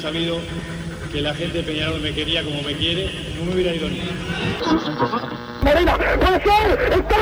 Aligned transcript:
sabido 0.00 0.38
que 1.12 1.20
la 1.20 1.34
gente 1.34 1.58
de 1.58 1.64
Peñarol 1.64 2.00
me 2.00 2.12
quería 2.12 2.42
como 2.42 2.62
me 2.62 2.74
quiere, 2.74 3.10
no 3.36 3.44
me 3.44 3.54
hubiera 3.54 3.74
ido 3.74 3.88
ni. 3.88 4.00
Marina, 5.62 5.96
puede 5.96 6.42
ser, 6.42 6.92
está, 6.92 7.16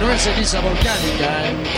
No 0.00 0.12
es 0.12 0.22
ceniza 0.22 0.60
volcánica, 0.60 1.44
¿eh? 1.44 1.77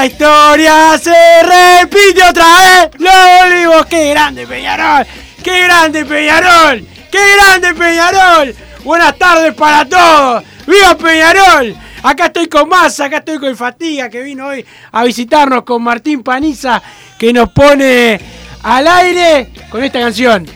La 0.00 0.06
historia 0.06 0.98
se 0.98 1.12
repite 1.42 2.22
otra 2.22 2.46
vez. 2.56 2.90
Los 2.98 3.12
olivos, 3.44 3.84
qué 3.84 4.08
grande 4.08 4.46
Peñarol. 4.46 5.06
Qué 5.44 5.64
grande 5.64 6.06
Peñarol. 6.06 6.86
Qué 7.12 7.18
grande 7.36 7.74
Peñarol. 7.74 8.56
Buenas 8.82 9.18
tardes 9.18 9.52
para 9.52 9.84
todos. 9.84 10.42
¡Viva 10.66 10.96
Peñarol! 10.96 11.76
Acá 12.02 12.26
estoy 12.26 12.48
con 12.48 12.66
Massa, 12.70 13.04
acá 13.04 13.18
estoy 13.18 13.38
con 13.38 13.54
Fatiga, 13.54 14.08
que 14.08 14.22
vino 14.22 14.46
hoy 14.46 14.64
a 14.90 15.04
visitarnos 15.04 15.64
con 15.64 15.82
Martín 15.82 16.22
Paniza, 16.22 16.80
que 17.18 17.30
nos 17.34 17.50
pone 17.50 18.18
al 18.62 18.88
aire 18.88 19.50
con 19.68 19.84
esta 19.84 20.00
canción. 20.00 20.46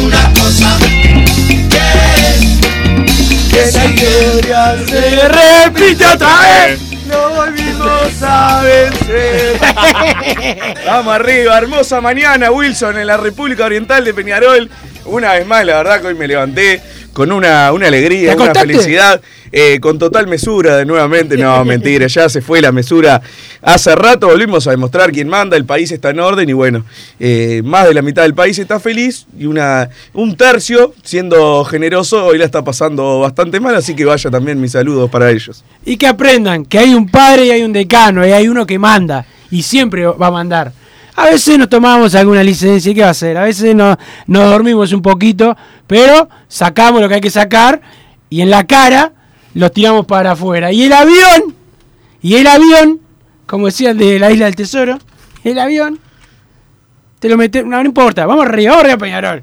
Una 0.00 0.32
cosa 0.32 0.78
que 3.50 3.72
la 3.72 3.84
historia 3.86 4.76
se 4.86 5.28
repite 5.28 6.06
otra 6.06 6.40
vez. 6.40 6.83
No 7.14 7.30
volvimos 7.30 8.22
a 8.22 8.62
vencer. 8.62 9.60
Vamos 10.86 11.14
arriba, 11.14 11.56
hermosa 11.56 12.00
mañana, 12.00 12.50
Wilson, 12.50 12.98
en 12.98 13.06
la 13.06 13.16
República 13.16 13.66
Oriental 13.66 14.04
de 14.04 14.12
Peñarol. 14.12 14.68
Una 15.04 15.34
vez 15.34 15.46
más, 15.46 15.64
la 15.64 15.76
verdad 15.76 16.00
que 16.00 16.08
hoy 16.08 16.14
me 16.14 16.26
levanté 16.26 16.82
con 17.14 17.32
una, 17.32 17.72
una 17.72 17.86
alegría, 17.86 18.36
¿Te 18.36 18.42
una 18.42 18.54
felicidad, 18.54 19.20
eh, 19.50 19.78
con 19.80 19.98
total 19.98 20.26
mesura 20.26 20.76
de 20.76 20.84
nuevamente. 20.84 21.36
No, 21.36 21.64
mentira, 21.64 22.08
ya 22.08 22.28
se 22.28 22.42
fue 22.42 22.60
la 22.60 22.72
mesura. 22.72 23.22
Hace 23.62 23.94
rato 23.94 24.26
volvimos 24.26 24.66
a 24.66 24.72
demostrar 24.72 25.12
quién 25.12 25.28
manda, 25.28 25.56
el 25.56 25.64
país 25.64 25.90
está 25.92 26.10
en 26.10 26.18
orden 26.18 26.48
y 26.48 26.52
bueno, 26.52 26.84
eh, 27.20 27.62
más 27.64 27.86
de 27.86 27.94
la 27.94 28.02
mitad 28.02 28.22
del 28.22 28.34
país 28.34 28.58
está 28.58 28.80
feliz 28.80 29.26
y 29.38 29.46
una, 29.46 29.88
un 30.12 30.36
tercio, 30.36 30.92
siendo 31.04 31.64
generoso, 31.64 32.26
hoy 32.26 32.36
la 32.36 32.44
está 32.44 32.64
pasando 32.64 33.20
bastante 33.20 33.60
mal, 33.60 33.76
así 33.76 33.94
que 33.94 34.04
vaya 34.04 34.28
también 34.28 34.60
mis 34.60 34.72
saludos 34.72 35.08
para 35.08 35.30
ellos. 35.30 35.64
Y 35.86 35.96
que 35.96 36.08
aprendan 36.08 36.64
que 36.64 36.80
hay 36.80 36.92
un 36.92 37.08
padre 37.08 37.46
y 37.46 37.50
hay 37.52 37.62
un 37.62 37.72
decano, 37.72 38.26
y 38.26 38.32
hay 38.32 38.48
uno 38.48 38.66
que 38.66 38.78
manda, 38.78 39.24
y 39.52 39.62
siempre 39.62 40.04
va 40.04 40.26
a 40.26 40.32
mandar. 40.32 40.72
A 41.16 41.26
veces 41.26 41.58
nos 41.58 41.68
tomamos 41.68 42.14
alguna 42.14 42.42
licencia, 42.42 42.90
¿y 42.90 42.94
qué 42.94 43.02
va 43.02 43.08
a 43.08 43.10
hacer? 43.10 43.36
A 43.36 43.44
veces 43.44 43.74
nos, 43.74 43.96
dormimos 44.26 44.92
un 44.92 45.00
poquito, 45.00 45.56
pero 45.86 46.28
sacamos 46.48 47.00
lo 47.00 47.08
que 47.08 47.14
hay 47.16 47.20
que 47.20 47.30
sacar, 47.30 47.80
y 48.28 48.40
en 48.40 48.50
la 48.50 48.66
cara 48.66 49.12
los 49.54 49.72
tiramos 49.72 50.06
para 50.06 50.32
afuera. 50.32 50.72
Y 50.72 50.82
el 50.84 50.92
avión, 50.92 51.54
y 52.20 52.34
el 52.34 52.46
avión, 52.48 53.00
como 53.46 53.66
decía 53.66 53.90
el 53.90 53.98
de 53.98 54.18
la 54.18 54.32
Isla 54.32 54.46
del 54.46 54.56
Tesoro, 54.56 54.98
el 55.44 55.58
avión, 55.58 56.00
te 57.20 57.28
lo 57.28 57.36
metes, 57.36 57.64
no, 57.64 57.80
importa, 57.82 58.26
vamos 58.26 58.46
arriba, 58.46 58.72
vamos 58.72 58.84
arriba 58.84 58.98
Peñarol. 58.98 59.42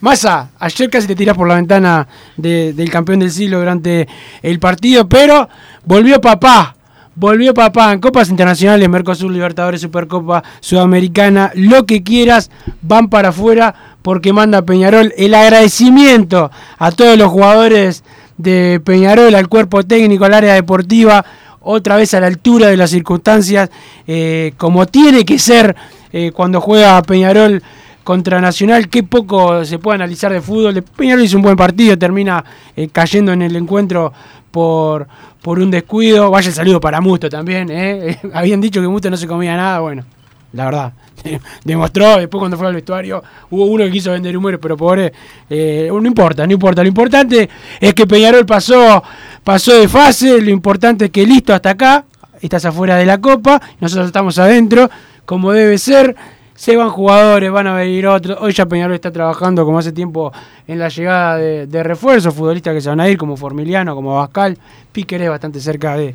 Massa, 0.00 0.50
ayer 0.58 0.88
casi 0.88 1.06
te 1.06 1.14
tirás 1.14 1.36
por 1.36 1.46
la 1.46 1.56
ventana 1.56 2.08
de- 2.38 2.72
del 2.72 2.90
campeón 2.90 3.18
del 3.18 3.30
siglo 3.30 3.58
durante 3.58 4.08
el 4.40 4.58
partido, 4.58 5.06
pero 5.06 5.46
volvió 5.84 6.18
papá. 6.18 6.74
Volvió 7.16 7.52
papá 7.52 7.92
en 7.92 8.00
Copas 8.00 8.30
Internacionales, 8.30 8.88
Mercosur, 8.88 9.30
Libertadores, 9.32 9.80
Supercopa 9.80 10.44
Sudamericana, 10.60 11.50
lo 11.54 11.84
que 11.84 12.02
quieras, 12.02 12.50
van 12.82 13.08
para 13.08 13.30
afuera 13.30 13.74
porque 14.00 14.32
manda 14.32 14.62
Peñarol. 14.62 15.12
El 15.16 15.34
agradecimiento 15.34 16.50
a 16.78 16.92
todos 16.92 17.18
los 17.18 17.28
jugadores 17.30 18.04
de 18.38 18.80
Peñarol, 18.84 19.34
al 19.34 19.48
cuerpo 19.48 19.82
técnico, 19.82 20.24
al 20.24 20.34
área 20.34 20.54
deportiva, 20.54 21.24
otra 21.60 21.96
vez 21.96 22.14
a 22.14 22.20
la 22.20 22.28
altura 22.28 22.68
de 22.68 22.76
las 22.76 22.90
circunstancias, 22.90 23.70
eh, 24.06 24.52
como 24.56 24.86
tiene 24.86 25.24
que 25.24 25.38
ser 25.38 25.76
eh, 26.12 26.30
cuando 26.32 26.60
juega 26.60 27.02
Peñarol 27.02 27.62
contra 28.04 28.40
Nacional, 28.40 28.88
qué 28.88 29.02
poco 29.02 29.64
se 29.64 29.78
puede 29.78 29.96
analizar 29.96 30.32
de 30.32 30.40
fútbol. 30.40 30.82
Peñarol 30.82 31.24
hizo 31.24 31.36
un 31.36 31.42
buen 31.42 31.56
partido, 31.56 31.98
termina 31.98 32.44
eh, 32.76 32.88
cayendo 32.90 33.32
en 33.32 33.42
el 33.42 33.56
encuentro 33.56 34.12
por, 34.50 35.06
por 35.42 35.58
un 35.58 35.70
descuido. 35.70 36.30
Vaya 36.30 36.48
el 36.48 36.54
saludo 36.54 36.80
para 36.80 37.00
Musto 37.00 37.28
también. 37.28 37.68
¿eh? 37.70 38.18
Habían 38.34 38.60
dicho 38.60 38.80
que 38.80 38.88
Musto 38.88 39.10
no 39.10 39.16
se 39.16 39.26
comía 39.26 39.56
nada, 39.56 39.80
bueno, 39.80 40.04
la 40.52 40.64
verdad. 40.64 40.92
Demostró, 41.64 42.16
después 42.18 42.38
cuando 42.38 42.56
fue 42.56 42.66
al 42.66 42.74
vestuario, 42.74 43.22
hubo 43.50 43.66
uno 43.66 43.84
que 43.84 43.90
quiso 43.90 44.12
vender 44.12 44.36
humor, 44.36 44.58
pero 44.58 44.76
pobre, 44.76 45.12
eh, 45.48 45.88
no 45.90 46.06
importa, 46.06 46.46
no 46.46 46.52
importa. 46.52 46.82
Lo 46.82 46.88
importante 46.88 47.48
es 47.78 47.94
que 47.94 48.06
Peñarol 48.06 48.46
pasó, 48.46 49.02
pasó 49.44 49.74
de 49.74 49.88
fase, 49.88 50.40
lo 50.40 50.50
importante 50.50 51.06
es 51.06 51.10
que 51.10 51.26
listo 51.26 51.52
hasta 51.52 51.70
acá, 51.70 52.04
estás 52.40 52.64
afuera 52.64 52.96
de 52.96 53.06
la 53.06 53.18
copa, 53.18 53.60
nosotros 53.80 54.06
estamos 54.06 54.38
adentro, 54.38 54.90
como 55.24 55.52
debe 55.52 55.78
ser. 55.78 56.16
Se 56.60 56.76
van 56.76 56.90
jugadores, 56.90 57.50
van 57.50 57.68
a 57.68 57.74
venir 57.74 58.06
otros. 58.06 58.36
Hoy 58.38 58.52
ya 58.52 58.66
Peñarol 58.66 58.94
está 58.94 59.10
trabajando 59.10 59.64
como 59.64 59.78
hace 59.78 59.92
tiempo 59.92 60.30
en 60.66 60.78
la 60.78 60.90
llegada 60.90 61.38
de, 61.38 61.82
refuerzos, 61.82 62.34
futbolistas 62.34 62.74
que 62.74 62.82
se 62.82 62.90
van 62.90 63.00
a 63.00 63.08
ir, 63.08 63.16
como 63.16 63.34
Formiliano, 63.38 63.94
como 63.94 64.16
Bascal. 64.16 64.58
Piquer 64.92 65.22
es 65.22 65.30
bastante 65.30 65.58
cerca 65.58 65.96
de, 65.96 66.14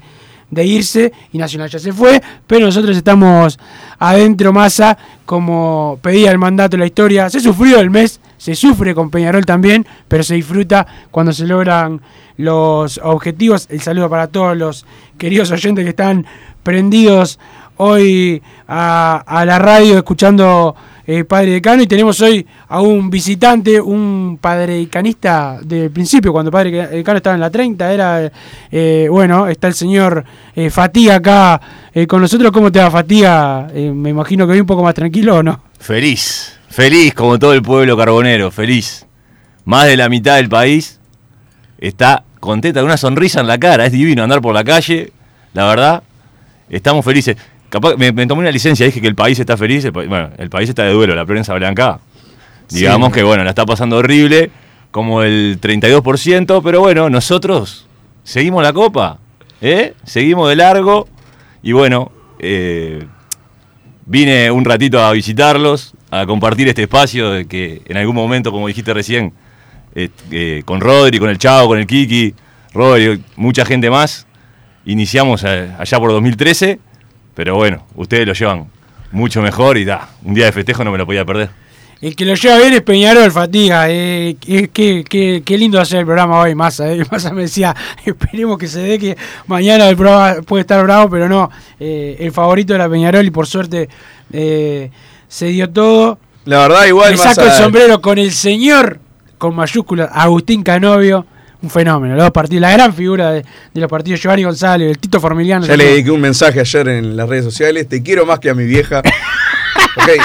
de 0.52 0.64
irse 0.64 1.12
y 1.34 1.40
Nacional 1.40 1.72
ya 1.72 1.80
se 1.80 1.92
fue, 1.92 2.22
pero 2.46 2.68
nosotros 2.68 2.96
estamos 2.96 3.58
adentro 3.98 4.54
masa 4.54 4.96
como 5.26 5.98
pedía 6.04 6.30
el 6.30 6.38
mandato 6.38 6.78
de 6.78 6.82
la 6.82 6.86
historia. 6.86 7.28
Se 7.28 7.40
sufrió 7.40 7.80
el 7.80 7.90
mes, 7.90 8.22
se 8.38 8.54
sufre 8.54 8.94
con 8.94 9.10
Peñarol 9.10 9.48
también, 9.48 9.84
pero 10.08 10.22
se 10.22 10.36
disfruta 10.36 10.86
cuando 11.10 11.34
se 11.34 11.48
logran 11.48 12.02
los 12.38 13.00
objetivos. 13.04 13.66
El 13.72 13.82
saludo 13.82 14.12
para 14.12 14.28
todos 14.28 14.56
los 14.56 14.86
queridos 15.18 15.50
oyentes 15.50 15.84
que 15.84 15.90
están 15.90 16.28
prendidos 16.62 17.40
hoy 17.78 18.42
a, 18.68 19.44
la 19.46 19.60
radio 19.60 19.98
escuchando 19.98 20.76
eh, 21.08 21.24
Padre 21.24 21.52
Decano 21.52 21.84
y 21.84 21.88
tenemos 21.88 22.20
hoy 22.22 22.46
a 22.68 22.82
un 22.82 23.10
visitante, 23.10 23.80
un 23.80 24.38
padre 24.42 24.76
decanista 24.76 25.60
del 25.62 25.92
principio, 25.92 26.32
cuando 26.32 26.52
Padre 26.52 26.88
Decano 26.88 27.18
estaba 27.18 27.36
en 27.36 27.42
la 27.42 27.50
30, 27.50 27.94
era, 27.94 28.32
eh, 28.72 29.08
bueno, 29.10 29.48
está 29.48 29.68
el 29.68 29.74
señor 29.74 30.24
eh, 30.56 30.70
Fatiga 30.70 31.16
acá 31.16 31.62
eh, 31.94 32.08
con 32.08 32.22
nosotros. 32.22 32.52
¿Cómo 32.52 32.72
te 32.72 32.80
va 32.80 32.90
Fatiga? 32.90 33.68
Me 33.74 34.10
imagino 34.10 34.46
que 34.46 34.54
hoy 34.54 34.60
un 34.62 34.68
poco 34.68 34.84
más 34.84 34.96
tranquilo 34.96 35.38
o 35.38 35.44
no. 35.44 35.62
Feliz, 35.80 36.58
feliz 36.70 37.14
como 37.14 37.38
todo 37.38 37.54
el 37.54 37.62
pueblo 37.62 37.96
carbonero, 37.96 38.52
feliz. 38.52 39.06
Más 39.66 39.86
de 39.86 39.98
la 39.98 40.10
mitad 40.10 40.36
del 40.36 40.50
país 40.50 41.00
está 41.78 42.24
contenta, 42.40 42.80
con 42.80 42.86
una 42.86 42.98
sonrisa 42.98 43.42
en 43.42 43.48
la 43.48 43.58
cara, 43.58 43.86
es 43.86 43.92
divino 43.92 44.24
andar 44.24 44.42
por 44.42 44.54
la 44.54 44.64
calle, 44.64 45.12
la 45.54 45.66
verdad, 45.68 46.04
estamos 46.70 47.04
felices. 47.04 47.38
Capaz, 47.76 47.98
me, 47.98 48.14
me 48.14 48.26
tomé 48.26 48.40
una 48.40 48.52
licencia, 48.52 48.86
dije 48.86 49.02
que 49.02 49.08
el 49.08 49.16
país 49.16 49.38
está 49.38 49.58
feliz, 49.58 49.84
el 49.84 49.92
bueno, 49.92 50.30
el 50.38 50.50
país 50.50 50.70
está 50.70 50.84
de 50.84 50.94
duelo, 50.94 51.14
la 51.14 51.26
prensa 51.26 51.54
blanca. 51.56 52.00
Digamos 52.70 53.10
Sí. 53.10 53.16
que 53.16 53.24
bueno, 53.24 53.44
la 53.44 53.50
está 53.50 53.66
pasando 53.66 53.98
horrible, 53.98 54.50
como 54.92 55.24
el 55.24 55.60
32%, 55.60 56.62
pero 56.64 56.80
bueno, 56.80 57.10
nosotros 57.10 57.86
seguimos 58.24 58.64
la 58.64 58.72
copa, 58.72 59.20
¿eh? 59.60 59.94
Seguimos 60.06 60.48
de 60.48 60.56
largo 60.56 61.10
y 61.62 61.74
bueno, 61.74 62.14
eh, 62.40 63.06
vine 64.06 64.50
un 64.52 64.64
ratito 64.64 65.02
a 65.04 65.12
visitarlos, 65.12 65.96
a 66.12 66.26
compartir 66.26 66.70
este 66.70 66.84
espacio 66.84 67.30
de 67.32 67.46
que 67.46 67.82
en 67.88 67.98
algún 67.98 68.16
momento, 68.16 68.54
como 68.54 68.70
dijiste 68.70 68.94
recién, 68.94 69.34
eh, 69.96 70.08
eh, 70.32 70.62
con 70.64 70.80
Rodri, 70.80 71.20
con 71.20 71.30
el 71.30 71.40
Chavo, 71.40 71.68
con 71.68 71.78
el 71.78 71.88
Kiki, 71.88 72.34
Rodri, 72.74 73.22
mucha 73.36 73.66
gente 73.66 73.90
más, 73.90 74.28
iniciamos 74.86 75.44
allá 75.44 76.00
por 76.00 76.12
2013, 76.12 76.80
pero 77.36 77.56
bueno, 77.56 77.86
ustedes 77.96 78.26
lo 78.26 78.34
llevan 78.34 78.66
mucho 79.12 79.42
mejor 79.42 79.78
y 79.78 79.86
da, 79.86 80.10
un 80.24 80.34
día 80.34 80.46
de 80.46 80.52
festejo 80.52 80.84
no 80.84 80.92
me 80.92 80.98
lo 80.98 81.06
podía 81.06 81.24
perder. 81.26 81.50
El 82.02 82.16
que 82.16 82.26
lo 82.26 82.36
lleva 82.36 82.58
bien 82.60 82.74
es 82.74 82.82
Peñarol, 82.82 83.32
fatiga. 83.32 83.86
Eh, 83.90 84.36
qué, 84.40 84.70
qué- 84.70 85.04
qué- 85.10 85.42
qué 85.46 85.58
lindo 85.58 85.80
hacer 85.80 86.00
el 86.00 86.06
programa 86.06 86.40
hoy, 86.40 86.54
Massa. 86.54 86.92
Eh. 86.92 87.04
Massa 87.12 87.32
me 87.32 87.44
decía, 87.44 87.74
esperemos 88.06 88.58
que 88.58 88.68
se 88.68 88.82
dé 88.82 89.00
que 89.00 89.18
mañana 89.48 89.88
el 89.88 89.96
programa 89.96 90.42
puede 90.46 90.62
estar 90.62 90.84
bravo, 90.84 91.10
pero 91.10 91.30
no. 91.30 91.50
Eh, 91.80 92.18
el 92.20 92.32
favorito 92.34 92.76
era 92.76 92.90
Peñarol 92.90 93.26
y 93.26 93.32
por 93.32 93.48
suerte 93.48 93.88
eh, 94.34 94.92
se 95.28 95.48
dio 95.48 95.70
todo. 95.70 96.20
La 96.44 96.60
verdad, 96.60 96.86
igual 96.86 97.12
Me 97.12 97.18
más 97.18 97.34
saco 97.34 97.48
el 97.48 97.54
sombrero 97.54 98.02
con 98.02 98.18
el 98.20 98.32
señor, 98.34 99.00
con 99.38 99.56
mayúsculas, 99.56 100.10
Agustín 100.14 100.64
Canovio. 100.64 101.26
Un 101.62 101.70
fenómeno, 101.70 102.16
los 102.16 102.24
dos 102.26 102.32
partidos, 102.32 102.62
la 102.62 102.72
gran 102.72 102.94
figura 102.94 103.32
de, 103.32 103.46
de 103.74 103.82
los 103.82 103.90
partidos, 103.90 104.22
Giovanni 104.22 104.44
González, 104.44 104.92
el 104.92 104.98
Tito 105.00 105.20
Formiliano. 105.20 105.66
Ya 105.66 105.76
le 105.76 105.86
dediqué 105.86 106.12
un 106.12 106.22
mensaje 106.22 106.60
ayer 106.60 106.88
en 106.90 107.18
las 107.18 107.28
redes 107.28 107.46
sociales. 107.46 107.88
Te 107.88 108.04
quiero 108.04 108.26
más 108.26 108.40
que 108.40 108.50
a 108.50 108.54
mi 108.54 108.66
vieja. 108.66 109.02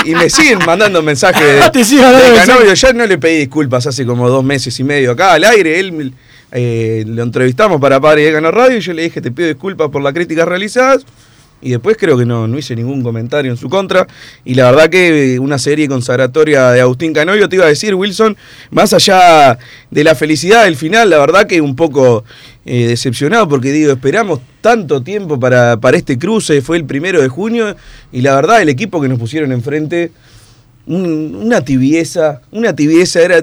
Y 0.04 0.14
me 0.14 0.28
siguen 0.28 0.58
mandando 0.66 1.02
mensajes 1.02 1.40
de, 1.40 1.60
Ah, 1.62 1.70
te 1.72 1.84
de. 1.84 2.36
Canovio. 2.44 2.74
Ya 2.74 2.92
no 2.92 3.06
le 3.06 3.18
pedí 3.18 3.38
disculpas 3.38 3.86
hace 3.86 4.04
como 4.04 4.28
dos 4.28 4.44
meses 4.44 4.78
y 4.80 4.84
medio 4.84 5.12
acá 5.12 5.32
al 5.34 5.44
aire. 5.44 5.78
Él 5.78 6.12
eh, 6.52 7.04
lo 7.06 7.22
entrevistamos 7.22 7.80
para 7.80 8.00
Padre 8.00 8.24
de 8.24 8.32
Gano 8.32 8.50
Radio 8.50 8.78
y 8.78 8.80
yo 8.80 8.92
le 8.92 9.02
dije 9.02 9.20
te 9.20 9.30
pido 9.30 9.48
disculpas 9.48 9.88
por 9.90 10.02
las 10.02 10.12
críticas 10.12 10.46
realizadas. 10.46 11.04
Y 11.62 11.70
después 11.70 11.96
creo 11.98 12.16
que 12.16 12.24
no, 12.24 12.48
no 12.48 12.56
hice 12.58 12.74
ningún 12.74 13.02
comentario 13.02 13.50
en 13.50 13.58
su 13.58 13.68
contra. 13.68 14.06
Y 14.44 14.54
la 14.54 14.70
verdad 14.70 14.88
que 14.88 15.34
eh, 15.34 15.38
una 15.38 15.58
serie 15.58 15.88
consagratoria 15.88 16.70
de 16.70 16.80
Agustín 16.80 17.12
Canovio, 17.12 17.48
te 17.48 17.56
iba 17.56 17.66
a 17.66 17.68
decir, 17.68 17.94
Wilson, 17.94 18.36
más 18.70 18.92
allá 18.94 19.58
de 19.90 20.04
la 20.04 20.14
felicidad 20.14 20.64
del 20.64 20.76
final, 20.76 21.10
la 21.10 21.18
verdad 21.18 21.46
que 21.46 21.60
un 21.60 21.76
poco 21.76 22.24
eh, 22.64 22.86
decepcionado 22.88 23.46
porque 23.48 23.72
digo, 23.72 23.92
esperamos 23.92 24.40
tanto 24.62 25.02
tiempo 25.02 25.38
para, 25.38 25.76
para 25.78 25.96
este 25.98 26.18
cruce, 26.18 26.62
fue 26.62 26.78
el 26.78 26.84
primero 26.86 27.20
de 27.20 27.28
junio, 27.28 27.76
y 28.10 28.22
la 28.22 28.34
verdad 28.36 28.62
el 28.62 28.68
equipo 28.70 29.00
que 29.00 29.08
nos 29.08 29.18
pusieron 29.18 29.52
enfrente, 29.52 30.12
un- 30.86 31.34
una 31.44 31.62
tibieza, 31.62 32.40
una 32.52 32.74
tibieza, 32.74 33.20
era... 33.20 33.42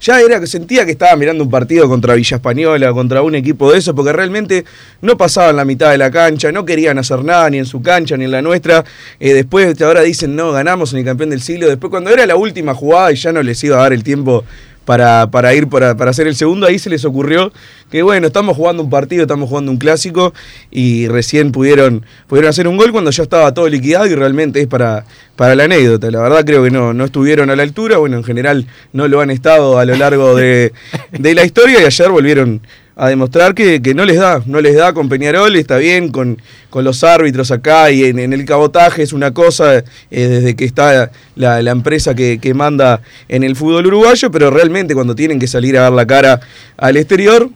Ya 0.00 0.18
era 0.20 0.40
que 0.40 0.46
sentía 0.46 0.86
que 0.86 0.92
estaba 0.92 1.14
mirando 1.14 1.44
un 1.44 1.50
partido 1.50 1.86
contra 1.86 2.14
Villa 2.14 2.36
Española, 2.36 2.90
contra 2.92 3.20
un 3.20 3.34
equipo 3.34 3.70
de 3.70 3.78
eso, 3.78 3.94
porque 3.94 4.12
realmente 4.12 4.64
no 5.02 5.18
pasaban 5.18 5.56
la 5.56 5.66
mitad 5.66 5.90
de 5.90 5.98
la 5.98 6.10
cancha, 6.10 6.50
no 6.50 6.64
querían 6.64 6.98
hacer 6.98 7.22
nada 7.22 7.50
ni 7.50 7.58
en 7.58 7.66
su 7.66 7.82
cancha 7.82 8.16
ni 8.16 8.24
en 8.24 8.30
la 8.30 8.40
nuestra. 8.40 8.82
Eh, 9.18 9.34
después 9.34 9.78
ahora 9.82 10.00
dicen, 10.00 10.34
no, 10.34 10.52
ganamos 10.52 10.94
en 10.94 11.00
el 11.00 11.04
campeón 11.04 11.30
del 11.30 11.42
siglo. 11.42 11.68
Después 11.68 11.90
cuando 11.90 12.08
era 12.10 12.24
la 12.24 12.36
última 12.36 12.74
jugada 12.74 13.12
y 13.12 13.16
ya 13.16 13.30
no 13.30 13.42
les 13.42 13.62
iba 13.62 13.76
a 13.76 13.82
dar 13.82 13.92
el 13.92 14.02
tiempo 14.02 14.44
para, 14.84 15.30
para 15.30 15.54
ir 15.54 15.68
para, 15.68 15.96
para 15.96 16.10
hacer 16.10 16.26
el 16.26 16.36
segundo, 16.36 16.66
ahí 16.66 16.78
se 16.78 16.90
les 16.90 17.04
ocurrió 17.04 17.52
que 17.90 18.02
bueno, 18.02 18.28
estamos 18.28 18.56
jugando 18.56 18.82
un 18.82 18.90
partido, 18.90 19.22
estamos 19.22 19.48
jugando 19.48 19.70
un 19.72 19.78
clásico 19.78 20.32
y 20.70 21.08
recién 21.08 21.52
pudieron, 21.52 22.04
pudieron 22.28 22.48
hacer 22.48 22.68
un 22.68 22.76
gol 22.76 22.92
cuando 22.92 23.10
ya 23.10 23.22
estaba 23.22 23.52
todo 23.52 23.68
liquidado 23.68 24.06
y 24.06 24.14
realmente 24.14 24.60
es 24.60 24.66
para, 24.66 25.04
para 25.36 25.54
la 25.54 25.64
anécdota. 25.64 26.10
La 26.10 26.20
verdad 26.20 26.44
creo 26.44 26.62
que 26.62 26.70
no, 26.70 26.92
no 26.94 27.04
estuvieron 27.04 27.50
a 27.50 27.56
la 27.56 27.62
altura, 27.62 27.98
bueno, 27.98 28.16
en 28.16 28.24
general 28.24 28.66
no 28.92 29.08
lo 29.08 29.20
han 29.20 29.30
estado 29.30 29.78
a 29.78 29.84
lo 29.84 29.96
largo 29.96 30.34
de, 30.36 30.72
de 31.12 31.34
la 31.34 31.44
historia 31.44 31.80
y 31.82 31.84
ayer 31.84 32.10
volvieron 32.10 32.60
a 33.00 33.08
demostrar 33.08 33.54
que, 33.54 33.80
que 33.80 33.94
no 33.94 34.04
les 34.04 34.18
da, 34.18 34.42
no 34.44 34.60
les 34.60 34.76
da 34.76 34.92
con 34.92 35.08
Peñarol, 35.08 35.56
está 35.56 35.78
bien 35.78 36.10
con, 36.10 36.36
con 36.68 36.84
los 36.84 37.02
árbitros 37.02 37.50
acá 37.50 37.90
y 37.90 38.04
en, 38.04 38.18
en 38.18 38.34
el 38.34 38.44
cabotaje 38.44 39.02
es 39.02 39.14
una 39.14 39.32
cosa 39.32 39.78
eh, 39.78 39.84
desde 40.10 40.54
que 40.54 40.66
está 40.66 41.10
la, 41.34 41.62
la 41.62 41.70
empresa 41.70 42.14
que, 42.14 42.38
que 42.38 42.52
manda 42.52 43.00
en 43.30 43.42
el 43.42 43.56
fútbol 43.56 43.86
uruguayo, 43.86 44.30
pero 44.30 44.50
realmente 44.50 44.92
cuando 44.92 45.14
tienen 45.14 45.38
que 45.38 45.46
salir 45.46 45.78
a 45.78 45.82
dar 45.84 45.92
la 45.92 46.06
cara 46.06 46.40
al 46.76 46.98
exterior, 46.98 47.48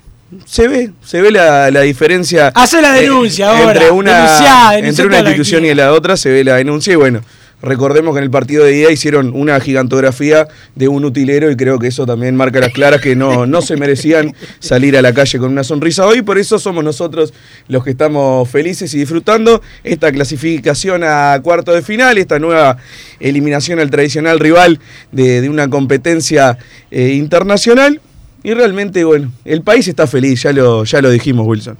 se 0.46 0.66
ve, 0.66 0.92
se 1.04 1.20
ve 1.20 1.30
la, 1.30 1.70
la 1.70 1.82
diferencia. 1.82 2.50
Hace 2.54 2.80
la 2.80 2.94
denuncia 2.94 3.50
ahora, 3.50 3.72
Entre 3.72 3.90
una, 3.90 4.14
denunciá, 4.14 4.70
denunciá 4.70 4.88
entre 4.88 5.06
una 5.06 5.18
institución 5.18 5.66
y 5.66 5.74
la 5.74 5.92
otra 5.92 6.16
se 6.16 6.30
ve 6.30 6.42
la 6.42 6.56
denuncia 6.56 6.94
y 6.94 6.96
bueno. 6.96 7.20
Recordemos 7.64 8.14
que 8.14 8.18
en 8.18 8.24
el 8.24 8.30
partido 8.30 8.64
de 8.64 8.72
día 8.72 8.90
hicieron 8.90 9.32
una 9.34 9.58
gigantografía 9.58 10.46
de 10.74 10.88
un 10.88 11.04
utilero 11.04 11.50
y 11.50 11.56
creo 11.56 11.78
que 11.78 11.86
eso 11.86 12.04
también 12.04 12.36
marca 12.36 12.60
las 12.60 12.72
claras 12.72 13.00
que 13.00 13.16
no, 13.16 13.46
no 13.46 13.62
se 13.62 13.76
merecían 13.76 14.34
salir 14.58 14.96
a 14.96 15.02
la 15.02 15.14
calle 15.14 15.38
con 15.38 15.50
una 15.50 15.64
sonrisa 15.64 16.06
hoy. 16.06 16.22
Por 16.22 16.38
eso 16.38 16.58
somos 16.58 16.84
nosotros 16.84 17.32
los 17.68 17.82
que 17.82 17.90
estamos 17.90 18.48
felices 18.50 18.92
y 18.94 18.98
disfrutando 18.98 19.62
esta 19.82 20.12
clasificación 20.12 21.04
a 21.04 21.40
cuarto 21.42 21.72
de 21.72 21.82
final, 21.82 22.18
esta 22.18 22.38
nueva 22.38 22.76
eliminación 23.18 23.80
al 23.80 23.90
tradicional 23.90 24.38
rival 24.40 24.78
de, 25.10 25.48
una 25.48 25.68
competencia 25.68 26.58
eh, 26.90 27.12
internacional. 27.14 28.00
Y 28.42 28.52
realmente, 28.52 29.04
bueno, 29.04 29.32
el 29.46 29.62
país 29.62 29.88
está 29.88 30.06
feliz, 30.06 30.42
ya 30.42 30.52
lo, 30.52 30.84
ya 30.84 31.00
lo 31.00 31.10
dijimos, 31.10 31.46
Wilson. 31.46 31.78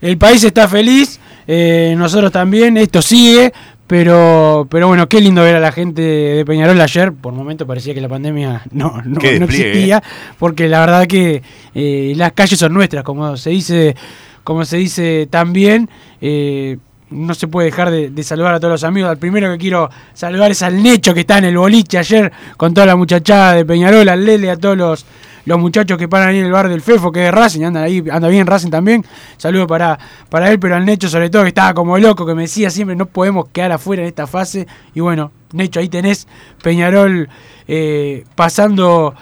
El 0.00 0.18
país 0.18 0.42
está 0.42 0.66
feliz, 0.66 1.20
eh, 1.46 1.94
nosotros 1.96 2.32
también, 2.32 2.76
esto 2.76 3.00
sigue, 3.02 3.52
pero, 3.90 4.68
pero 4.70 4.86
bueno, 4.86 5.08
qué 5.08 5.20
lindo 5.20 5.42
ver 5.42 5.56
a 5.56 5.58
la 5.58 5.72
gente 5.72 6.00
de 6.00 6.44
Peñarol 6.44 6.80
ayer. 6.80 7.12
Por 7.12 7.32
momentos 7.32 7.66
parecía 7.66 7.92
que 7.92 8.00
la 8.00 8.08
pandemia 8.08 8.62
no, 8.70 9.02
no, 9.04 9.20
existía, 9.20 10.00
porque 10.38 10.68
la 10.68 10.78
verdad 10.78 11.08
que 11.08 11.42
eh, 11.74 12.12
las 12.14 12.30
calles 12.30 12.56
son 12.56 12.72
nuestras, 12.72 13.02
como 13.02 13.36
se 13.36 13.50
dice, 13.50 13.96
como 14.44 14.64
se 14.64 14.76
dice 14.76 15.26
también. 15.28 15.90
eh, 16.20 16.78
no 17.10 17.34
se 17.34 17.48
puede 17.48 17.66
dejar 17.66 17.90
de, 17.90 18.10
de 18.10 18.22
saludar 18.22 18.54
a 18.54 18.60
todos 18.60 18.70
los 18.70 18.84
amigos. 18.84 19.10
Al 19.10 19.18
primero 19.18 19.50
que 19.50 19.58
quiero 19.58 19.90
saludar 20.14 20.52
es 20.52 20.62
al 20.62 20.80
Necho 20.80 21.12
que 21.12 21.22
está 21.22 21.38
en 21.38 21.46
el 21.46 21.58
boliche 21.58 21.98
ayer 21.98 22.30
con 22.56 22.72
toda 22.72 22.86
la 22.86 22.94
muchachada 22.94 23.54
de 23.54 23.64
Peñarol, 23.64 24.08
al 24.08 24.24
Lele, 24.24 24.52
a 24.52 24.56
todos 24.56 24.78
los, 24.78 25.04
los 25.44 25.58
muchachos 25.58 25.98
que 25.98 26.08
paran 26.08 26.30
ahí 26.30 26.38
en 26.38 26.46
el 26.46 26.52
bar 26.52 26.68
del 26.68 26.80
Fefo, 26.80 27.10
que 27.10 27.28
es 27.28 27.32
Racing, 27.32 27.62
andan 27.62 27.84
ahí, 27.84 28.04
anda 28.10 28.28
bien 28.28 28.46
Racing 28.46 28.70
también. 28.70 29.04
Saludo 29.36 29.66
para, 29.66 29.98
para 30.28 30.50
él, 30.50 30.58
pero 30.58 30.76
al 30.76 30.84
Necho 30.84 31.08
sobre 31.08 31.30
todo 31.30 31.42
que 31.42 31.48
estaba 31.48 31.74
como 31.74 31.98
loco, 31.98 32.26
que 32.26 32.34
me 32.34 32.42
decía 32.42 32.70
siempre 32.70 32.96
no 32.96 33.06
podemos 33.06 33.48
quedar 33.48 33.72
afuera 33.72 34.02
en 34.02 34.08
esta 34.08 34.26
fase. 34.26 34.66
Y 34.94 35.00
bueno, 35.00 35.32
Necho, 35.52 35.80
ahí 35.80 35.88
tenés 35.88 36.26
Peñarol 36.62 37.28
eh, 37.66 38.24
pasando 38.34 39.14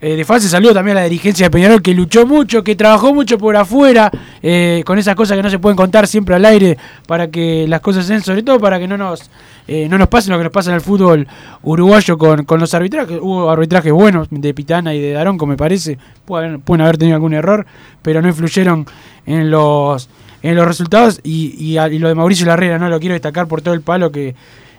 eh, 0.00 0.16
de 0.16 0.24
fase. 0.24 0.48
Saludo 0.48 0.74
también 0.74 0.96
a 0.96 1.00
la 1.00 1.04
dirigencia 1.08 1.46
de 1.46 1.50
Peñarol 1.50 1.80
que 1.82 1.94
luchó 1.94 2.26
mucho, 2.26 2.62
que 2.62 2.76
trabajó 2.76 3.14
mucho 3.14 3.38
por 3.38 3.56
afuera, 3.56 4.10
eh, 4.42 4.82
con 4.84 4.98
esas 4.98 5.14
cosas 5.14 5.36
que 5.36 5.42
no 5.42 5.50
se 5.50 5.58
pueden 5.58 5.76
contar 5.76 6.06
siempre 6.06 6.34
al 6.34 6.44
aire 6.44 6.76
para 7.06 7.28
que 7.30 7.66
las 7.68 7.80
cosas 7.80 8.06
sean, 8.06 8.22
sobre 8.22 8.42
todo 8.42 8.58
para 8.60 8.78
que 8.78 8.86
no 8.88 8.96
nos, 8.96 9.30
eh, 9.66 9.88
no 9.88 9.96
nos 9.98 10.08
pasen 10.08 10.32
lo 10.32 10.38
que 10.38 10.44
nos 10.44 10.52
pasa 10.52 10.70
en 10.70 10.76
el 10.76 10.80
fútbol 10.82 11.26
uruguayo 11.62 12.18
con, 12.18 12.44
con 12.44 12.60
los 12.60 12.74
arbitrajes. 12.74 13.18
Hubo 13.20 13.50
arbitrajes 13.50 13.92
buenos 13.92 14.28
de 14.30 14.52
Pitana 14.52 14.94
y 14.94 15.00
de 15.00 15.12
Daronco, 15.12 15.46
me 15.46 15.56
parece. 15.56 15.96
Pueden 16.24 16.60
pueden 16.60 16.82
haber 16.82 16.98
tenido 16.98 17.14
algún 17.16 17.32
error, 17.34 17.64
pero 18.02 18.20
no 18.20 18.28
influyeron 18.28 18.86
en 19.26 19.50
los 19.50 20.08
en 20.42 20.56
los 20.56 20.66
resultados 20.66 21.20
y, 21.22 21.54
y, 21.58 21.78
a- 21.78 21.88
y 21.88 21.98
lo 21.98 22.08
de 22.08 22.14
Mauricio 22.14 22.44
Larrera 22.44 22.78
no 22.78 22.90
lo 22.90 23.00
quiero 23.00 23.14
destacar 23.14 23.46
por 23.48 23.62
todo 23.62 23.72
el 23.72 23.80
palo 23.80 24.12
que, 24.12 24.34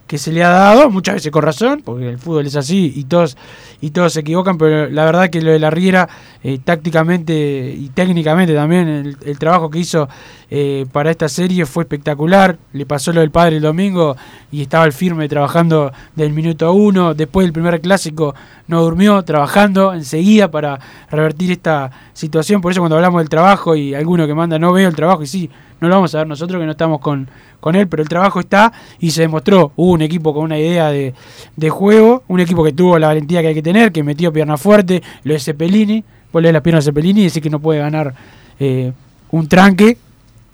que 0.08 0.18
se 0.18 0.32
le 0.32 0.44
ha 0.44 0.50
dado, 0.50 0.90
muchas 0.92 1.16
veces 1.16 1.32
con 1.32 1.42
razón, 1.42 1.82
porque 1.84 2.10
el 2.10 2.20
fútbol 2.20 2.46
es 2.46 2.56
así 2.56 2.94
y 2.96 3.06
todos 3.06 3.38
y 3.82 3.92
todos 3.92 4.14
se 4.14 4.22
equivocan, 4.22 4.58
pero 4.58 4.90
la 4.90 5.06
verdad 5.06 5.30
que 5.30 5.42
lo 5.42 5.52
de 5.52 5.60
la 5.60 5.70
Riera, 5.70 6.08
eh, 6.44 6.60
tácticamente 6.64 7.76
y 7.78 7.90
técnicamente 7.90 8.54
también, 8.54 9.18
el, 9.24 9.40
trabajo 9.40 9.70
que 9.70 9.80
hizo 9.80 10.08
eh, 10.50 10.86
para 10.92 11.12
esta 11.12 11.30
serie 11.30 11.66
fue 11.66 11.84
espectacular. 11.84 12.58
Le 12.74 12.86
pasó 12.86 13.12
lo 13.14 13.20
del 13.22 13.32
padre 13.32 13.58
el 13.58 13.62
domingo 13.62 14.16
y 14.52 14.62
estaba 14.62 14.86
el 14.86 14.94
firme 14.94 15.28
trabajando 15.28 15.92
del 16.16 16.34
minuto 16.34 16.72
uno. 16.74 17.14
Después 17.14 17.46
del 17.46 17.54
primer 17.54 17.82
clásico 17.82 18.34
no 18.68 18.82
durmió, 18.82 19.22
trabajando 19.24 19.94
enseguida 19.94 20.50
para 20.50 20.80
revertir 21.12 21.52
esta 21.52 21.92
situación. 22.14 22.62
Por 22.62 22.72
eso 22.72 22.82
cuando 22.82 22.96
hablamos 22.96 23.22
del 23.22 23.30
trabajo 23.30 23.76
y 23.76 23.94
alguno 23.94 24.26
que 24.26 24.34
manda 24.34 24.58
no 24.58 24.74
veo 24.74 24.88
el 24.88 24.96
trabajo, 24.96 25.24
y 25.24 25.28
sí, 25.28 25.50
no 25.80 25.88
lo 25.88 25.96
vamos 25.96 26.16
a 26.16 26.20
ver 26.20 26.28
nosotros 26.28 26.60
que 26.60 26.66
no 26.66 26.72
estamos 26.72 27.00
con, 27.00 27.28
con 27.60 27.76
él, 27.76 27.88
pero 27.88 28.02
el 28.04 28.10
trabajo 28.10 28.40
está 28.40 28.72
y 29.00 29.12
se 29.12 29.22
demostró. 29.22 29.72
Hubo 29.76 29.92
un 29.92 30.02
equipo 30.02 30.34
con 30.34 30.44
una 30.44 30.58
idea 30.58 30.90
de, 30.90 31.14
de 31.56 31.70
juego, 31.70 32.24
un 32.28 32.40
equipo 32.40 32.64
que 32.64 32.72
tuvo 32.72 32.98
la 32.98 33.08
valentía 33.08 33.42
que 33.42 33.48
hay 33.50 33.54
que 33.54 33.62
tener, 33.62 33.92
que 33.92 34.04
metió 34.04 34.32
pierna 34.32 34.58
fuerte, 34.58 35.04
lo 35.24 35.34
de 35.34 35.40
Cepelini, 35.40 36.04
vos 36.32 36.42
le 36.42 36.50
das 36.50 36.54
las 36.54 36.62
piernas 36.62 36.86
a 36.86 36.90
Cepelini 36.90 37.22
y 37.22 37.24
decís 37.26 37.42
que 37.42 37.50
no 37.50 37.60
puede 37.60 37.80
ganar 37.80 38.14
eh, 38.60 38.92
un 39.32 39.48
tranque. 39.48 39.98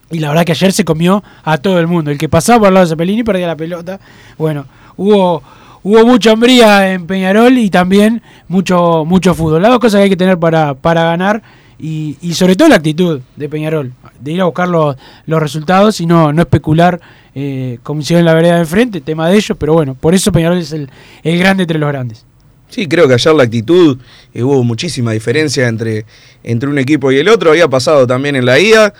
Y 0.09 0.19
la 0.19 0.27
verdad 0.29 0.43
que 0.43 0.51
ayer 0.51 0.73
se 0.73 0.83
comió 0.83 1.23
a 1.43 1.57
todo 1.57 1.79
el 1.79 1.87
mundo. 1.87 2.11
El 2.11 2.17
que 2.17 2.27
pasaba 2.27 2.59
por 2.59 2.67
el 2.67 2.73
lado 2.73 2.85
de 2.85 2.89
Cepelini 2.89 3.23
perdía 3.23 3.47
la 3.47 3.55
pelota. 3.55 3.99
Bueno, 4.37 4.65
hubo, 4.97 5.41
hubo 5.83 6.05
mucha 6.05 6.33
hombría 6.33 6.91
en 6.91 7.07
Peñarol 7.07 7.57
y 7.57 7.69
también 7.69 8.21
mucho, 8.49 9.05
mucho 9.05 9.33
fútbol. 9.33 9.61
Las 9.61 9.71
dos 9.71 9.79
cosas 9.79 9.99
que 9.99 10.03
hay 10.03 10.09
que 10.09 10.17
tener 10.17 10.37
para, 10.37 10.73
para 10.73 11.05
ganar 11.05 11.41
y, 11.81 12.17
y 12.21 12.33
sobre 12.35 12.55
todo 12.55 12.69
la 12.69 12.75
actitud 12.75 13.21
de 13.35 13.49
Peñarol, 13.49 13.91
de 14.19 14.31
ir 14.31 14.41
a 14.41 14.45
buscar 14.45 14.69
los, 14.69 14.95
los 15.25 15.39
resultados 15.41 15.99
y 15.99 16.05
no, 16.05 16.31
no 16.31 16.43
especular 16.43 17.01
eh, 17.33 17.79
como 17.83 18.01
hicieron 18.01 18.25
la 18.25 18.33
vereda 18.33 18.55
de 18.55 18.61
enfrente, 18.61 19.01
tema 19.01 19.27
de 19.29 19.35
ellos, 19.35 19.57
pero 19.57 19.73
bueno, 19.73 19.95
por 19.95 20.13
eso 20.13 20.31
Peñarol 20.31 20.59
es 20.59 20.71
el, 20.71 20.89
el 21.23 21.39
grande 21.39 21.63
entre 21.63 21.79
los 21.79 21.89
grandes. 21.89 22.25
Sí, 22.69 22.87
creo 22.87 23.07
que 23.07 23.15
ayer 23.15 23.33
la 23.33 23.43
actitud, 23.43 23.97
eh, 24.33 24.43
hubo 24.43 24.63
muchísima 24.63 25.11
diferencia 25.11 25.67
entre, 25.67 26.05
entre 26.43 26.69
un 26.69 26.77
equipo 26.77 27.11
y 27.11 27.17
el 27.17 27.27
otro, 27.27 27.49
había 27.51 27.67
pasado 27.67 28.05
también 28.07 28.35
en 28.35 28.45
la 28.45 28.59
ida. 28.59 28.93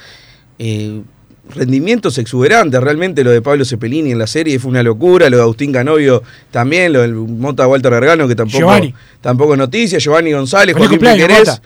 Eh, 0.60 1.02
rendimientos 1.56 2.18
exuberantes. 2.18 2.82
Realmente 2.82 3.24
lo 3.24 3.32
de 3.32 3.42
Pablo 3.42 3.66
Cepelini 3.66 4.12
en 4.12 4.20
la 4.20 4.28
serie 4.28 4.60
fue 4.60 4.72
una 4.72 4.84
locura. 4.84 5.30
Lo 5.30 5.38
de 5.38 5.44
Agustín 5.44 5.72
Canovio 5.72 6.24
también. 6.52 6.94
Lo 6.94 7.02
del 7.02 7.14
Mota 7.14 7.68
Walter 7.68 7.92
Gargano, 7.92 8.28
que 8.28 8.36
tampoco, 8.36 8.60
Giovanni. 8.60 8.94
tampoco 9.22 9.54
es 9.54 9.60
noticia. 9.60 10.00
Giovanni 10.00 10.32
González, 10.32 10.76
Joaquín 10.76 11.00
Piquerés. 11.00 11.62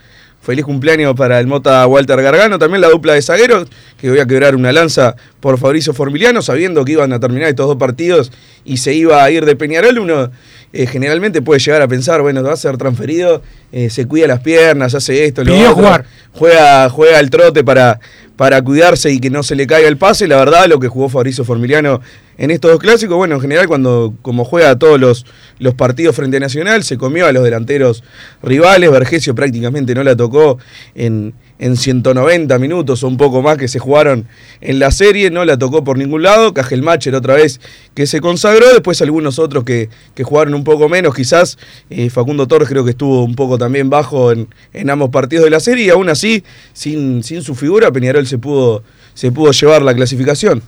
Feliz 0.45 0.63
cumpleaños 0.63 1.15
para 1.15 1.39
el 1.39 1.47
Mota 1.47 1.87
Walter 1.87 2.21
Gargano. 2.21 2.59
También 2.59 2.79
la 2.79 2.89
dupla 2.89 3.13
de 3.13 3.23
zagueros, 3.23 3.67
que 3.97 4.11
voy 4.11 4.19
a 4.19 4.27
quebrar 4.27 4.55
una 4.55 4.71
lanza 4.71 5.15
por 5.39 5.57
Fabricio 5.57 5.91
Formiliano, 5.91 6.43
sabiendo 6.43 6.85
que 6.85 6.91
iban 6.91 7.11
a 7.13 7.19
terminar 7.19 7.49
estos 7.49 7.65
dos 7.65 7.77
partidos 7.77 8.31
y 8.63 8.77
se 8.77 8.93
iba 8.93 9.23
a 9.23 9.31
ir 9.31 9.43
de 9.43 9.55
Peñarol. 9.55 9.97
Uno 9.97 10.29
eh, 10.75 10.87
generalmente 10.87 11.41
puede 11.41 11.61
llegar 11.61 11.81
a 11.81 11.87
pensar, 11.87 12.21
bueno, 12.21 12.43
va 12.43 12.51
a 12.51 12.57
ser 12.57 12.75
transferido, 12.77 13.41
eh, 13.71 13.89
se 13.89 14.05
cuida 14.05 14.27
las 14.27 14.41
piernas, 14.41 14.93
hace 14.93 15.23
esto, 15.23 15.43
lo 15.43 15.57
otro, 15.57 15.73
jugar. 15.73 16.05
Juega, 16.33 16.89
juega 16.89 17.19
el 17.21 17.29
trote 17.29 17.63
para, 17.63 18.01
para 18.35 18.61
cuidarse 18.61 19.09
y 19.09 19.19
que 19.19 19.29
no 19.29 19.41
se 19.41 19.55
le 19.55 19.67
caiga 19.67 19.87
el 19.87 19.95
pase. 19.95 20.27
La 20.27 20.35
verdad, 20.35 20.67
lo 20.67 20.79
que 20.79 20.89
jugó 20.89 21.07
Fabricio 21.07 21.45
Formiliano 21.45 22.01
en 22.37 22.51
estos 22.51 22.71
dos 22.71 22.79
clásicos, 22.81 23.15
bueno, 23.15 23.35
en 23.35 23.41
general 23.41 23.67
cuando 23.67 24.13
como 24.21 24.43
juega 24.43 24.77
todos 24.77 24.99
los, 24.99 25.25
los 25.59 25.73
partidos 25.75 26.13
frente 26.15 26.37
a 26.37 26.39
Nacional, 26.41 26.83
se 26.83 26.97
comió 26.97 27.25
a 27.25 27.31
los 27.31 27.43
delanteros 27.43 28.03
rivales. 28.43 28.91
Vergesio 28.91 29.33
prácticamente 29.33 29.95
no 29.95 30.03
la 30.03 30.17
tocó 30.17 30.57
en, 30.93 31.33
en 31.57 31.77
190 31.77 32.57
minutos 32.59 33.03
o 33.03 33.07
un 33.07 33.17
poco 33.17 33.41
más 33.41 33.57
que 33.57 33.67
se 33.67 33.79
jugaron 33.79 34.27
en 34.61 34.79
la 34.79 34.91
serie, 34.91 35.31
no 35.31 35.45
la 35.45 35.57
tocó 35.57 35.83
por 35.83 35.97
ningún 35.97 36.23
lado. 36.23 36.53
Cajelmacher 36.53 37.15
otra 37.15 37.35
vez 37.35 37.61
que 37.93 38.07
se 38.07 38.21
consagró, 38.21 38.67
después 38.71 39.01
algunos 39.01 39.39
otros 39.39 39.63
que, 39.63 39.89
que 40.13 40.23
jugaron 40.23 40.53
un 40.53 40.63
poco 40.63 40.89
menos, 40.89 41.15
quizás 41.15 41.57
eh, 41.89 42.09
Facundo 42.09 42.47
Torres 42.47 42.67
creo 42.67 42.83
que 42.83 42.91
estuvo 42.91 43.23
un 43.23 43.35
poco 43.35 43.57
también 43.57 43.89
bajo 43.89 44.31
en, 44.31 44.47
en 44.73 44.89
ambos 44.89 45.09
partidos 45.09 45.45
de 45.45 45.51
la 45.51 45.59
serie 45.59 45.85
y 45.85 45.89
aún 45.89 46.09
así, 46.09 46.43
sin, 46.73 47.23
sin 47.23 47.41
su 47.41 47.55
figura, 47.55 47.91
Peñarol 47.91 48.27
se 48.27 48.37
pudo, 48.37 48.83
se 49.13 49.31
pudo 49.31 49.51
llevar 49.51 49.81
la 49.81 49.93
clasificación. 49.93 50.61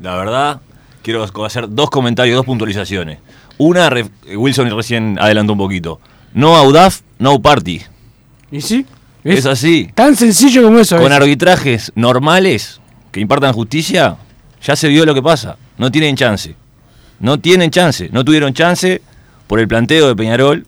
La 0.00 0.16
verdad, 0.16 0.60
quiero 1.02 1.24
hacer 1.44 1.66
dos 1.68 1.90
comentarios, 1.90 2.36
dos 2.36 2.46
puntualizaciones. 2.46 3.18
Una, 3.58 3.90
Wilson 4.34 4.74
recién 4.74 5.18
adelantó 5.20 5.52
un 5.52 5.58
poquito. 5.58 6.00
No 6.32 6.56
audaz, 6.56 7.02
no 7.18 7.42
party. 7.42 7.82
¿Y 8.50 8.60
sí? 8.62 8.86
Es, 9.24 9.46
así. 9.46 9.90
Tan 9.94 10.16
sencillo 10.16 10.62
como 10.62 10.78
eso. 10.80 10.96
Con 10.96 11.12
es. 11.12 11.18
arbitrajes 11.18 11.92
normales 11.94 12.80
que 13.12 13.20
impartan 13.20 13.52
justicia, 13.52 14.16
ya 14.62 14.76
se 14.76 14.88
vio 14.88 15.04
lo 15.04 15.14
que 15.14 15.22
pasa. 15.22 15.56
No 15.78 15.90
tienen 15.90 16.16
chance. 16.16 16.54
No 17.18 17.38
tienen 17.38 17.70
chance. 17.70 18.08
No 18.12 18.24
tuvieron 18.24 18.54
chance 18.54 19.02
por 19.46 19.60
el 19.60 19.68
planteo 19.68 20.08
de 20.08 20.16
Peñarol. 20.16 20.66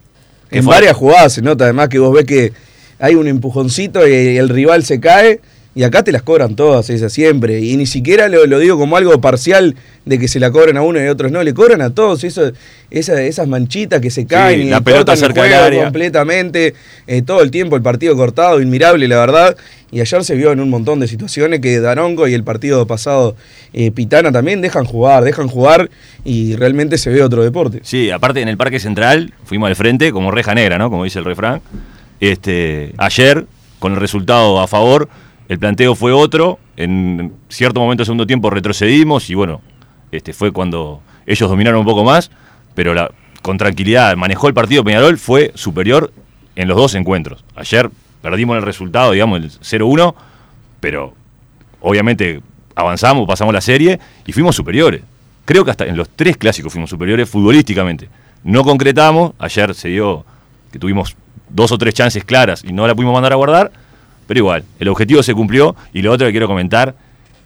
que 0.51 0.59
En 0.59 0.65
fue- 0.65 0.75
varias 0.75 0.97
jugadas 0.97 1.33
se 1.35 1.43
nota 1.43 1.65
además 1.65 1.89
que 1.89 1.99
vos 1.99 2.13
ves 2.13 2.25
que 2.27 2.53
hay 2.99 3.15
un 3.15 3.27
empujoncito 3.27 4.07
y 4.07 4.37
el 4.37 4.49
rival 4.49 4.85
se 4.85 5.01
cae 5.01 5.41
y 5.75 5.85
acá 5.85 6.03
te 6.03 6.13
las 6.13 6.23
cobran 6.23 6.55
todas, 6.55 6.91
esas 6.91 7.13
siempre. 7.13 7.61
Y 7.61 7.77
ni 7.77 7.87
siquiera 7.87 8.29
lo, 8.29 8.47
lo 8.47 8.59
digo 8.59 8.77
como 8.79 8.97
algo 8.97 9.21
parcial 9.21 9.75
de 10.05 10.19
que 10.19 10.29
se 10.29 10.39
la 10.39 10.51
cobran 10.51 10.77
a 10.77 10.83
uno 10.83 11.03
y 11.03 11.07
a 11.07 11.13
otros 11.13 11.33
no, 11.33 11.43
le 11.43 11.55
cobran 11.55 11.81
a 11.81 11.91
todos 11.95 12.25
eso, 12.25 12.53
esa- 12.91 13.23
esas 13.23 13.49
manchitas 13.49 14.01
que 14.01 14.11
se 14.11 14.27
caen 14.27 14.61
y 14.63 14.65
la 14.71 14.81
pelota 14.83 15.17
cerca 15.17 15.45
del 15.45 15.53
área. 15.55 15.85
completamente, 15.85 16.75
eh, 17.07 17.23
todo 17.23 17.41
el 17.43 17.51
tiempo 17.51 17.77
el 17.77 17.83
partido 17.83 18.17
cortado, 18.17 18.57
admirable 18.59 19.09
la 19.09 19.17
verdad. 19.19 19.57
Y 19.91 20.01
ayer 20.01 20.25
se 20.25 20.35
vio 20.37 20.53
en 20.53 20.61
un 20.61 20.71
montón 20.71 21.01
de 21.01 21.07
situaciones 21.07 21.61
que 21.61 21.79
Daronco 21.79 22.27
y 22.27 22.33
el 22.33 22.45
partido 22.45 22.87
pasado 22.87 23.37
eh, 23.75 23.91
Pitana 23.91 24.33
también 24.33 24.63
dejan 24.63 24.85
jugar, 24.87 25.23
dejan 25.23 25.49
jugar 25.49 25.91
y 26.25 26.57
realmente 26.57 26.97
se 26.97 27.11
ve 27.11 27.23
otro 27.23 27.43
deporte. 27.43 27.81
Sí, 27.83 28.11
aparte 28.11 28.41
en 28.41 28.49
el 28.49 28.57
Parque 28.57 28.81
Central 28.81 29.33
fuimos 29.45 29.69
al 29.69 29.77
frente 29.77 30.11
como 30.11 30.31
reja 30.31 30.55
negra, 30.55 30.79
¿no? 30.79 30.89
Como 30.91 31.05
dice 31.05 31.19
el 31.19 31.27
refrán. 31.27 31.61
Este, 32.21 32.93
ayer, 32.99 33.47
con 33.79 33.93
el 33.95 34.01
resultado 34.01 34.61
a 34.61 34.67
favor, 34.69 35.09
el 35.53 35.59
planteo 35.59 35.95
fue 35.95 36.13
otro. 36.13 36.59
En 36.77 37.35
cierto 37.49 37.81
momento 37.81 38.01
del 38.01 38.07
segundo 38.07 38.27
tiempo 38.27 38.49
retrocedimos 38.49 39.29
y 39.29 39.35
bueno, 39.35 39.61
este, 40.11 40.33
fue 40.33 40.51
cuando 40.51 41.03
ellos 41.27 41.49
dominaron 41.49 41.81
un 41.81 41.85
poco 41.85 42.05
más, 42.05 42.31
pero 42.75 42.95
la, 42.95 43.11
con 43.43 43.59
tranquilidad 43.59 44.17
manejó 44.17 44.49
el 44.49 44.55
partido 44.55 44.83
Peñarol, 44.83 45.19
fue 45.19 45.53
superior 45.55 46.11
en 46.57 46.69
los 46.69 46.77
dos 46.79 46.95
encuentros. 46.95 47.45
Ayer 47.55 47.91
perdimos 48.23 48.57
el 48.57 48.63
resultado, 48.63 49.13
digamos, 49.13 49.41
el 49.41 49.51
0-1, 49.51 50.15
pero 50.81 51.13
obviamente 51.81 52.41
avanzamos, 52.75 53.27
pasamos 53.27 53.53
la 53.53 53.61
serie 53.61 54.01
y 54.27 54.33
fuimos 54.33 54.57
superiores. 54.57 55.03
Creo 55.45 55.67
que 55.67 55.71
hasta 55.71 55.85
en 55.85 55.99
los 55.99 56.09
tres 56.09 56.39
clásicos 56.39 56.73
fuimos 56.73 56.89
superiores 56.89 57.29
futbolísticamente. 57.29 58.09
No 58.43 58.65
concretamos, 58.65 59.33
ayer 59.39 59.75
se 59.75 59.89
dio 59.89 60.25
que 60.73 60.79
tuvimos 60.79 61.15
dos 61.51 61.73
o 61.73 61.79
tres 61.79 61.93
chances 61.93 62.25
claras 62.25 62.65
y 62.65 62.73
no 62.73 62.87
la 62.87 62.95
pudimos 62.95 63.13
mandar 63.13 63.33
a 63.33 63.37
guardar, 63.37 63.71
pero 64.33 64.39
igual, 64.47 64.65
el 64.81 64.89
objetivo 64.89 65.23
se 65.23 65.35
cumplió 65.35 65.77
y 65.93 66.01
lo 66.01 66.11
otro 66.11 66.27
que 66.27 66.31
quiero 66.31 66.47
comentar 66.47 66.95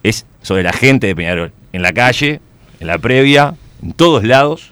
es 0.04 0.24
sobre 0.40 0.62
la 0.62 0.72
gente 0.72 1.08
de 1.08 1.16
Peñarol. 1.16 1.50
En 1.72 1.82
la 1.82 1.92
calle, 1.92 2.40
en 2.78 2.86
la 2.86 2.96
previa, 2.98 3.54
en 3.82 3.92
todos 3.92 4.22
lados, 4.22 4.70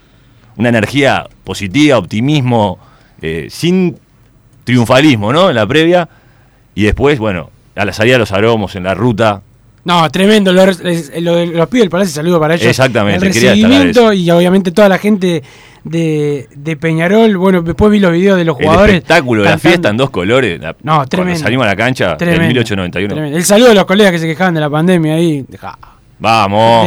una 0.57 0.69
energía 0.69 1.27
positiva, 1.43 1.99
optimismo, 1.99 2.79
eh, 3.21 3.49
sin 3.51 3.97
triunfalismo, 4.63 5.33
¿no? 5.33 5.49
En 5.51 5.57
la 5.57 5.67
previa. 5.67 6.09
Y 6.77 6.85
después, 6.85 7.19
bueno, 7.19 7.51
a 7.75 7.85
la 7.85 7.93
salida 7.93 8.13
de 8.15 8.19
los 8.21 8.31
aromos, 8.31 8.77
en 8.77 8.85
la 8.85 8.95
ruta, 8.95 9.43
No, 9.87 10.09
tremendo. 10.11 10.53
Lo, 10.53 10.63
es- 10.63 11.11
lo 11.21 11.35
de 11.35 11.47
los 11.49 11.67
pibes 11.69 11.83
del 11.83 11.91
Palacio, 11.91 12.15
saludo 12.15 12.39
para 12.39 12.55
ellos. 12.55 12.67
Exactamente, 12.69 13.27
El 13.27 13.35
recibimiento 13.35 14.13
y 14.13 14.31
obviamente 14.31 14.71
toda 14.71 14.89
la 14.89 14.99
gente 14.99 15.43
de, 15.85 16.49
de 16.55 16.77
Peñarol. 16.77 17.37
Bueno, 17.37 17.63
después 17.63 17.91
vi 17.93 17.99
los 18.01 18.13
videos 18.13 18.37
de 18.39 18.45
los 18.45 18.59
el 18.59 18.65
jugadores. 18.67 18.95
espectáculo 18.97 19.43
de 19.43 19.51
la 19.51 19.59
fiesta 19.59 19.91
en 19.91 19.97
dos 19.97 20.11
colores. 20.11 20.61
la- 20.61 20.73
No, 20.83 20.95
cuando 20.95 21.07
tremendo. 21.07 21.41
salimos 21.41 21.65
a 21.67 21.69
la 21.71 21.77
cancha 21.77 22.17
Tremendo, 22.17 22.43
en 22.43 22.49
1891. 22.49 23.15
tremendo. 23.15 23.37
El 23.39 23.45
saludo 23.45 23.69
de 23.69 23.75
los 23.75 23.85
colegas 23.85 24.13
que 24.13 24.19
se 24.19 24.27
quejaban 24.27 24.55
de 24.55 24.61
la 24.61 24.71
pandemia 24.71 25.15
ahí. 25.15 25.45
Dejá. 25.49 25.79
Vamos, 26.19 26.87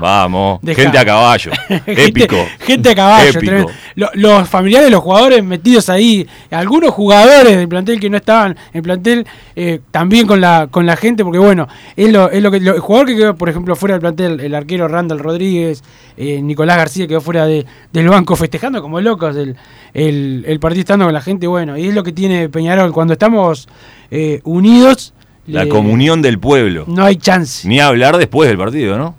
vamos. 0.00 0.60
Gente 0.82 0.98
a 0.98 1.04
caballo. 1.04 1.52
Épico. 1.86 2.36
Gente 2.60 2.90
a 2.90 2.94
caballo. 2.94 3.30
Épico. 3.38 3.70
los 4.14 4.48
familiares 4.48 4.86
de 4.86 4.90
los 4.90 5.00
jugadores 5.02 5.42
metidos 5.44 5.88
ahí, 5.88 6.26
algunos 6.50 6.90
jugadores 6.90 7.56
del 7.56 7.68
plantel 7.68 8.00
que 8.00 8.10
no 8.10 8.16
estaban 8.16 8.52
en 8.52 8.56
el 8.78 8.82
plantel, 8.82 9.26
eh, 9.54 9.80
también 9.90 10.26
con 10.26 10.40
la 10.40 10.66
con 10.70 10.84
la 10.86 10.96
gente, 10.96 11.22
porque 11.24 11.38
bueno, 11.38 11.68
es 11.96 12.12
lo, 12.12 12.30
es 12.30 12.42
lo 12.42 12.50
que 12.50 12.60
lo- 12.60 12.74
el 12.74 12.80
jugador 12.80 13.06
que 13.06 13.16
quedó, 13.16 13.34
por 13.36 13.48
ejemplo, 13.48 13.76
fuera 13.76 13.94
del 13.94 14.00
plantel, 14.00 14.40
el 14.40 14.54
arquero 14.54 14.88
Randall 14.88 15.20
Rodríguez, 15.20 15.82
eh, 16.16 16.40
Nicolás 16.42 16.76
García 16.76 17.06
quedó 17.06 17.20
fuera 17.20 17.46
de- 17.46 17.64
del 17.92 18.08
banco 18.08 18.34
festejando 18.36 18.82
como 18.82 19.00
locos 19.00 19.36
el, 19.36 19.56
el, 19.94 20.44
el 20.46 20.60
partido 20.60 20.80
estando 20.80 21.04
con 21.04 21.14
la 21.14 21.20
gente, 21.20 21.46
bueno, 21.46 21.78
y 21.78 21.88
es 21.88 21.94
lo 21.94 22.02
que 22.02 22.12
tiene 22.12 22.48
Peñarol, 22.48 22.92
cuando 22.92 23.12
estamos 23.12 23.68
eh, 24.10 24.40
unidos, 24.44 25.14
La 25.46 25.64
le- 25.64 25.70
comunión 25.70 26.22
del 26.22 26.38
pueblo. 26.38 26.84
no 26.88 27.04
hay 27.04 27.16
chance. 27.16 27.66
Ni 27.68 27.80
hablar 27.80 28.16
después 28.16 28.48
del 28.48 28.58
partido, 28.58 28.96
¿no? 28.98 29.16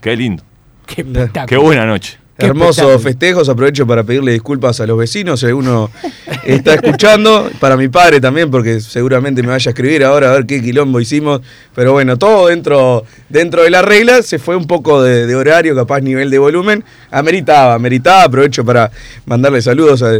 Qué 0.00 0.16
lindo. 0.16 0.42
Qué. 0.86 1.04
Qué 1.46 1.56
buena 1.56 1.86
noche. 1.86 2.18
Hermosos 2.38 3.02
festejos, 3.02 3.48
aprovecho 3.48 3.86
para 3.86 4.04
pedirle 4.04 4.32
disculpas 4.32 4.80
a 4.80 4.86
los 4.86 4.98
vecinos 4.98 5.40
si 5.40 5.46
alguno 5.46 5.90
está 6.44 6.74
escuchando, 6.74 7.50
para 7.60 7.76
mi 7.76 7.88
padre 7.88 8.20
también, 8.20 8.50
porque 8.50 8.80
seguramente 8.80 9.42
me 9.42 9.48
vaya 9.48 9.68
a 9.68 9.72
escribir 9.72 10.02
ahora 10.02 10.30
a 10.30 10.34
ver 10.34 10.46
qué 10.46 10.62
quilombo 10.62 10.98
hicimos, 10.98 11.42
pero 11.74 11.92
bueno, 11.92 12.16
todo 12.16 12.48
dentro, 12.48 13.04
dentro 13.28 13.62
de 13.62 13.70
la 13.70 13.82
regla, 13.82 14.22
se 14.22 14.38
fue 14.38 14.56
un 14.56 14.66
poco 14.66 15.02
de, 15.02 15.26
de 15.26 15.34
horario, 15.34 15.74
capaz 15.74 16.00
nivel 16.00 16.30
de 16.30 16.38
volumen, 16.38 16.84
ameritaba, 17.10 17.74
ameritaba, 17.74 18.24
aprovecho 18.24 18.64
para 18.64 18.90
mandarle 19.26 19.60
saludos 19.60 20.02
a, 20.02 20.12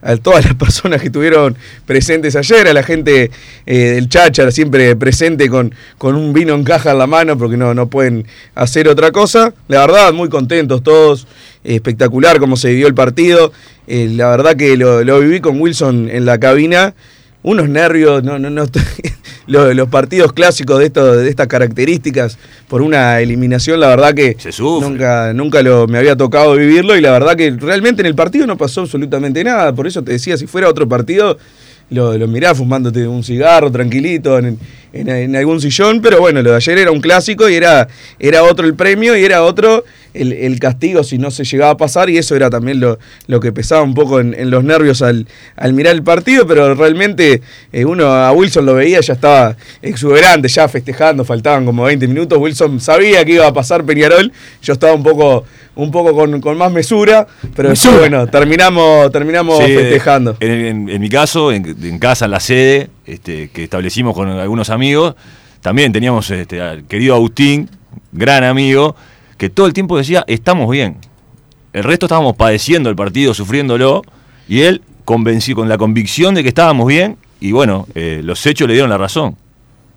a 0.00 0.16
todas 0.16 0.44
las 0.46 0.54
personas 0.54 1.00
que 1.00 1.08
estuvieron 1.08 1.56
presentes 1.86 2.34
ayer, 2.34 2.66
a 2.66 2.72
la 2.72 2.82
gente 2.82 3.30
eh, 3.66 3.76
del 3.76 4.08
Cháchara 4.08 4.50
siempre 4.50 4.96
presente 4.96 5.48
con, 5.48 5.74
con 5.98 6.16
un 6.16 6.32
vino 6.32 6.54
en 6.54 6.64
caja 6.64 6.92
en 6.92 6.98
la 6.98 7.06
mano, 7.06 7.36
porque 7.36 7.56
no, 7.56 7.74
no 7.74 7.88
pueden 7.88 8.26
hacer 8.54 8.88
otra 8.88 9.12
cosa, 9.12 9.52
la 9.68 9.80
verdad, 9.80 10.12
muy 10.12 10.28
contentos 10.28 10.82
todos 10.82 11.26
espectacular 11.74 12.38
cómo 12.38 12.56
se 12.56 12.70
vivió 12.70 12.86
el 12.86 12.94
partido. 12.94 13.52
Eh, 13.86 14.10
la 14.14 14.28
verdad 14.28 14.56
que 14.56 14.76
lo, 14.76 15.04
lo 15.04 15.20
viví 15.20 15.40
con 15.40 15.60
Wilson 15.60 16.08
en 16.10 16.24
la 16.24 16.38
cabina. 16.38 16.94
Unos 17.42 17.68
nervios, 17.68 18.24
no, 18.24 18.38
no, 18.38 18.50
no, 18.50 18.64
los, 19.46 19.74
los 19.74 19.88
partidos 19.88 20.32
clásicos 20.32 20.78
de, 20.78 20.86
esto, 20.86 21.16
de 21.16 21.28
estas 21.28 21.46
características 21.46 22.36
por 22.68 22.82
una 22.82 23.20
eliminación, 23.20 23.80
la 23.80 23.88
verdad 23.88 24.12
que 24.12 24.36
Se 24.38 24.50
nunca, 24.60 25.32
nunca 25.32 25.62
lo, 25.62 25.86
me 25.86 25.98
había 25.98 26.16
tocado 26.16 26.54
vivirlo 26.54 26.96
y 26.96 27.00
la 27.00 27.12
verdad 27.12 27.36
que 27.36 27.50
realmente 27.52 28.02
en 28.02 28.06
el 28.06 28.14
partido 28.14 28.46
no 28.46 28.56
pasó 28.56 28.82
absolutamente 28.82 29.42
nada. 29.44 29.72
Por 29.72 29.86
eso 29.86 30.02
te 30.02 30.12
decía, 30.12 30.36
si 30.36 30.46
fuera 30.46 30.68
otro 30.68 30.88
partido, 30.88 31.38
lo, 31.90 32.18
lo 32.18 32.28
mirás 32.28 32.58
fumándote 32.58 33.06
un 33.06 33.22
cigarro 33.22 33.70
tranquilito 33.70 34.38
en, 34.38 34.58
en- 34.92 35.08
en 35.08 35.36
algún 35.36 35.60
sillón, 35.60 36.00
pero 36.00 36.18
bueno, 36.20 36.42
lo 36.42 36.50
de 36.50 36.56
ayer 36.56 36.78
era 36.78 36.90
un 36.90 37.00
clásico 37.00 37.48
y 37.48 37.54
era, 37.54 37.88
era 38.18 38.42
otro 38.42 38.66
el 38.66 38.74
premio 38.74 39.16
y 39.16 39.24
era 39.24 39.42
otro 39.42 39.84
el, 40.14 40.32
el 40.32 40.58
castigo 40.58 41.04
si 41.04 41.18
no 41.18 41.30
se 41.30 41.44
llegaba 41.44 41.72
a 41.72 41.76
pasar 41.76 42.08
y 42.10 42.16
eso 42.18 42.34
era 42.34 42.48
también 42.50 42.80
lo, 42.80 42.98
lo 43.26 43.38
que 43.40 43.52
pesaba 43.52 43.82
un 43.82 43.94
poco 43.94 44.18
en, 44.20 44.34
en 44.34 44.50
los 44.50 44.64
nervios 44.64 45.02
al, 45.02 45.26
al 45.56 45.72
mirar 45.74 45.94
el 45.94 46.02
partido, 46.02 46.46
pero 46.46 46.74
realmente 46.74 47.42
eh, 47.72 47.84
uno 47.84 48.06
a 48.06 48.32
Wilson 48.32 48.64
lo 48.66 48.74
veía, 48.74 49.00
ya 49.00 49.12
estaba 49.12 49.56
exuberante, 49.82 50.48
ya 50.48 50.66
festejando, 50.68 51.24
faltaban 51.24 51.64
como 51.64 51.84
20 51.84 52.08
minutos, 52.08 52.38
Wilson 52.38 52.80
sabía 52.80 53.24
que 53.24 53.32
iba 53.34 53.46
a 53.46 53.52
pasar 53.52 53.84
Peñarol, 53.84 54.32
yo 54.62 54.72
estaba 54.72 54.94
un 54.94 55.02
poco, 55.02 55.44
un 55.76 55.90
poco 55.90 56.14
con, 56.14 56.40
con 56.40 56.56
más 56.56 56.72
mesura, 56.72 57.26
pero 57.54 57.68
Mesura. 57.68 57.98
bueno, 57.98 58.26
terminamos, 58.26 59.12
terminamos 59.12 59.58
Sí, 59.64 59.74
festejando. 59.74 60.36
En, 60.40 60.84
mi 61.00 61.08
caso, 61.08 61.52
en 61.52 61.98
casa, 61.98 62.24
en 62.24 62.30
la 62.32 62.40
sede, 62.40 62.88
este, 63.08 63.50
que 63.50 63.64
establecimos 63.64 64.14
con 64.14 64.28
algunos 64.28 64.70
amigos, 64.70 65.14
también 65.60 65.92
teníamos 65.92 66.30
este, 66.30 66.60
al 66.60 66.84
querido 66.84 67.14
Agustín, 67.14 67.68
gran 68.12 68.44
amigo, 68.44 68.94
que 69.36 69.50
todo 69.50 69.66
el 69.66 69.72
tiempo 69.72 69.96
decía, 69.96 70.24
estamos 70.26 70.70
bien. 70.70 70.96
El 71.72 71.84
resto 71.84 72.06
estábamos 72.06 72.36
padeciendo 72.36 72.90
el 72.90 72.96
partido, 72.96 73.34
sufriéndolo, 73.34 74.02
y 74.48 74.60
él 74.60 74.82
convenció 75.04 75.54
con 75.54 75.68
la 75.68 75.78
convicción 75.78 76.34
de 76.34 76.42
que 76.42 76.48
estábamos 76.48 76.86
bien, 76.86 77.16
y 77.40 77.52
bueno, 77.52 77.86
eh, 77.94 78.20
los 78.22 78.44
hechos 78.46 78.66
le 78.68 78.74
dieron 78.74 78.90
la 78.90 78.98
razón. 78.98 79.36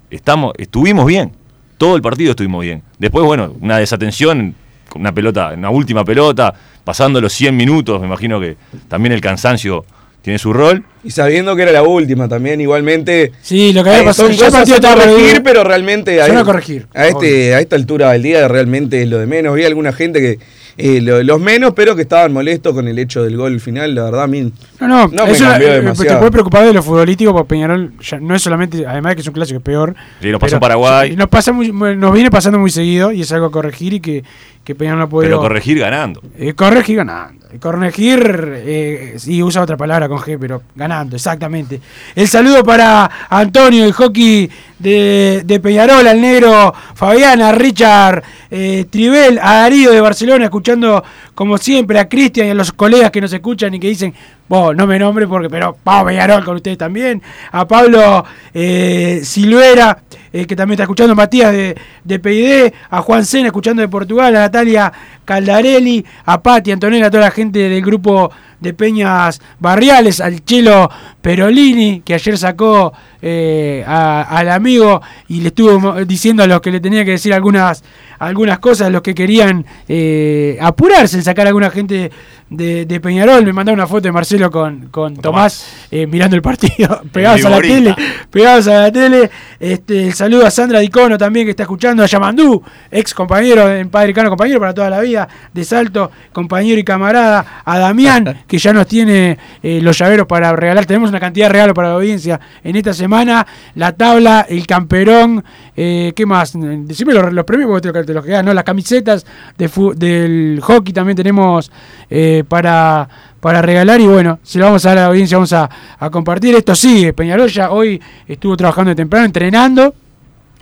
Estamos, 0.10 0.54
estuvimos 0.58 1.06
bien, 1.06 1.32
todo 1.78 1.96
el 1.96 2.02
partido 2.02 2.32
estuvimos 2.32 2.64
bien. 2.64 2.84
Después, 3.00 3.26
bueno, 3.26 3.56
una 3.60 3.78
desatención, 3.78 4.56
una 4.96 5.12
pelota, 5.14 5.54
una 5.56 5.70
última 5.70 6.06
pelota, 6.06 6.54
pasando 6.84 7.22
los 7.22 7.34
100 7.34 7.56
minutos, 7.56 8.00
me 8.00 8.08
imagino 8.08 8.40
que 8.40 8.58
también 8.88 9.14
el 9.14 9.22
cansancio 9.22 9.86
tiene 10.22 10.38
su 10.40 10.54
rol. 10.54 10.84
Y 11.04 11.10
sabiendo 11.12 11.56
que 11.56 11.64
era 11.64 11.72
la 11.72 11.82
última 11.84 12.28
también, 12.28 12.62
igualmente. 12.62 13.32
Sí, 13.42 13.74
lo 13.74 13.84
que 13.84 13.90
había 13.90 14.02
eh, 14.04 14.06
pasado 14.06 14.28
son 14.30 14.38
ya 14.38 14.46
cosas 14.46 14.60
partido 14.70 14.76
a 14.76 14.78
estaba 14.78 14.96
corregir, 15.12 15.42
pero 15.44 15.64
realmente 15.64 16.22
a, 16.22 16.44
corregir, 16.44 16.88
a, 16.94 17.08
este, 17.08 17.56
a 17.56 17.60
esta 17.60 17.76
altura 17.76 18.12
del 18.12 18.22
día 18.24 18.48
realmente 18.48 19.02
es 19.02 19.08
lo 19.10 19.18
de 19.18 19.26
menos. 19.26 19.56
Vi 19.56 19.64
alguna 19.66 19.92
gente 19.94 20.20
que. 20.20 20.38
eh, 20.78 21.02
lo- 21.02 21.22
los 21.24 21.40
menos, 21.42 21.74
pero 21.76 21.96
que 21.96 22.04
estaban 22.04 22.32
molestos 22.32 22.74
con 22.76 22.88
el 22.88 22.98
hecho 23.00 23.24
del 23.24 23.36
gol 23.36 23.60
final. 23.60 23.96
La 23.96 24.04
verdad, 24.04 24.24
a 24.24 24.28
mí. 24.28 24.52
No, 24.80 24.88
no, 24.88 25.08
No 25.08 25.26
me 25.26 25.32
eso 25.32 25.44
cambió 25.44 25.70
eh, 25.70 25.76
demasiado. 25.82 26.16
te 26.16 26.20
puede 26.20 26.32
preocupar 26.32 26.66
de 26.68 26.74
lo 26.74 26.84
futbolístico 26.84 27.34
porque 27.34 27.50
Peñarol 27.50 27.92
ya 28.00 28.20
no 28.20 28.36
es 28.36 28.42
solamente, 28.44 28.86
además 28.86 29.12
de 29.12 29.16
que 29.16 29.22
es 29.22 29.28
un 29.28 29.34
clásico 29.34 29.58
es 29.58 29.64
peor. 29.64 29.96
Sí, 30.22 30.30
nos 30.30 30.40
pasó 30.40 30.60
Paraguay. 30.60 31.16
Nos, 31.16 31.30
pasa 31.30 31.52
muy- 31.52 31.72
nos 31.72 32.14
viene 32.14 32.30
pasando 32.30 32.60
muy 32.60 32.70
seguido 32.70 33.12
y 33.12 33.22
es 33.22 33.32
algo 33.32 33.48
a 33.48 33.52
corregir 33.52 33.94
y 33.94 34.00
que, 34.00 34.24
que 34.64 34.76
Peñarol 34.76 35.00
no 35.00 35.10
puede. 35.10 35.28
Pero 35.30 35.40
corregir 35.40 35.80
ganando. 35.80 36.22
Eh, 36.38 36.54
corregir 36.54 36.98
ganando. 36.98 37.41
Corregir, 37.60 38.64
eh, 38.66 39.16
sí, 39.18 39.42
usa 39.44 39.62
otra 39.62 39.78
palabra 39.78 40.08
con 40.08 40.20
G, 40.20 40.38
pero 40.40 40.62
ganando, 40.76 41.16
exactamente. 41.16 41.82
El 42.16 42.28
saludo 42.28 42.64
para 42.64 43.28
Antonio, 43.30 43.84
el 43.86 43.94
hockey 43.94 44.50
de, 44.82 45.44
de 45.46 45.60
Peñarol, 45.60 46.08
al 46.08 46.20
negro 46.20 46.74
Fabián, 46.96 47.42
a 47.42 47.52
Richard 47.52 48.24
eh, 48.50 48.86
Tribel, 48.90 49.40
a 49.42 49.56
Darío 49.56 49.92
de 49.92 50.02
Barcelona, 50.02 50.46
escuchando 50.46 51.04
como 51.36 51.58
siempre 51.58 52.00
a 52.00 52.10
Cristian 52.10 52.48
y 52.48 52.50
a 52.50 52.54
los 52.54 52.72
colegas 52.72 53.12
que 53.12 53.22
nos 53.22 53.32
escuchan 53.32 53.74
y 53.74 53.80
que 53.80 53.88
dicen, 53.88 54.14
vos 54.48 54.76
no 54.76 54.86
me 54.88 55.00
nombre 55.00 55.28
porque, 55.28 55.50
pero 55.50 55.78
vamos 55.84 56.12
Peñarol 56.12 56.44
con 56.44 56.56
ustedes 56.56 56.78
también. 56.78 57.22
A 57.52 57.68
Pablo 57.68 58.26
eh, 58.54 59.22
Silvera, 59.24 60.04
eh, 60.34 60.46
que 60.46 60.56
también 60.56 60.74
está 60.74 60.84
escuchando, 60.84 61.16
Matías 61.16 61.52
de, 61.52 61.78
de 62.04 62.20
PID, 62.20 62.74
a 62.90 63.02
Juan 63.02 63.26
Sena 63.26 63.48
escuchando 63.48 63.82
de 63.82 63.88
Portugal, 63.88 64.36
a 64.36 64.42
Natalia 64.42 64.92
Caldarelli, 65.26 66.06
a 66.26 66.42
Pati, 66.42 66.72
Antonella, 66.72 67.08
a 67.08 67.12
toda 67.12 67.24
la 67.24 67.32
gente 67.32 67.60
del 67.60 67.82
grupo 67.82 68.32
de 68.62 68.74
Peñas 68.74 69.42
Barriales, 69.60 70.22
al 70.22 70.46
Chelo 70.46 70.90
Perolini, 71.22 72.02
que 72.06 72.14
ayer 72.14 72.38
sacó 72.38 72.94
eh, 73.22 73.84
al 73.86 74.50
amigo 74.50 75.02
y 75.28 75.42
le 75.42 75.50
estuvo 75.50 76.06
diciendo 76.06 76.44
a 76.44 76.48
los 76.48 76.62
que 76.62 76.72
le 76.72 76.80
tenía 76.80 77.04
que 77.04 77.12
decir 77.12 77.34
algunas, 77.34 77.84
algunas 78.20 78.60
cosas, 78.60 78.92
los 78.92 79.02
que 79.02 79.14
querían 79.14 79.66
eh, 79.90 80.58
apurarse 80.62 81.18
en 81.18 81.24
sacar 81.24 81.48
a 81.48 81.50
alguna 81.50 81.72
gente 81.72 82.12
de, 82.52 82.86
de 82.86 83.00
Peñarol. 83.00 83.44
Me 83.44 83.54
mandaron 83.54 83.80
una 83.80 83.88
foto 83.88 84.02
de 84.02 84.12
Marcelo 84.12 84.52
con, 84.52 84.90
con 84.90 85.16
Tomás 85.16 85.66
eh, 85.90 86.06
mirando 86.06 86.36
el 86.36 86.42
partido, 86.42 87.02
pegados 87.12 87.44
a 87.46 87.50
la 87.50 87.62
tele, 87.62 87.96
pegados 88.30 88.68
a 88.68 88.82
la 88.82 88.92
tele. 88.92 89.32
Este, 89.60 90.08
el 90.08 90.14
saludo 90.14 90.46
a 90.46 90.52
Sandra 90.52 90.80
Dicono 90.80 91.18
también 91.18 91.46
que 91.46 91.52
está 91.52 91.64
escuchando, 91.64 92.04
a 92.04 92.06
Yamandú, 92.06 92.62
ex 92.92 93.14
compañero 93.14 93.74
en 93.74 93.90
Padre 93.90 94.14
Cano, 94.14 94.30
compañero 94.30 94.60
para 94.60 94.74
toda 94.74 94.90
la 94.90 95.00
vida, 95.00 95.28
de 95.54 95.64
Salto, 95.64 96.12
compañero 96.34 96.80
y 96.80 96.84
camarada, 96.84 97.64
a 97.64 97.80
Damián, 97.80 98.44
que 98.48 98.58
ya 98.58 98.74
nos 98.74 98.86
tiene 98.86 99.38
eh, 99.64 99.80
los 99.82 99.98
llaveros 99.98 100.28
para 100.28 100.54
regalar. 100.56 100.86
Tenemos 100.86 101.10
una 101.10 101.20
cantidad 101.20 101.48
de 101.48 101.54
regalos 101.54 101.74
para 101.74 101.88
la 101.88 101.96
audiencia 101.96 102.40
en 102.64 102.76
esta 102.76 102.94
semana, 102.94 103.48
la 103.76 103.94
tabla, 103.94 104.46
el 104.50 104.68
camperón, 104.68 105.44
eh, 105.76 106.12
¿qué 106.16 106.26
más? 106.26 106.54
Decime 106.54 107.14
los, 107.14 107.46
premios 107.46 107.70
porque 107.70 107.92
te 107.92 108.04
te 108.04 108.14
los 108.14 108.26
quedan, 108.26 108.46
¿no? 108.46 108.54
Las 108.54 108.64
camisetas 108.64 109.26
del 109.58 110.60
hockey 110.62 110.94
también 110.94 111.16
tenemos 111.16 111.72
eh, 112.10 112.44
para 112.48 113.08
para 113.40 113.62
regalar 113.62 114.00
y 114.00 114.06
bueno, 114.06 114.40
se 114.44 114.60
lo 114.60 114.66
vamos 114.66 114.86
a 114.86 114.90
dar 114.90 114.98
la 114.98 115.06
audiencia, 115.08 115.38
vamos 115.38 115.54
a, 115.54 115.70
a 115.98 116.10
compartir. 116.10 116.54
Esto 116.56 116.76
sigue, 116.76 117.14
Peñarol 117.14 117.50
hoy 117.72 118.00
estuvo 118.28 118.56
trabajando 118.56 118.90
de 118.90 118.96
temprano, 118.96 119.26
entrenando. 119.26 119.96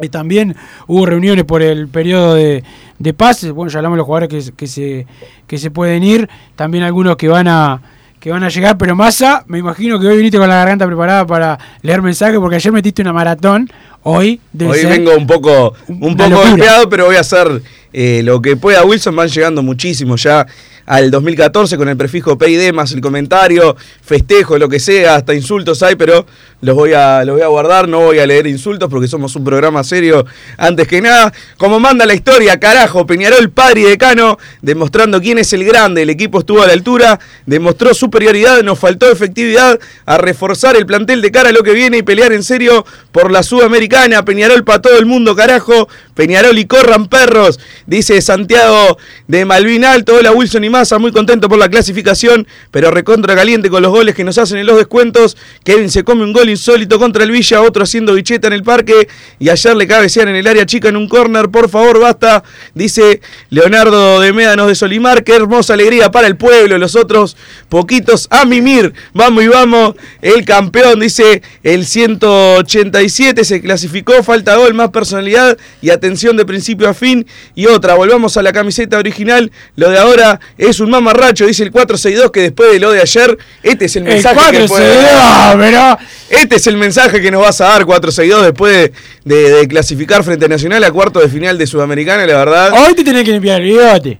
Y 0.01 0.07
también 0.07 0.55
hubo 0.87 1.05
reuniones 1.05 1.43
por 1.43 1.61
el 1.61 1.89
periodo 1.89 2.35
de, 2.35 2.63
de 2.99 3.13
pases. 3.13 3.51
Bueno, 3.51 3.69
ya 3.69 3.79
hablamos 3.79 3.97
de 3.97 3.97
los 3.97 4.05
jugadores 4.05 4.29
que, 4.29 4.55
que 4.55 4.65
se, 4.65 5.05
que 5.45 5.57
se 5.57 5.71
pueden 5.71 6.03
ir. 6.03 6.29
También 6.55 6.85
algunos 6.85 7.17
que 7.17 7.27
van 7.27 7.49
a 7.49 7.81
que 8.19 8.31
van 8.31 8.43
a 8.43 8.49
llegar. 8.49 8.77
Pero 8.77 8.95
Massa, 8.95 9.43
me 9.47 9.57
imagino 9.57 9.99
que 9.99 10.07
hoy 10.07 10.17
viniste 10.17 10.37
con 10.37 10.49
la 10.49 10.55
garganta 10.55 10.85
preparada 10.85 11.25
para 11.25 11.57
leer 11.81 12.01
mensajes 12.01 12.39
porque 12.39 12.57
ayer 12.57 12.71
metiste 12.71 13.01
una 13.01 13.13
maratón. 13.13 13.69
Hoy, 14.03 14.39
debe 14.53 14.71
Hoy 14.71 14.79
ser 14.79 14.89
vengo 14.89 15.15
un 15.15 15.27
poco, 15.27 15.73
un 15.87 16.15
poco 16.15 16.37
golpeado, 16.37 16.89
pero 16.89 17.05
voy 17.05 17.17
a 17.17 17.21
hacer 17.21 17.61
eh, 17.91 18.21
lo 18.23 18.41
que 18.41 18.55
pueda. 18.55 18.83
Wilson 18.83 19.15
van 19.15 19.27
llegando 19.27 19.61
muchísimo 19.61 20.15
ya 20.15 20.45
al 20.89 21.11
2014 21.11 21.77
con 21.77 21.87
el 21.87 21.95
prefijo 21.95 22.35
PID 22.35 22.73
más 22.73 22.91
el 22.93 22.99
comentario, 22.99 23.77
festejo, 24.01 24.57
lo 24.57 24.67
que 24.67 24.79
sea, 24.79 25.17
hasta 25.17 25.35
insultos 25.35 25.83
hay, 25.83 25.95
pero 25.95 26.25
los 26.61 26.75
voy 26.75 26.93
a, 26.93 27.23
los 27.25 27.35
voy 27.35 27.43
a 27.43 27.47
guardar, 27.47 27.87
no 27.87 27.99
voy 27.99 28.17
a 28.17 28.25
leer 28.25 28.47
insultos 28.47 28.89
porque 28.89 29.07
somos 29.07 29.35
un 29.35 29.43
programa 29.43 29.83
serio 29.83 30.25
antes 30.57 30.87
que 30.87 30.99
nada. 30.99 31.31
Como 31.57 31.79
manda 31.79 32.07
la 32.07 32.15
historia, 32.15 32.59
carajo, 32.59 33.05
Peñarol, 33.05 33.51
padre 33.51 33.81
y 33.81 33.83
decano, 33.83 34.39
demostrando 34.63 35.21
quién 35.21 35.37
es 35.37 35.53
el 35.53 35.63
grande, 35.63 36.01
el 36.01 36.09
equipo 36.09 36.39
estuvo 36.39 36.63
a 36.63 36.67
la 36.67 36.73
altura, 36.73 37.19
demostró 37.45 37.93
superioridad, 37.93 38.63
nos 38.63 38.79
faltó 38.79 39.11
efectividad 39.11 39.79
a 40.07 40.17
reforzar 40.17 40.75
el 40.75 40.87
plantel 40.87 41.21
de 41.21 41.29
cara 41.29 41.49
a 41.49 41.53
lo 41.53 41.61
que 41.61 41.73
viene 41.73 41.99
y 41.99 42.01
pelear 42.01 42.33
en 42.33 42.43
serio 42.43 42.83
por 43.11 43.31
la 43.31 43.43
Sudamericana. 43.43 44.25
Peñarol 44.25 44.63
para 44.63 44.81
todo 44.81 44.97
el 44.97 45.05
mundo, 45.05 45.35
carajo. 45.35 45.87
Peñarol 46.15 46.57
y 46.57 46.65
corran 46.65 47.07
perros, 47.07 47.59
dice 47.85 48.19
Santiago 48.21 48.97
de 49.27 49.45
Malvin 49.45 49.85
Alto. 49.85 50.15
Hola 50.15 50.33
Wilson 50.33 50.65
y 50.65 50.69
Muy 50.99 51.11
contento 51.11 51.49
por 51.49 51.59
la 51.59 51.67
clasificación, 51.67 52.47
pero 52.71 52.89
recontra 52.89 53.35
caliente 53.35 53.69
con 53.69 53.81
los 53.81 53.91
goles 53.91 54.15
que 54.15 54.23
nos 54.23 54.37
hacen 54.37 54.59
en 54.59 54.65
los 54.65 54.77
descuentos. 54.77 55.35
Kevin 55.65 55.91
se 55.91 56.05
come 56.05 56.23
un 56.23 56.31
gol 56.31 56.49
insólito 56.49 56.97
contra 56.99 57.23
el 57.25 57.31
Villa, 57.31 57.61
otro 57.61 57.83
haciendo 57.83 58.13
bicheta 58.13 58.47
en 58.47 58.53
el 58.53 58.63
parque 58.63 59.09
y 59.39 59.49
ayer 59.49 59.75
le 59.75 59.87
cabecean 59.87 60.29
en 60.29 60.35
el 60.35 60.47
área 60.47 60.65
chica 60.65 60.87
en 60.87 60.95
un 60.95 61.09
córner. 61.09 61.49
Por 61.49 61.69
favor, 61.69 61.99
basta, 61.99 62.43
dice 62.73 63.19
Leonardo 63.49 64.21
de 64.21 64.31
Médanos 64.31 64.67
de 64.67 64.75
Solimar. 64.75 65.25
Qué 65.25 65.35
hermosa 65.35 65.73
alegría 65.73 66.11
para 66.11 66.27
el 66.27 66.37
pueblo, 66.37 66.77
los 66.77 66.95
otros 66.95 67.35
poquitos 67.67 68.27
a 68.29 68.45
mimir. 68.45 68.93
Vamos 69.13 69.43
y 69.43 69.47
vamos, 69.49 69.95
el 70.21 70.45
campeón, 70.45 71.01
dice 71.01 71.41
el 71.63 71.85
187 71.85 73.43
se 73.43 73.61
clasificó, 73.61 74.23
falta 74.23 74.55
gol, 74.55 74.73
más 74.73 74.91
personalidad 74.91 75.57
y 75.81 75.89
atención 75.89 76.37
de 76.37 76.45
principio 76.45 76.87
a 76.87 76.93
fin. 76.93 77.27
Y 77.53 77.65
otra, 77.65 77.95
volvamos 77.95 78.37
a 78.37 78.41
la 78.41 78.53
camiseta 78.53 78.97
original. 78.97 79.51
Lo 79.75 79.89
de 79.89 79.99
ahora 79.99 80.39
es 80.67 80.79
un 80.79 80.89
mamarracho, 80.89 81.45
dice 81.47 81.63
el 81.63 81.71
462, 81.71 82.31
que 82.31 82.41
después 82.41 82.71
de 82.73 82.79
lo 82.79 82.91
de 82.91 83.01
ayer, 83.01 83.37
este 83.63 83.85
es 83.85 83.95
el 83.95 84.05
El 84.07 84.13
mensaje 84.15 84.35
que 84.51 84.67
puede 84.67 84.93
462, 84.93 85.57
pero 85.57 85.97
Este 86.41 86.55
es 86.57 86.67
el 86.67 86.77
mensaje 86.77 87.21
que 87.21 87.31
nos 87.31 87.41
vas 87.41 87.61
a 87.61 87.65
dar, 87.69 87.85
462, 87.85 88.43
después 88.43 88.91
de, 89.23 89.35
de- 89.35 89.51
de 89.51 89.67
clasificar 89.67 90.23
frente 90.23 90.45
a 90.45 90.47
Nacional 90.49 90.83
a 90.83 90.91
cuarto 90.91 91.19
de 91.19 91.29
final 91.29 91.57
de 91.57 91.65
Sudamericana, 91.65 92.25
la 92.25 92.37
verdad. 92.37 92.71
hoy 92.85 92.93
te 92.93 93.03
tenés 93.03 93.23
que 93.23 93.31
limpiar 93.31 93.61
el 93.61 93.67
bigote. 93.67 94.19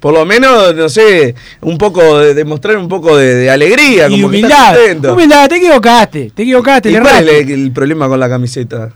Por 0.00 0.14
lo 0.14 0.24
menos, 0.24 0.74
no 0.74 0.88
sé, 0.88 1.34
un 1.60 1.76
poco 1.76 2.18
de 2.20 2.32
demostrar 2.32 2.78
un 2.78 2.88
poco 2.88 3.18
de, 3.18 3.34
de 3.34 3.50
alegría, 3.50 4.08
Y 4.08 4.12
como 4.22 4.30
que 4.30 4.40
estás 4.40 4.78
humildad. 4.78 5.12
Humildad, 5.12 5.48
te 5.50 5.56
equivocaste. 5.56 6.30
Te 6.34 6.42
equivocaste, 6.42 6.88
¿Y 6.88 6.92
le 6.94 7.00
cuál 7.02 7.28
es 7.28 7.40
el, 7.42 7.50
el 7.50 7.70
problema 7.72 8.08
con 8.08 8.18
la 8.18 8.30
camiseta? 8.30 8.92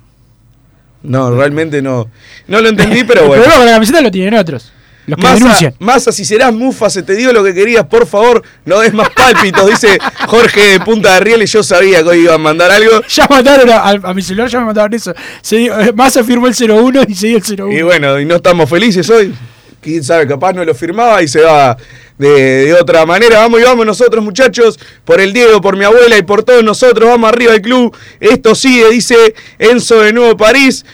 No, 1.02 1.30
realmente 1.30 1.82
no. 1.82 2.08
No 2.48 2.60
lo 2.62 2.70
entendí, 2.70 3.04
pero 3.04 3.20
El 3.20 3.26
bueno. 3.26 3.42
problema 3.42 3.58
con 3.60 3.66
la 3.66 3.72
camiseta 3.72 4.00
lo 4.00 4.10
tienen 4.10 4.32
otros. 4.32 4.72
Los 5.06 5.18
que 5.18 5.74
Massa, 5.78 6.12
si 6.12 6.24
serás 6.24 6.52
mufa, 6.52 6.88
se 6.88 7.02
te 7.02 7.14
dio 7.14 7.32
lo 7.32 7.44
que 7.44 7.52
querías, 7.52 7.84
por 7.86 8.06
favor, 8.06 8.42
no 8.64 8.80
des 8.80 8.94
más 8.94 9.10
pálpitos, 9.10 9.68
dice 9.68 9.98
Jorge 10.26 10.60
de 10.72 10.80
Punta 10.80 11.14
de 11.14 11.20
Riel 11.20 11.42
y 11.42 11.46
yo 11.46 11.62
sabía 11.62 12.02
que 12.02 12.08
hoy 12.08 12.18
iban 12.20 12.36
a 12.36 12.38
mandar 12.38 12.70
algo. 12.70 13.02
Ya 13.14 13.26
mandaron 13.28 13.70
a, 13.70 14.14
mi 14.14 14.22
celular, 14.22 14.48
ya 14.48 14.58
me 14.60 14.66
mandaron 14.66 14.92
eso. 14.94 15.14
Se 15.40 15.66
eh, 15.66 15.92
Massa 15.94 16.24
firmó 16.24 16.46
el 16.46 16.54
01 16.54 17.02
y 17.06 17.14
se 17.14 17.26
dio 17.28 17.36
el 17.38 17.60
01. 17.60 17.72
Y 17.72 17.82
bueno, 17.82 18.18
y 18.18 18.24
no 18.24 18.36
estamos 18.36 18.68
felices 18.68 19.08
hoy. 19.10 19.34
Quién 19.80 20.02
sabe, 20.02 20.26
capaz 20.26 20.52
no 20.54 20.64
lo 20.64 20.74
firmaba 20.74 21.22
y 21.22 21.28
se 21.28 21.42
va 21.42 21.76
de, 22.18 22.28
de 22.66 22.74
otra 22.74 23.04
manera. 23.04 23.40
Vamos 23.40 23.60
y 23.60 23.64
vamos 23.64 23.84
nosotros, 23.84 24.24
muchachos, 24.24 24.80
por 25.04 25.20
el 25.20 25.32
Diego, 25.32 25.60
por 25.60 25.76
mi 25.76 25.84
abuela 25.84 26.16
y 26.16 26.22
por 26.22 26.42
todos 26.42 26.64
nosotros. 26.64 27.08
Vamos 27.08 27.28
arriba 27.28 27.52
del 27.52 27.62
club. 27.62 27.94
Esto 28.18 28.54
sigue, 28.54 28.90
dice 28.90 29.34
Enzo 29.58 30.00
de 30.00 30.12
Nuevo 30.12 30.36
París. 30.36 30.84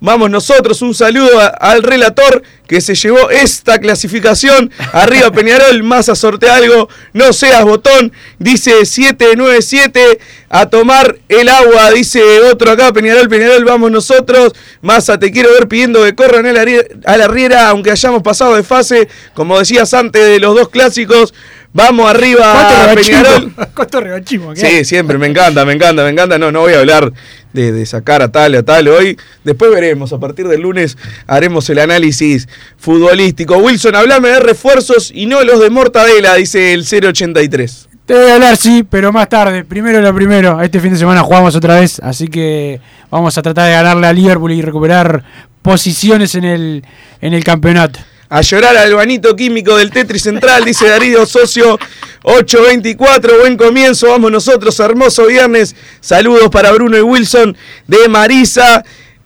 Vamos 0.00 0.30
nosotros, 0.30 0.80
un 0.82 0.94
saludo 0.94 1.40
al 1.60 1.82
relator 1.82 2.44
que 2.68 2.80
se 2.80 2.94
llevó 2.94 3.30
esta 3.30 3.80
clasificación. 3.80 4.70
Arriba 4.92 5.32
Peñarol, 5.32 5.82
Massa 5.82 6.14
sortea 6.14 6.54
algo, 6.54 6.88
no 7.14 7.32
seas 7.32 7.64
botón, 7.64 8.12
dice 8.38 8.86
797, 8.86 10.20
a 10.50 10.66
tomar 10.66 11.18
el 11.28 11.48
agua, 11.48 11.90
dice 11.90 12.20
otro 12.42 12.70
acá, 12.70 12.92
Peñarol, 12.92 13.28
Peñarol, 13.28 13.64
vamos 13.64 13.90
nosotros. 13.90 14.52
Massa, 14.82 15.18
te 15.18 15.32
quiero 15.32 15.50
ver 15.52 15.66
pidiendo 15.66 16.04
que 16.04 16.14
corran 16.14 16.46
a 16.46 16.52
la, 16.52 16.64
a 17.04 17.16
la 17.16 17.26
riera, 17.26 17.68
aunque 17.68 17.90
hayamos 17.90 18.22
pasado 18.22 18.54
de 18.54 18.62
fase, 18.62 19.08
como 19.34 19.58
decías 19.58 19.92
antes 19.94 20.24
de 20.24 20.38
los 20.38 20.54
dos 20.54 20.68
clásicos. 20.68 21.34
Vamos 21.72 22.10
arriba, 22.10 22.52
¿Cuánto 22.52 23.02
Peñarol. 23.02 23.52
¿Cuánto 23.74 23.98
hay? 23.98 24.56
Sí, 24.56 24.84
siempre, 24.84 25.18
me 25.18 25.26
encanta, 25.26 25.64
me 25.64 25.74
encanta, 25.74 26.02
me 26.02 26.10
encanta. 26.10 26.38
No, 26.38 26.50
no 26.50 26.60
voy 26.60 26.72
a 26.72 26.80
hablar 26.80 27.12
de, 27.52 27.72
de 27.72 27.86
sacar 27.86 28.22
a 28.22 28.32
tal 28.32 28.54
a 28.54 28.62
tal 28.62 28.88
hoy. 28.88 29.18
Después 29.44 29.70
veremos, 29.70 30.12
a 30.12 30.18
partir 30.18 30.48
del 30.48 30.62
lunes 30.62 30.96
haremos 31.26 31.68
el 31.70 31.78
análisis 31.78 32.48
futbolístico. 32.78 33.58
Wilson, 33.58 33.94
hablame 33.96 34.28
de 34.28 34.40
refuerzos 34.40 35.10
y 35.14 35.26
no 35.26 35.44
los 35.44 35.60
de 35.60 35.70
Mortadela, 35.70 36.34
dice 36.34 36.72
el 36.72 36.84
083. 36.84 37.88
Te 38.06 38.14
voy 38.14 38.30
a 38.30 38.34
hablar, 38.36 38.56
sí, 38.56 38.86
pero 38.88 39.12
más 39.12 39.28
tarde. 39.28 39.64
Primero 39.64 40.00
lo 40.00 40.14
primero. 40.14 40.62
Este 40.62 40.80
fin 40.80 40.92
de 40.92 40.98
semana 40.98 41.22
jugamos 41.22 41.54
otra 41.54 41.78
vez, 41.78 42.00
así 42.02 42.28
que 42.28 42.80
vamos 43.10 43.36
a 43.36 43.42
tratar 43.42 43.66
de 43.66 43.72
ganarle 43.72 44.06
a 44.06 44.12
Liverpool 44.14 44.52
y 44.52 44.62
recuperar 44.62 45.22
posiciones 45.60 46.34
en 46.34 46.44
el, 46.44 46.84
en 47.20 47.34
el 47.34 47.44
campeonato. 47.44 48.00
A 48.30 48.42
llorar 48.42 48.76
al 48.76 48.94
banito 48.94 49.34
químico 49.34 49.74
del 49.78 49.90
Tetris 49.90 50.24
Central, 50.24 50.62
dice 50.62 50.86
Darío 50.86 51.24
Socio 51.24 51.78
824. 52.24 53.38
Buen 53.38 53.56
comienzo, 53.56 54.08
vamos 54.08 54.30
nosotros, 54.30 54.78
hermoso 54.80 55.26
viernes. 55.26 55.74
Saludos 56.00 56.50
para 56.50 56.70
Bruno 56.72 56.98
y 56.98 57.00
Wilson 57.00 57.56
de 57.86 58.06
Marisa. 58.06 58.84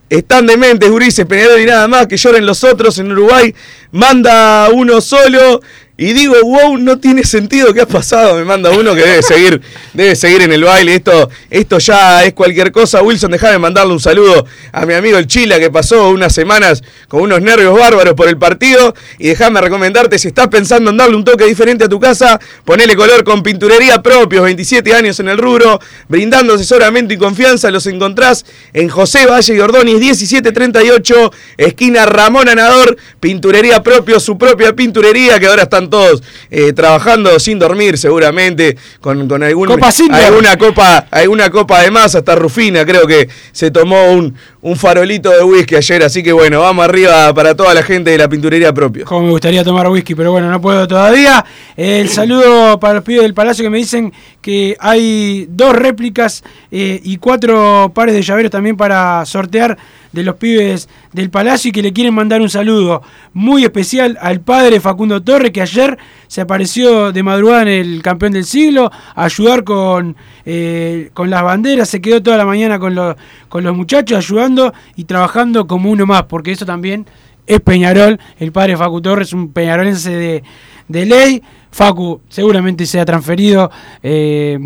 Están 0.09 0.47
dementes, 0.47 0.89
Gurises, 0.89 1.27
Peñarol 1.27 1.61
y 1.61 1.67
nada 1.67 1.89
más, 1.89 2.07
que 2.07 2.17
lloren 2.17 2.47
los 2.47 2.63
otros 2.63 2.97
en 2.99 3.11
Uruguay. 3.11 3.53
Manda 3.93 4.71
uno 4.73 5.01
solo. 5.01 5.61
Y 5.99 6.15
digo, 6.15 6.35
wow, 6.43 6.79
no 6.79 6.99
tiene 6.99 7.23
sentido. 7.23 7.73
¿Qué 7.75 7.83
ha 7.83 7.87
pasado? 7.87 8.35
Me 8.37 8.45
manda 8.45 8.71
uno 8.71 8.95
que 8.95 9.03
debe 9.03 9.23
seguir, 9.23 9.61
debe 9.93 10.17
seguir 10.17 10.43
en 10.43 10.53
el 10.53 10.65
baile. 10.65 10.95
Esto, 10.95 11.29
esto 11.51 11.79
ya 11.79 12.25
es 12.25 12.33
cualquier 12.33 12.73
cosa. 12.73 13.03
Wilson, 13.03 13.31
déjame 13.31 13.59
mandarle 13.59 13.93
un 13.93 14.01
saludo 14.01 14.47
a 14.73 14.87
mi 14.87 14.95
amigo 14.95 15.19
el 15.19 15.27
Chila 15.27 15.61
que 15.61 15.71
pasó 15.71 16.09
unas 16.09 16.35
semanas 16.35 16.83
con 17.09 17.21
unos 17.23 17.43
nervios 17.43 17.79
bárbaros 17.79 18.15
por 18.15 18.27
el 18.27 18.39
partido. 18.39 18.95
Y 19.19 19.29
déjame 19.29 19.61
recomendarte, 19.61 20.19
si 20.19 20.29
estás 20.29 20.49
pensando 20.49 20.91
en 20.91 20.97
darle 20.97 21.15
un 21.15 21.25
toque 21.25 21.45
diferente 21.45 21.85
a 21.85 21.89
tu 21.89 22.01
casa, 22.01 22.41
ponele 22.65 22.97
color 22.97 23.23
con 23.23 23.43
pinturería 23.43 24.03
propios, 24.03 24.43
27 24.45 24.95
años 24.95 25.21
en 25.21 25.29
el 25.29 25.37
rubro, 25.37 25.79
brindando 26.09 26.55
asesoramiento 26.55 27.13
y 27.13 27.19
confianza. 27.19 27.71
Los 27.71 27.87
encontrás 27.87 28.47
en 28.73 28.89
José 28.89 29.27
Valle 29.27 29.55
y 29.55 29.61
Ordóñez 29.61 30.01
1738, 30.01 31.33
esquina 31.59 32.07
Ramón 32.07 32.49
Anador, 32.49 32.97
pinturería 33.21 33.82
propio, 33.83 34.21
su 34.21 34.39
propia 34.39 34.75
pinturería, 34.75 35.39
que 35.39 35.47
ahora 35.47 35.65
están 35.65 35.91
todos 35.91 36.23
eh, 36.51 36.73
trabajando 36.73 37.39
sin 37.39 37.59
dormir 37.59 37.99
seguramente, 37.99 38.77
con, 39.01 39.29
con 39.29 39.43
algún, 39.43 39.67
Copa 39.67 39.91
alguna 40.13 40.57
copa, 40.57 41.07
alguna 41.11 41.51
copa 41.51 41.83
de 41.83 41.91
más, 41.91 42.15
hasta 42.15 42.35
Rufina 42.35 42.85
creo 42.85 43.07
que 43.07 43.29
se 43.53 43.71
tomó 43.71 44.13
un, 44.13 44.35
un 44.63 44.77
farolito 44.77 45.31
de 45.31 45.43
whisky 45.43 45.75
ayer, 45.75 46.03
así 46.05 46.23
que 46.23 46.33
bueno, 46.33 46.61
vamos 46.61 46.85
arriba 46.85 47.35
para 47.35 47.55
toda 47.55 47.75
la 47.75 47.83
gente 47.83 48.11
de 48.11 48.19
la 48.19 48.29
pinturería 48.29 48.73
propio. 48.73 49.05
Como 49.05 49.27
me 49.27 49.31
gustaría 49.33 49.65
tomar 49.65 49.89
whisky, 49.89 50.15
pero 50.15 50.31
bueno, 50.31 50.51
no 50.51 50.61
puedo 50.61 50.87
todavía. 50.87 51.45
El 51.77 52.09
saludo 52.09 52.79
para 52.79 52.95
los 52.95 53.05
pibes 53.05 53.23
del 53.23 53.35
Palacio 53.35 53.65
que 53.65 53.71
me 53.71 53.79
dicen 53.79 54.13
que 54.41 54.77
hay 54.79 55.47
dos 55.49 55.75
réplicas 55.75 56.45
eh, 56.71 57.01
y 57.03 57.17
cuatro 57.17 57.91
pares 57.95 58.15
de 58.15 58.23
llaveros 58.23 58.51
también 58.51 58.77
para 58.77 59.25
sortear 59.27 59.77
de 60.13 60.23
los 60.23 60.37
pibes 60.37 60.89
del 61.13 61.31
Palacio 61.31 61.71
y 61.71 61.73
que 61.73 61.83
le 61.83 61.93
quieren 61.93 62.15
mandar 62.15 62.41
un 62.41 62.51
saludo 62.51 63.03
muy 63.33 63.65
especial 63.65 64.19
al 64.21 64.41
padre 64.41 64.81
Facundo 64.81 65.23
Torres 65.23 65.51
que 65.53 65.63
ayer 65.63 65.99
se 66.29 66.41
apareció 66.41 67.13
de 67.13 67.23
madrugada 67.23 67.63
en 67.63 67.69
el 67.69 68.03
campeón 68.03 68.33
del 68.33 68.45
siglo 68.45 68.91
a 69.15 69.25
ayudar 69.25 69.65
con, 69.65 70.17
eh, 70.45 71.11
con 71.15 71.31
las 71.31 71.43
banderas, 71.43 71.89
se 71.89 72.01
quedó 72.01 72.23
toda 72.23 72.37
la 72.37 72.47
mañana 72.47 72.79
con, 72.79 72.95
los 72.95 73.17
con 73.49 73.65
los 73.65 73.77
muchachos 73.77 74.19
ayudando 74.19 74.73
y 74.97 75.05
trabajando 75.05 75.67
como 75.67 75.91
uno 75.91 76.07
más, 76.07 76.25
porque 76.25 76.53
eso 76.53 76.65
también 76.65 77.07
es 77.47 77.61
Peñarol, 77.61 78.19
el 78.39 78.53
padre 78.53 78.77
Facu 78.77 79.01
Torres, 79.01 79.33
un 79.33 79.53
peñarolense 79.53 80.11
de, 80.11 80.43
de 80.89 81.07
ley. 81.07 81.43
Facu 81.75 82.21
seguramente 82.29 82.85
se 82.85 83.01
ha 83.01 83.05
transferido 83.07 83.71
eh, 84.03 84.59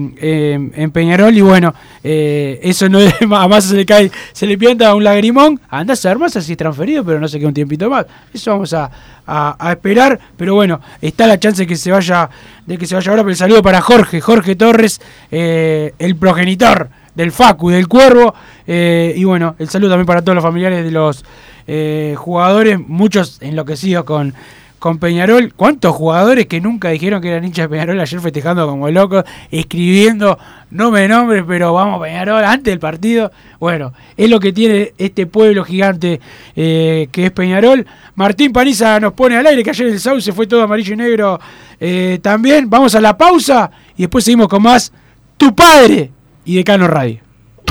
en 0.75 0.91
Peñarol 0.91 1.37
y 1.37 1.41
bueno, 1.41 1.73
eh, 2.03 2.59
eso 2.65 2.89
no 2.89 2.99
es, 3.01 3.15
a 3.23 3.47
Massa 3.49 3.69
se 3.69 3.77
le 3.77 3.87
cae, 3.87 4.11
se 4.33 4.45
le 4.45 4.59
pianta 4.59 4.93
un 4.93 5.05
lagrimón, 5.05 5.61
anda 5.69 5.93
a 5.93 5.97
ser 5.97 6.17
si 6.41 6.53
es 6.53 6.59
transferido, 6.59 7.05
pero 7.05 7.21
no 7.21 7.29
se 7.29 7.39
queda 7.39 7.47
un 7.49 7.55
tiempito 7.55 7.89
más. 7.89 8.07
Eso 8.35 8.51
vamos 8.51 8.73
a, 8.75 8.91
a- 9.25 9.57
a 9.57 9.73
esperar, 9.73 10.19
pero 10.37 10.57
bueno, 10.57 10.81
está 11.01 11.29
la 11.29 11.39
chance 11.39 11.62
de 11.62 11.67
que 11.69 11.77
se 11.77 11.93
vaya, 11.93 12.29
de 12.67 12.77
que 12.77 12.87
se 12.87 12.97
vaya 12.97 13.11
ahora, 13.11 13.23
pero 13.23 13.31
el 13.31 13.37
saludo 13.37 13.62
para 13.62 13.81
Jorge, 13.81 14.21
Jorge 14.21 14.57
Torres, 14.57 15.01
eh, 15.31 15.95
el 16.01 16.17
progenitor 16.17 16.89
del 17.15 17.31
Facu, 17.31 17.71
del 17.71 17.87
Cuervo, 17.89 18.35
y 18.67 19.23
bueno, 19.25 19.55
el 19.61 19.69
saludo 19.69 19.91
también 19.91 20.07
para 20.07 20.23
todos 20.23 20.35
los 20.35 20.45
familiares 20.45 20.85
de 20.85 20.91
los 20.91 21.25
eh, 21.66 22.14
jugadores, 22.16 22.79
muchos 22.79 23.38
enloquecidos 23.40 24.05
con, 24.05 24.35
con 24.79 24.98
Peñarol. 24.98 25.52
¿Cuántos 25.55 25.94
jugadores 25.94 26.46
que 26.46 26.61
nunca 26.61 26.90
dijeron 26.90 27.20
que 27.20 27.31
eran 27.31 27.44
hinchas 27.44 27.64
de 27.64 27.68
Peñarol 27.70 28.00
ayer 28.00 28.20
festejando 28.20 28.66
como 28.66 28.88
locos, 28.90 29.24
escribiendo, 29.50 30.38
no 30.70 30.90
me 30.90 31.09
nombres, 31.09 31.44
pero 31.46 31.72
vamos 31.72 32.00
Peñarol, 32.00 32.44
antes 32.44 32.72
del 32.72 32.79
partido? 32.79 33.33
Bueno, 33.59 33.92
es 34.16 34.31
lo 34.31 34.38
que 34.38 34.52
tiene 34.52 34.92
este 34.98 35.26
pueblo 35.26 35.64
gigante 35.64 36.20
eh, 36.55 37.09
que 37.11 37.26
es 37.26 37.31
Peñarol. 37.33 37.87
Martín 38.14 38.52
Paniza 38.52 39.00
nos 39.00 39.12
pone 39.14 39.37
al 39.37 39.46
aire, 39.46 39.62
que 39.62 39.70
ayer 39.70 39.88
el 39.88 40.00
Sauce 40.00 40.33
fue 40.33 40.46
todo 40.46 40.62
amarillo 40.62 40.94
y 40.94 40.96
negro 40.96 41.40
eh, 41.81 42.18
también. 42.22 42.70
Vamos 42.70 42.94
a 42.94 43.00
la 43.00 43.16
pausa 43.16 43.70
y 43.96 44.02
después 44.02 44.24
seguimos 44.24 44.48
con 44.48 44.62
más 44.62 44.92
Tu 45.37 45.55
Padre 45.55 46.11
y 46.44 46.57
Decano 46.57 46.87
Radio. 46.87 47.26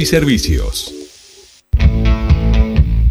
y 0.00 0.06
servicios. 0.06 0.94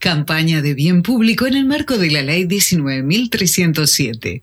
Campaña 0.00 0.62
de 0.62 0.72
bien 0.72 1.02
público 1.02 1.46
en 1.46 1.54
el 1.56 1.66
marco 1.66 1.98
de 1.98 2.10
la 2.10 2.22
Ley 2.22 2.44
19.307. 2.44 4.40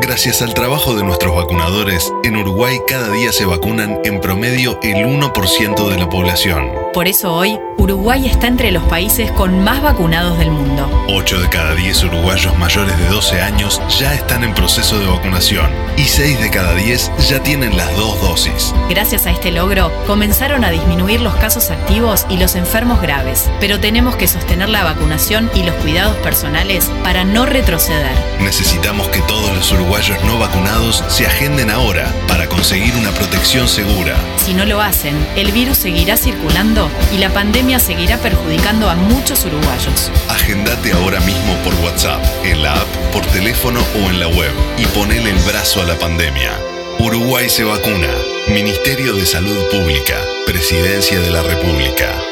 Gracias 0.00 0.42
al 0.42 0.54
trabajo 0.54 0.94
de 0.94 1.02
nuestros 1.02 1.34
vacunadores, 1.34 2.12
en 2.22 2.36
Uruguay 2.36 2.76
cada 2.86 3.10
día 3.10 3.32
se 3.32 3.44
vacunan 3.44 3.98
en 4.04 4.20
promedio 4.20 4.78
el 4.84 5.04
1% 5.04 5.90
de 5.90 5.98
la 5.98 6.08
población. 6.08 6.81
Por 6.92 7.08
eso 7.08 7.32
hoy, 7.32 7.58
Uruguay 7.78 8.26
está 8.26 8.48
entre 8.48 8.70
los 8.70 8.82
países 8.84 9.30
con 9.32 9.64
más 9.64 9.82
vacunados 9.82 10.38
del 10.38 10.50
mundo. 10.50 10.90
8 11.08 11.40
de 11.40 11.48
cada 11.48 11.74
10 11.74 12.04
uruguayos 12.04 12.56
mayores 12.58 12.96
de 12.98 13.08
12 13.08 13.40
años 13.40 13.80
ya 13.98 14.12
están 14.12 14.44
en 14.44 14.52
proceso 14.54 14.98
de 14.98 15.06
vacunación 15.06 15.70
y 15.96 16.02
6 16.02 16.40
de 16.40 16.50
cada 16.50 16.74
10 16.74 17.10
ya 17.30 17.42
tienen 17.42 17.78
las 17.78 17.96
dos 17.96 18.20
dosis. 18.20 18.74
Gracias 18.90 19.24
a 19.24 19.30
este 19.30 19.50
logro, 19.50 19.90
comenzaron 20.06 20.64
a 20.64 20.70
disminuir 20.70 21.22
los 21.22 21.34
casos 21.36 21.70
activos 21.70 22.26
y 22.28 22.36
los 22.36 22.56
enfermos 22.56 23.00
graves, 23.00 23.50
pero 23.58 23.80
tenemos 23.80 24.14
que 24.16 24.28
sostener 24.28 24.68
la 24.68 24.84
vacunación 24.84 25.50
y 25.54 25.62
los 25.62 25.74
cuidados 25.76 26.16
personales 26.18 26.90
para 27.02 27.24
no 27.24 27.46
retroceder. 27.46 28.12
Necesitamos 28.40 29.08
que 29.08 29.22
todos 29.22 29.56
los 29.56 29.72
uruguayos 29.72 30.22
no 30.24 30.38
vacunados 30.38 31.02
se 31.08 31.26
agenden 31.26 31.70
ahora 31.70 32.12
para 32.28 32.48
conseguir 32.48 32.94
una 32.96 33.12
protección 33.12 33.66
segura. 33.66 34.14
Si 34.36 34.52
no 34.52 34.66
lo 34.66 34.80
hacen, 34.80 35.16
el 35.36 35.52
virus 35.52 35.78
seguirá 35.78 36.18
circulando 36.18 36.81
y 37.12 37.18
la 37.18 37.30
pandemia 37.30 37.78
seguirá 37.78 38.18
perjudicando 38.18 38.88
a 38.88 38.94
muchos 38.94 39.44
uruguayos. 39.44 40.10
Agendate 40.28 40.92
ahora 40.92 41.20
mismo 41.20 41.54
por 41.64 41.74
WhatsApp, 41.84 42.22
en 42.44 42.62
la 42.62 42.74
app, 42.74 42.88
por 43.12 43.24
teléfono 43.26 43.80
o 43.94 44.10
en 44.10 44.20
la 44.20 44.28
web 44.28 44.52
y 44.78 44.86
ponele 44.86 45.30
el 45.30 45.38
brazo 45.40 45.82
a 45.82 45.84
la 45.84 45.98
pandemia. 45.98 46.52
Uruguay 46.98 47.48
se 47.48 47.64
vacuna. 47.64 48.08
Ministerio 48.48 49.14
de 49.14 49.26
Salud 49.26 49.58
Pública. 49.70 50.16
Presidencia 50.46 51.20
de 51.20 51.30
la 51.30 51.42
República. 51.42 52.31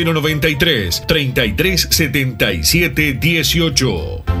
093 0.03 1.05
33 1.07 1.87
77 1.91 3.19
18. 3.19 4.40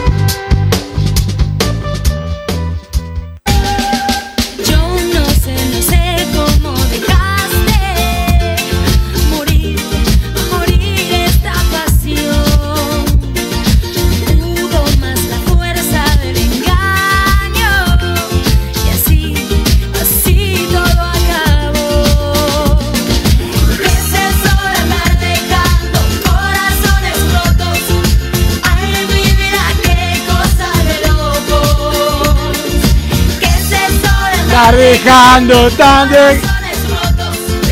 Estar 34.61 34.75
dejando 34.75 35.69
tanto. 35.71 36.15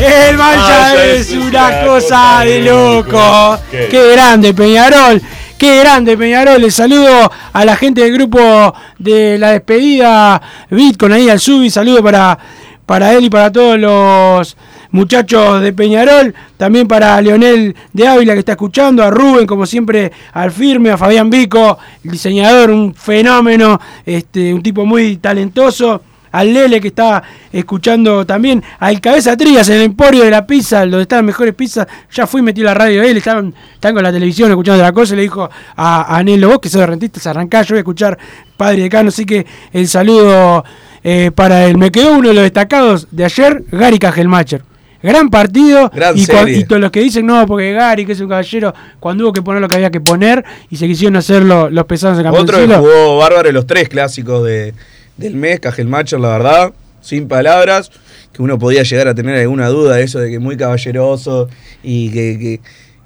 El 0.00 0.36
mal 0.38 0.56
Ah, 0.58 0.94
es 0.96 1.30
es 1.30 1.36
una 1.36 1.84
cosa 1.84 2.40
de 2.44 2.62
loco. 2.62 3.58
Qué- 3.70 3.88
Qué 3.90 4.12
grande 4.12 4.54
Peñarol. 4.54 5.20
Qué 5.58 5.80
grande 5.80 6.16
Peñarol. 6.16 6.60
Les 6.60 6.74
saludo 6.74 7.30
a 7.52 7.64
la 7.64 7.76
gente 7.76 8.00
del 8.00 8.14
grupo 8.14 8.74
de 8.98 9.36
la 9.38 9.50
despedida 9.52 10.40
Bitcoin 10.70 11.12
ahí 11.12 11.28
al 11.28 11.38
Subi. 11.38 11.68
Saludo 11.70 12.02
para, 12.02 12.38
para 12.86 13.12
él 13.12 13.24
y 13.26 13.30
para 13.30 13.52
todos 13.52 13.78
los 13.78 14.56
muchachos 14.90 15.60
de 15.60 15.72
Peñarol. 15.74 16.34
También 16.56 16.88
para 16.88 17.20
Leonel 17.20 17.76
de 17.92 18.08
Ávila 18.08 18.32
que 18.32 18.38
está 18.40 18.52
escuchando. 18.52 19.04
A 19.04 19.10
Rubén, 19.10 19.46
como 19.46 19.66
siempre, 19.66 20.10
al 20.32 20.50
firme. 20.50 20.90
A 20.90 20.96
Fabián 20.96 21.28
Vico, 21.28 21.78
el 22.02 22.10
diseñador, 22.12 22.70
un 22.70 22.94
fenómeno. 22.94 23.78
Este, 24.06 24.52
un 24.54 24.62
tipo 24.62 24.86
muy 24.86 25.18
talentoso 25.18 26.02
al 26.32 26.52
Lele 26.54 26.80
que 26.80 26.88
está 26.88 27.22
escuchando 27.52 28.24
también, 28.24 28.62
al 28.78 29.00
Cabeza 29.00 29.36
Trías 29.36 29.68
en 29.68 29.76
el 29.76 29.82
Emporio 29.82 30.22
de 30.24 30.30
la 30.30 30.46
Pizza, 30.46 30.80
donde 30.80 31.02
están 31.02 31.18
las 31.18 31.24
mejores 31.26 31.54
pizzas. 31.54 31.86
Ya 32.12 32.26
fui, 32.26 32.42
metí 32.42 32.62
la 32.62 32.74
radio 32.74 33.02
de 33.02 33.10
él, 33.10 33.16
estaban, 33.16 33.54
están 33.74 33.94
con 33.94 34.02
la 34.02 34.12
televisión 34.12 34.50
escuchando 34.50 34.82
la 34.82 34.92
cosa. 34.92 35.14
y 35.14 35.16
Le 35.16 35.22
dijo 35.22 35.48
a, 35.76 36.16
a 36.16 36.22
Nelo, 36.22 36.48
vos 36.48 36.58
que 36.60 36.68
sos 36.68 36.80
de 36.80 36.86
rentistas, 36.86 37.26
arrancá, 37.26 37.62
yo 37.62 37.74
voy 37.74 37.78
a 37.78 37.80
escuchar 37.80 38.18
Padre 38.56 38.82
Decano. 38.82 39.08
Así 39.08 39.24
que 39.26 39.46
el 39.72 39.88
saludo 39.88 40.64
eh, 41.02 41.30
para 41.34 41.64
él. 41.66 41.76
Me 41.78 41.90
quedó 41.90 42.12
uno 42.12 42.28
de 42.28 42.34
los 42.34 42.42
destacados 42.44 43.08
de 43.10 43.24
ayer, 43.24 43.64
Gary 43.72 43.98
Cajelmacher. 43.98 44.62
Gran 45.02 45.30
partido 45.30 45.90
Gran 45.94 46.14
y, 46.14 46.26
serie. 46.26 46.58
y 46.58 46.64
todos 46.64 46.78
los 46.78 46.90
que 46.90 47.00
dicen 47.00 47.24
no, 47.24 47.46
porque 47.46 47.72
Gary, 47.72 48.04
que 48.04 48.12
es 48.12 48.20
un 48.20 48.28
caballero, 48.28 48.74
cuando 49.00 49.24
hubo 49.24 49.32
que 49.32 49.40
poner 49.40 49.62
lo 49.62 49.66
que 49.66 49.76
había 49.76 49.90
que 49.90 50.02
poner 50.02 50.44
y 50.68 50.76
se 50.76 50.86
quisieron 50.86 51.16
hacer 51.16 51.42
lo- 51.42 51.70
los 51.70 51.86
pesados 51.86 52.18
en 52.18 52.24
campeón 52.24 52.42
Otro 52.44 52.58
que 52.58 52.74
jugó 52.74 53.16
bárbaro 53.16 53.50
los 53.50 53.66
tres 53.66 53.88
clásicos 53.88 54.44
de, 54.44 54.74
del 55.20 55.36
mes, 55.36 55.60
Cajelmacher, 55.60 56.18
la 56.18 56.28
verdad, 56.30 56.72
sin 57.00 57.28
palabras, 57.28 57.90
que 58.32 58.42
uno 58.42 58.58
podía 58.58 58.82
llegar 58.82 59.08
a 59.08 59.14
tener 59.14 59.36
alguna 59.36 59.68
duda 59.68 59.96
de 59.96 60.02
eso 60.04 60.18
de 60.18 60.28
que 60.28 60.34
es 60.36 60.40
muy 60.40 60.56
caballeroso 60.56 61.48
y 61.82 62.10
que, 62.10 62.38
que- 62.38 62.60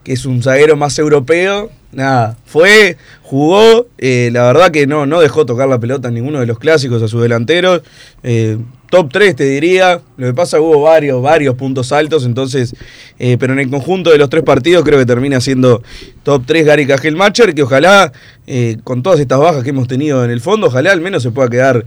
que 0.04 0.12
es 0.12 0.26
un 0.26 0.42
zaguero 0.42 0.76
más 0.76 0.98
europeo. 0.98 1.70
Nada, 1.94 2.36
fue, 2.44 2.96
jugó, 3.22 3.86
eh, 3.98 4.30
la 4.32 4.44
verdad 4.44 4.70
que 4.70 4.86
no, 4.86 5.06
no 5.06 5.20
dejó 5.20 5.46
tocar 5.46 5.68
la 5.68 5.78
pelota 5.78 6.08
en 6.08 6.14
ninguno 6.14 6.40
de 6.40 6.46
los 6.46 6.58
clásicos 6.58 7.02
a 7.02 7.08
sus 7.08 7.22
delanteros. 7.22 7.82
eh, 8.22 8.58
top 8.90 9.10
3 9.10 9.34
te 9.34 9.44
diría, 9.44 10.00
lo 10.16 10.26
que 10.28 10.34
pasa 10.34 10.60
hubo 10.60 10.82
varios, 10.82 11.20
varios 11.20 11.56
puntos 11.56 11.90
altos, 11.90 12.24
entonces, 12.26 12.76
eh, 13.18 13.36
pero 13.40 13.52
en 13.52 13.58
el 13.58 13.68
conjunto 13.68 14.10
de 14.10 14.18
los 14.18 14.30
tres 14.30 14.44
partidos 14.44 14.84
creo 14.84 15.00
que 15.00 15.06
termina 15.06 15.40
siendo 15.40 15.82
top 16.22 16.44
3 16.46 16.64
Gary 16.64 16.86
Cajelmacher, 16.86 17.54
que 17.54 17.64
ojalá, 17.64 18.12
con 18.84 19.02
todas 19.02 19.18
estas 19.18 19.40
bajas 19.40 19.64
que 19.64 19.70
hemos 19.70 19.88
tenido 19.88 20.24
en 20.24 20.30
el 20.30 20.40
fondo, 20.40 20.68
ojalá 20.68 20.92
al 20.92 21.00
menos 21.00 21.24
se 21.24 21.32
pueda 21.32 21.48
quedar, 21.48 21.84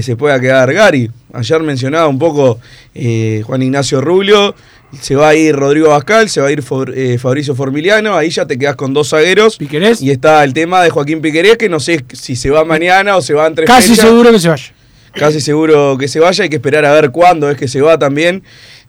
se 0.00 0.16
pueda 0.16 0.40
quedar 0.40 0.72
Gary. 0.72 1.10
Ayer 1.34 1.62
mencionaba 1.62 2.06
un 2.08 2.18
poco 2.18 2.58
Juan 2.94 3.62
Ignacio 3.62 4.00
Rubio, 4.00 4.54
se 5.00 5.14
va 5.16 5.28
a 5.30 5.34
ir 5.34 5.54
Rodrigo 5.54 5.88
Bascal, 5.88 6.28
se 6.28 6.40
va 6.40 6.48
a 6.48 6.52
ir 6.52 6.62
For- 6.62 6.92
eh, 6.96 7.18
Fabricio 7.18 7.54
Formiliano, 7.54 8.16
ahí 8.16 8.30
ya 8.30 8.46
te 8.46 8.58
quedas 8.58 8.76
con 8.76 8.94
dos 8.94 9.10
zagueros. 9.10 9.58
Y 10.00 10.10
está 10.10 10.42
el 10.44 10.52
tema 10.54 10.82
de 10.82 10.90
Joaquín 10.90 11.20
Piquerés, 11.20 11.56
que 11.56 11.68
no 11.68 11.80
sé 11.80 12.04
si 12.12 12.36
se 12.36 12.50
va 12.50 12.64
mañana 12.64 13.16
o 13.16 13.22
se 13.22 13.34
va 13.34 13.46
entre 13.46 13.66
Casi 13.66 13.94
seguro 13.96 14.30
que 14.32 14.38
se 14.38 14.48
vaya. 14.48 14.72
Casi 15.12 15.40
seguro 15.40 15.96
que 15.98 16.08
se 16.08 16.20
vaya, 16.20 16.44
hay 16.44 16.50
que 16.50 16.56
esperar 16.56 16.84
a 16.84 16.92
ver 16.92 17.10
cuándo 17.10 17.50
es 17.50 17.56
que 17.56 17.68
se 17.68 17.80
va 17.80 17.98
también. 17.98 18.42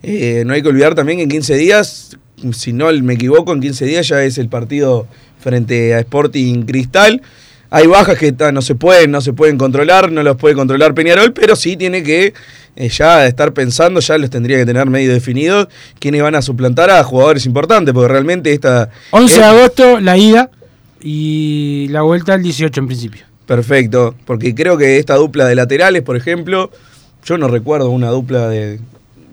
Eh, 0.03 0.43
no 0.45 0.53
hay 0.53 0.61
que 0.61 0.67
olvidar 0.67 0.93
también 0.93 1.17
que 1.19 1.23
en 1.23 1.29
15 1.29 1.55
días, 1.55 2.17
si 2.53 2.73
no 2.73 2.91
me 2.91 3.13
equivoco, 3.13 3.53
en 3.53 3.61
15 3.61 3.85
días 3.85 4.07
ya 4.07 4.23
es 4.23 4.37
el 4.37 4.49
partido 4.49 5.07
frente 5.39 5.93
a 5.95 5.99
Sporting 5.99 6.63
Cristal. 6.63 7.21
Hay 7.69 7.87
bajas 7.87 8.17
que 8.17 8.33
no 8.53 8.61
se 8.61 8.75
pueden, 8.75 9.11
no 9.11 9.19
se 9.21 9.33
pueden 9.33 9.57
controlar, 9.57 10.11
no 10.11 10.21
los 10.23 10.37
puede 10.37 10.55
controlar 10.55 10.93
Peñarol, 10.93 11.33
pero 11.33 11.55
sí 11.55 11.75
tiene 11.75 12.03
que 12.03 12.33
eh, 12.77 12.89
ya 12.89 13.25
estar 13.27 13.51
pensando, 13.53 13.99
ya 13.99 14.17
los 14.17 14.29
tendría 14.29 14.57
que 14.57 14.65
tener 14.65 14.85
medio 14.87 15.11
definidos, 15.11 15.67
quiénes 15.99 16.21
van 16.21 16.35
a 16.35 16.41
suplantar 16.41 16.89
a 16.89 17.03
jugadores 17.03 17.45
importantes, 17.45 17.93
porque 17.93 18.07
realmente 18.07 18.53
esta... 18.53 18.89
11 19.11 19.33
de 19.33 19.39
es- 19.41 19.45
agosto 19.45 19.99
la 19.99 20.17
ida 20.17 20.49
y 21.01 21.87
la 21.89 22.01
vuelta 22.03 22.33
el 22.35 22.43
18 22.43 22.79
en 22.81 22.87
principio. 22.87 23.21
Perfecto, 23.45 24.15
porque 24.25 24.53
creo 24.53 24.77
que 24.77 24.97
esta 24.99 25.15
dupla 25.15 25.45
de 25.45 25.55
laterales, 25.55 26.01
por 26.03 26.17
ejemplo, 26.17 26.69
yo 27.25 27.37
no 27.37 27.47
recuerdo 27.47 27.89
una 27.91 28.09
dupla 28.09 28.49
de, 28.49 28.79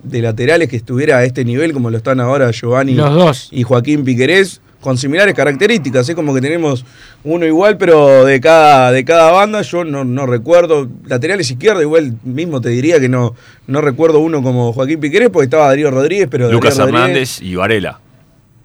de 0.04 0.22
laterales 0.22 0.68
que 0.68 0.76
estuviera 0.76 1.18
a 1.18 1.24
este 1.24 1.44
nivel 1.44 1.72
como 1.72 1.90
lo 1.90 1.96
están 1.96 2.20
ahora 2.20 2.50
Giovanni 2.52 2.94
Los 2.94 3.14
dos. 3.14 3.48
y 3.50 3.62
Joaquín 3.64 4.04
Piquerés, 4.04 4.60
con 4.84 4.98
similares 4.98 5.32
características, 5.34 6.06
es 6.06 6.14
como 6.14 6.34
que 6.34 6.42
tenemos 6.42 6.84
uno 7.24 7.46
igual, 7.46 7.78
pero 7.78 8.26
de 8.26 8.38
cada, 8.38 8.92
de 8.92 9.02
cada 9.02 9.32
banda, 9.32 9.62
yo 9.62 9.82
no, 9.82 10.04
no 10.04 10.26
recuerdo, 10.26 10.86
laterales 11.06 11.50
izquierda, 11.50 11.80
igual 11.80 12.18
mismo 12.22 12.60
te 12.60 12.68
diría 12.68 13.00
que 13.00 13.08
no, 13.08 13.34
no 13.66 13.80
recuerdo 13.80 14.18
uno 14.20 14.42
como 14.42 14.74
Joaquín 14.74 15.00
Piquerés, 15.00 15.30
porque 15.30 15.44
estaba 15.46 15.68
Darío 15.68 15.90
Rodríguez, 15.90 16.28
pero 16.30 16.52
Lucas 16.52 16.76
Darío 16.76 16.92
Rodríguez- 16.92 17.00
Hernández 17.40 17.40
y 17.40 17.54
Varela. 17.54 17.98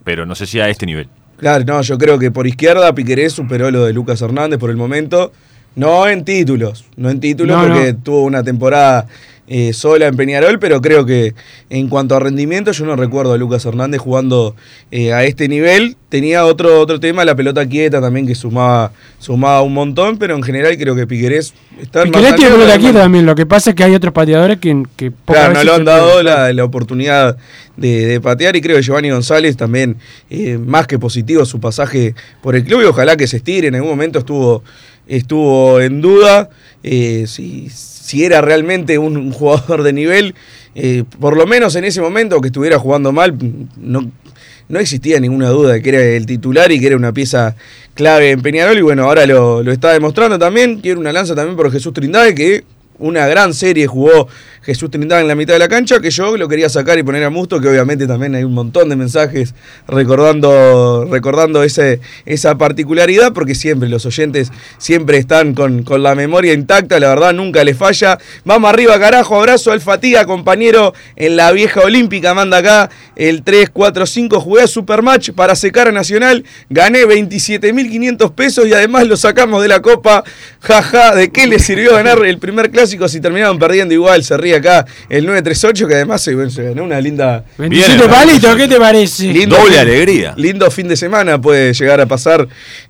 Pero 0.03 0.25
no 0.25 0.35
sé 0.35 0.45
si 0.45 0.59
a 0.59 0.67
este 0.67 0.85
nivel. 0.85 1.07
Claro, 1.37 1.63
no, 1.65 1.81
yo 1.81 1.97
creo 1.97 2.19
que 2.19 2.31
por 2.31 2.47
izquierda 2.47 2.93
Piquerés 2.93 3.31
superó 3.31 3.71
lo 3.71 3.85
de 3.85 3.93
Lucas 3.93 4.21
Hernández 4.21 4.59
por 4.59 4.69
el 4.71 4.75
momento. 4.75 5.31
No 5.75 6.05
en 6.07 6.25
títulos, 6.25 6.83
no 6.97 7.09
en 7.09 7.21
títulos 7.21 7.55
No, 7.55 7.63
porque 7.73 7.93
no. 7.93 7.99
tuvo 8.03 8.23
una 8.23 8.43
temporada 8.43 9.05
eh, 9.51 9.73
sola 9.73 10.05
en 10.05 10.15
Peñarol, 10.15 10.59
pero 10.59 10.79
creo 10.79 11.07
que 11.07 11.33
en 11.71 11.89
cuanto 11.89 12.15
a 12.15 12.19
rendimiento 12.19 12.71
yo 12.71 12.85
no 12.85 12.95
recuerdo 12.95 13.33
a 13.33 13.37
Lucas 13.37 13.65
Hernández 13.65 13.99
jugando 13.99 14.55
eh, 14.91 15.11
a 15.11 15.23
este 15.25 15.47
nivel. 15.47 15.97
Tenía 16.07 16.45
otro, 16.45 16.79
otro 16.79 16.99
tema, 16.99 17.25
la 17.25 17.35
pelota 17.35 17.65
quieta 17.67 17.99
también 17.99 18.27
que 18.27 18.35
sumaba, 18.35 18.91
sumaba 19.17 19.61
un 19.63 19.73
montón, 19.73 20.17
pero 20.17 20.35
en 20.35 20.43
general 20.43 20.77
creo 20.77 20.95
que 20.95 21.07
Piquerés 21.07 21.53
está 21.81 22.03
Piquerés 22.03 22.35
tiene 22.35 22.51
pelota 22.51 22.77
quieta 22.77 22.99
también. 22.99 23.25
Lo 23.25 23.33
que 23.33 23.47
pasa 23.47 23.71
es 23.71 23.75
que 23.75 23.83
hay 23.83 23.95
otros 23.95 24.13
pateadores 24.13 24.59
que, 24.59 24.83
que 24.95 25.11
Claro, 25.25 25.53
no 25.55 25.63
le 25.63 25.71
han 25.73 25.85
dado 25.85 26.21
la, 26.21 26.53
la 26.53 26.63
oportunidad 26.63 27.35
de, 27.75 28.05
de 28.05 28.21
patear 28.21 28.55
y 28.55 28.61
creo 28.61 28.77
que 28.77 28.83
Giovanni 28.83 29.09
González 29.09 29.57
también, 29.57 29.97
eh, 30.29 30.59
más 30.59 30.85
que 30.85 30.99
positivo 30.99 31.43
su 31.45 31.59
pasaje 31.59 32.13
por 32.41 32.55
el 32.55 32.63
club 32.63 32.81
y 32.81 32.85
ojalá 32.85 33.17
que 33.17 33.25
se 33.25 33.37
estire. 33.37 33.69
En 33.69 33.75
algún 33.75 33.89
momento 33.89 34.19
estuvo, 34.19 34.63
estuvo 35.09 35.81
en 35.81 35.99
duda 35.99 36.49
eh, 36.83 37.25
si, 37.27 37.69
si 37.69 38.23
era 38.23 38.41
realmente 38.41 38.97
un, 38.97 39.31
jugador 39.31 39.83
de 39.83 39.93
nivel. 39.93 40.35
eh, 40.75 41.03
por 41.19 41.35
lo 41.35 41.45
menos 41.45 41.75
en 41.75 41.83
ese 41.83 41.99
momento 42.01 42.39
que 42.39 42.47
estuviera 42.47 42.79
jugando 42.79 43.11
mal, 43.11 43.35
no, 43.77 44.11
no 44.69 44.79
existía 44.79 45.19
ninguna 45.19 45.49
duda 45.49 45.73
de 45.73 45.81
que 45.81 45.89
era 45.89 46.01
el 46.01 46.25
titular 46.25 46.71
y 46.71 46.79
que 46.79 46.87
era 46.87 46.95
una 46.95 47.11
pieza 47.11 47.55
clave 47.95 48.31
en 48.31 48.41
Peñarol. 48.41 48.77
Y 48.77 48.81
bueno, 48.81 49.03
ahora 49.03 49.25
lo, 49.25 49.63
lo 49.63 49.71
está 49.71 49.91
demostrando 49.91 50.39
también. 50.39 50.79
Quiero 50.79 50.99
una 50.99 51.11
lanza 51.11 51.35
también 51.35 51.57
por 51.57 51.71
Jesús 51.71 51.91
Trindade, 51.91 52.35
que 52.35 52.63
una 52.99 53.27
gran 53.27 53.53
serie 53.53 53.87
jugó 53.87 54.27
Jesús 54.61 54.91
Trindade 54.91 55.21
en 55.21 55.27
la 55.27 55.35
mitad 55.35 55.53
de 55.53 55.59
la 55.59 55.67
cancha, 55.67 55.99
que 55.99 56.11
yo 56.11 56.35
lo 56.37 56.47
quería 56.47 56.69
sacar 56.69 56.99
y 56.99 57.03
poner 57.03 57.23
a 57.23 57.29
Musto, 57.29 57.59
que 57.61 57.67
obviamente 57.67 58.07
también 58.07 58.35
hay 58.35 58.43
un 58.43 58.53
montón 58.53 58.89
de 58.89 58.95
mensajes 58.95 59.55
recordando, 59.87 61.07
recordando 61.09 61.63
ese, 61.63 62.01
esa 62.25 62.57
particularidad, 62.57 63.33
porque 63.33 63.55
siempre 63.55 63.89
los 63.89 64.05
oyentes 64.05 64.51
siempre 64.77 65.17
están 65.17 65.53
con, 65.53 65.83
con 65.83 66.03
la 66.03 66.15
memoria 66.15 66.53
intacta, 66.53 66.99
la 66.99 67.09
verdad 67.09 67.33
nunca 67.33 67.63
les 67.63 67.77
falla. 67.77 68.17
Vamos 68.45 68.69
arriba, 68.69 68.99
carajo, 68.99 69.37
abrazo 69.37 69.71
al 69.71 69.81
Fatiga, 69.81 70.25
compañero 70.25 70.93
en 71.15 71.35
la 71.35 71.51
vieja 71.51 71.81
olímpica, 71.81 72.33
manda 72.33 72.57
acá 72.57 72.89
el 73.15 73.43
3-4-5, 73.43 74.39
jugué 74.41 74.63
a 74.63 74.67
Supermatch 74.67 75.31
para 75.31 75.55
secar 75.55 75.87
a 75.87 75.91
Nacional, 75.91 76.43
gané 76.69 77.05
27.500 77.05 78.33
pesos 78.33 78.67
y 78.67 78.73
además 78.73 79.07
lo 79.07 79.17
sacamos 79.17 79.61
de 79.61 79.67
la 79.67 79.81
copa, 79.81 80.23
jaja, 80.61 81.15
¿de 81.15 81.31
qué 81.31 81.47
le 81.47 81.59
sirvió 81.59 81.93
ganar 81.93 82.25
el 82.25 82.37
primer 82.37 82.71
clásico 82.71 83.07
si 83.07 83.19
terminaron 83.21 83.57
perdiendo 83.59 83.93
igual? 83.93 84.23
Se 84.23 84.37
ríe 84.37 84.58
acá 84.59 84.85
el 85.09 85.25
938, 85.25 85.87
que 85.87 85.93
además 85.95 86.21
se, 86.21 86.49
se 86.49 86.63
ganó 86.63 86.83
una 86.83 87.01
linda... 87.01 87.43
27 87.57 88.07
palitos, 88.07 88.55
¿qué 88.55 88.67
te 88.67 88.79
parece? 88.79 89.27
Doble 89.45 89.65
fin- 89.71 89.79
alegría. 89.79 90.33
Lindo 90.37 90.69
fin 90.71 90.87
de 90.87 90.95
semana 90.95 91.39
puede 91.41 91.73
llegar 91.73 91.99
a 92.01 92.05
pasar 92.05 92.47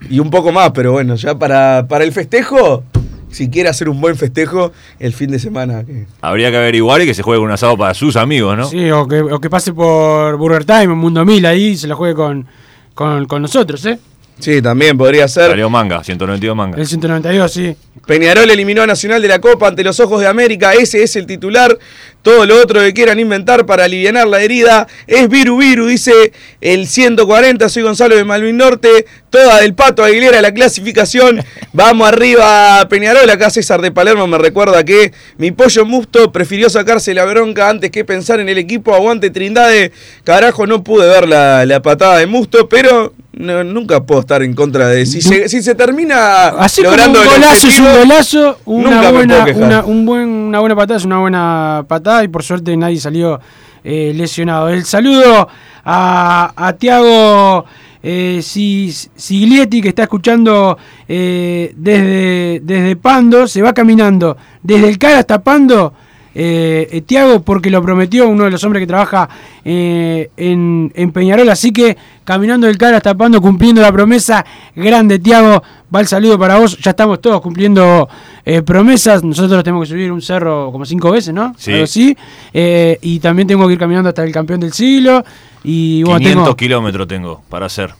y 0.09 0.19
un 0.19 0.29
poco 0.29 0.51
más, 0.51 0.71
pero 0.71 0.91
bueno, 0.91 1.15
ya 1.15 1.37
para, 1.39 1.85
para 1.87 2.03
el 2.03 2.11
festejo, 2.11 2.83
si 3.31 3.49
quiere 3.49 3.69
hacer 3.69 3.89
un 3.89 4.01
buen 4.01 4.15
festejo, 4.15 4.71
el 4.99 5.13
fin 5.13 5.29
de 5.31 5.39
semana. 5.39 5.83
Habría 6.21 6.51
que 6.51 6.57
averiguar 6.57 7.01
y 7.01 7.05
que 7.05 7.13
se 7.13 7.21
juegue 7.23 7.39
con 7.39 7.47
un 7.47 7.53
asado 7.53 7.77
para 7.77 7.93
sus 7.93 8.15
amigos, 8.15 8.57
¿no? 8.57 8.67
Sí, 8.67 8.89
o 8.91 9.07
que, 9.07 9.19
o 9.21 9.39
que 9.39 9.49
pase 9.49 9.71
por 9.73 10.35
Burger 10.37 10.65
Time, 10.65 10.87
Mundo 10.89 11.23
Mil 11.25 11.45
ahí 11.45 11.67
y 11.69 11.77
se 11.77 11.87
la 11.87 11.95
juegue 11.95 12.15
con, 12.15 12.47
con, 12.93 13.25
con 13.25 13.41
nosotros, 13.41 13.85
¿eh? 13.85 13.99
Sí, 14.39 14.61
también 14.61 14.97
podría 14.97 15.27
ser. 15.27 15.49
Salió 15.49 15.69
manga, 15.69 16.03
192 16.03 16.55
manga. 16.55 16.79
El 16.79 16.87
192, 16.87 17.51
sí. 17.51 17.75
Peñarol 18.05 18.49
eliminó 18.49 18.81
a 18.81 18.87
Nacional 18.87 19.21
de 19.21 19.27
la 19.27 19.39
Copa 19.39 19.67
ante 19.67 19.83
los 19.83 19.99
ojos 19.99 20.21
de 20.21 20.27
América. 20.27 20.73
Ese 20.73 21.03
es 21.03 21.15
el 21.15 21.25
titular. 21.25 21.77
Todo 22.21 22.45
lo 22.45 22.59
otro 22.61 22.81
que 22.81 22.93
quieran 22.93 23.19
inventar 23.19 23.65
para 23.65 23.85
aliviar 23.85 24.27
la 24.27 24.41
herida 24.41 24.87
es 25.07 25.29
Viru 25.29 25.57
Viru, 25.57 25.85
dice 25.85 26.33
el 26.59 26.87
140. 26.87 27.69
Soy 27.69 27.83
Gonzalo 27.83 28.15
de 28.15 28.23
Malvin 28.23 28.57
Norte. 28.57 29.05
Toda 29.29 29.61
del 29.61 29.73
Pato 29.73 30.03
Aguilera 30.03 30.41
la 30.41 30.53
clasificación. 30.53 31.43
Vamos 31.73 32.07
arriba, 32.07 32.87
Peñarol. 32.89 33.29
Acá 33.29 33.49
César 33.49 33.81
de 33.81 33.91
Palermo 33.91 34.25
me 34.25 34.37
recuerda 34.37 34.83
que 34.83 35.13
mi 35.37 35.51
pollo 35.51 35.85
Musto 35.85 36.31
prefirió 36.31 36.69
sacarse 36.69 37.13
la 37.13 37.25
bronca 37.25 37.69
antes 37.69 37.91
que 37.91 38.05
pensar 38.05 38.39
en 38.39 38.49
el 38.49 38.57
equipo. 38.57 38.95
Aguante 38.95 39.29
Trindade. 39.29 39.91
Carajo, 40.23 40.65
no 40.65 40.83
pude 40.83 41.07
ver 41.07 41.27
la, 41.27 41.65
la 41.65 41.81
patada 41.81 42.17
de 42.17 42.25
Musto, 42.25 42.67
pero 42.67 43.13
no, 43.39 43.63
nunca 43.63 44.03
puedo 44.03 44.21
estar 44.21 44.43
en 44.43 44.53
contra 44.53 44.87
de. 44.89 45.05
Si 45.05 45.21
se, 45.21 45.49
si 45.49 45.61
se 45.63 45.73
termina 45.73 46.49
Así 46.49 46.83
como 46.83 46.95
un 46.95 47.13
golazo 47.13 47.67
es 47.67 47.79
un 47.79 47.85
golazo, 47.99 48.59
una 48.65 49.11
buena, 49.11 49.45
una, 49.55 49.83
un 49.85 50.05
buen, 50.05 50.27
una 50.29 50.59
buena 50.59 50.75
patada 50.75 50.97
es 50.97 51.05
una 51.05 51.19
buena 51.19 51.85
patada 51.87 52.23
y 52.23 52.27
por 52.27 52.43
suerte 52.43 52.75
nadie 52.77 52.99
salió 52.99 53.39
eh, 53.83 54.11
lesionado. 54.15 54.69
El 54.69 54.83
saludo 54.85 55.47
a, 55.85 56.53
a 56.55 56.73
Tiago 56.73 57.65
eh, 58.03 58.41
Si- 58.43 58.91
Siglietti 59.15 59.81
que 59.81 59.89
está 59.89 60.03
escuchando 60.03 60.77
eh, 61.07 61.73
desde, 61.75 62.59
desde 62.61 62.95
Pando, 62.97 63.47
se 63.47 63.61
va 63.61 63.73
caminando 63.73 64.35
desde 64.61 64.89
el 64.89 64.97
CAR 64.97 65.15
hasta 65.15 65.41
Pando. 65.41 65.93
Eh, 66.41 66.87
eh, 66.91 67.01
Tiago, 67.01 67.41
porque 67.41 67.69
lo 67.69 67.81
prometió 67.81 68.29
uno 68.29 68.45
de 68.45 68.51
los 68.51 68.63
hombres 68.63 68.79
que 68.79 68.87
trabaja 68.87 69.27
eh, 69.65 70.29
en, 70.37 70.89
en 70.95 71.11
Peñarol, 71.11 71.49
así 71.49 71.73
que 71.73 71.97
caminando 72.23 72.65
del 72.65 72.77
CAR 72.77 72.93
hasta 72.93 73.13
Pando, 73.13 73.41
cumpliendo 73.41 73.81
la 73.81 73.91
promesa. 73.91 74.45
Grande, 74.73 75.19
Tiago, 75.19 75.61
va 75.93 75.99
el 75.99 76.07
saludo 76.07 76.39
para 76.39 76.57
vos. 76.57 76.77
Ya 76.77 76.91
estamos 76.91 77.19
todos 77.19 77.41
cumpliendo 77.41 78.07
eh, 78.45 78.61
promesas. 78.61 79.21
Nosotros 79.21 79.61
tenemos 79.65 79.85
que 79.85 79.93
subir 79.93 80.13
un 80.13 80.21
cerro 80.21 80.71
como 80.71 80.85
cinco 80.85 81.11
veces, 81.11 81.33
¿no? 81.33 81.53
Sí. 81.57 81.73
Algo 81.73 81.83
así. 81.83 82.15
Y 82.53 83.19
también 83.19 83.45
tengo 83.45 83.67
que 83.67 83.73
ir 83.73 83.79
caminando 83.79 84.07
hasta 84.07 84.23
el 84.23 84.31
campeón 84.31 84.61
del 84.61 84.71
siglo. 84.71 85.25
Y 85.65 86.03
bueno, 86.03 86.19
500 86.19 86.43
tengo. 86.45 86.55
kilómetros 86.55 87.07
tengo 87.09 87.41
para 87.49 87.65
hacer. 87.65 87.93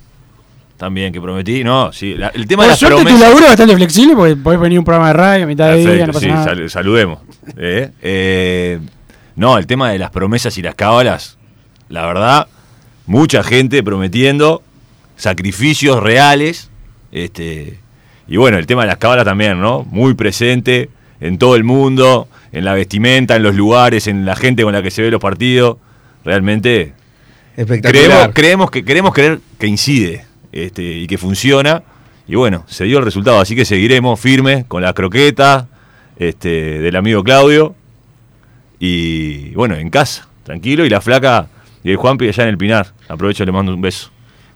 También 0.80 1.14
que 1.14 1.20
prometí. 1.22 1.64
No, 1.64 1.92
sí. 1.94 2.16
la- 2.16 2.30
el 2.30 2.48
tema 2.48 2.62
Por 2.64 2.68
de 2.68 2.70
las 2.72 2.80
suerte 2.80 2.96
promesas. 2.96 3.20
tu 3.20 3.24
laburo 3.26 3.44
es 3.46 3.52
bastante 3.52 3.76
flexible 3.76 4.16
porque 4.16 4.36
podés 4.38 4.60
venir 4.60 4.78
a 4.78 4.80
un 4.80 4.86
programa 4.86 5.08
de 5.10 5.14
radio 5.14 5.44
a 5.44 5.48
mitad 5.48 5.68
de 5.72 5.76
día, 5.78 5.86
Perfecto, 5.86 6.08
no 6.08 6.14
pasa 6.14 6.26
sí, 6.26 6.32
nada. 6.32 6.44
sal- 6.46 6.70
saludemos. 6.70 7.20
Eh, 7.58 7.90
eh, 8.02 8.80
no, 9.36 9.58
el 9.58 9.68
tema 9.68 9.92
de 9.92 10.00
las 10.00 10.10
promesas 10.10 10.58
y 10.58 10.62
las 10.62 10.76
cábalas, 10.76 11.38
la 11.90 12.06
verdad, 12.06 12.48
mucha 13.06 13.44
gente 13.44 13.84
prometiendo 13.84 14.64
sacrificios 15.18 16.02
reales. 16.02 16.70
Este, 17.12 17.78
y 18.30 18.38
bueno, 18.38 18.58
el 18.58 18.66
tema 18.66 18.84
de 18.84 18.88
las 18.88 18.98
cábalas 18.98 19.26
también, 19.26 19.60
¿no? 19.60 19.84
Muy 19.90 20.14
presente 20.14 20.90
en 21.20 21.38
todo 21.38 21.58
el 21.58 21.66
mundo, 21.66 22.30
en 22.54 22.64
la 22.64 22.74
vestimenta, 22.74 23.36
en 23.36 23.44
los 23.44 23.54
lugares, 23.54 24.08
en 24.08 24.26
la 24.26 24.38
gente 24.38 24.64
con 24.64 24.72
la 24.72 24.82
que 24.82 24.92
se 24.92 25.02
ve 25.02 25.12
los 25.12 25.20
partidos. 25.20 25.76
Realmente 26.24 26.94
Espectacular. 27.58 27.92
creemos, 28.06 28.30
creemos 28.34 28.72
que 28.72 28.86
queremos 28.86 29.14
creer 29.14 29.40
que 29.58 29.68
incide 29.68 30.26
este, 30.52 30.84
y 30.84 31.08
que 31.08 31.18
funciona. 31.18 31.84
Y 32.28 32.36
bueno, 32.36 32.64
se 32.68 32.86
dio 32.86 33.00
el 33.00 33.06
resultado, 33.06 33.40
así 33.40 33.56
que 33.56 33.66
seguiremos 33.66 34.20
firmes 34.20 34.66
con 34.66 34.82
la 34.82 34.94
croqueta 34.94 35.68
este, 36.18 36.80
del 36.80 36.96
amigo 36.96 37.24
Claudio. 37.24 37.76
Y 38.80 39.52
bueno, 39.56 39.76
en 39.76 39.90
casa, 39.90 40.28
tranquilo. 40.44 40.86
Y 40.86 40.90
la 40.90 41.02
flaca 41.02 41.48
y 41.84 41.92
el 41.92 41.98
Juanpi 41.98 42.28
allá 42.28 42.44
en 42.44 42.50
el 42.50 42.58
Pinar. 42.58 42.94
Aprovecho, 43.08 43.46
le 43.46 43.52
mando 43.52 43.74
un 43.74 43.82
beso. 43.82 44.12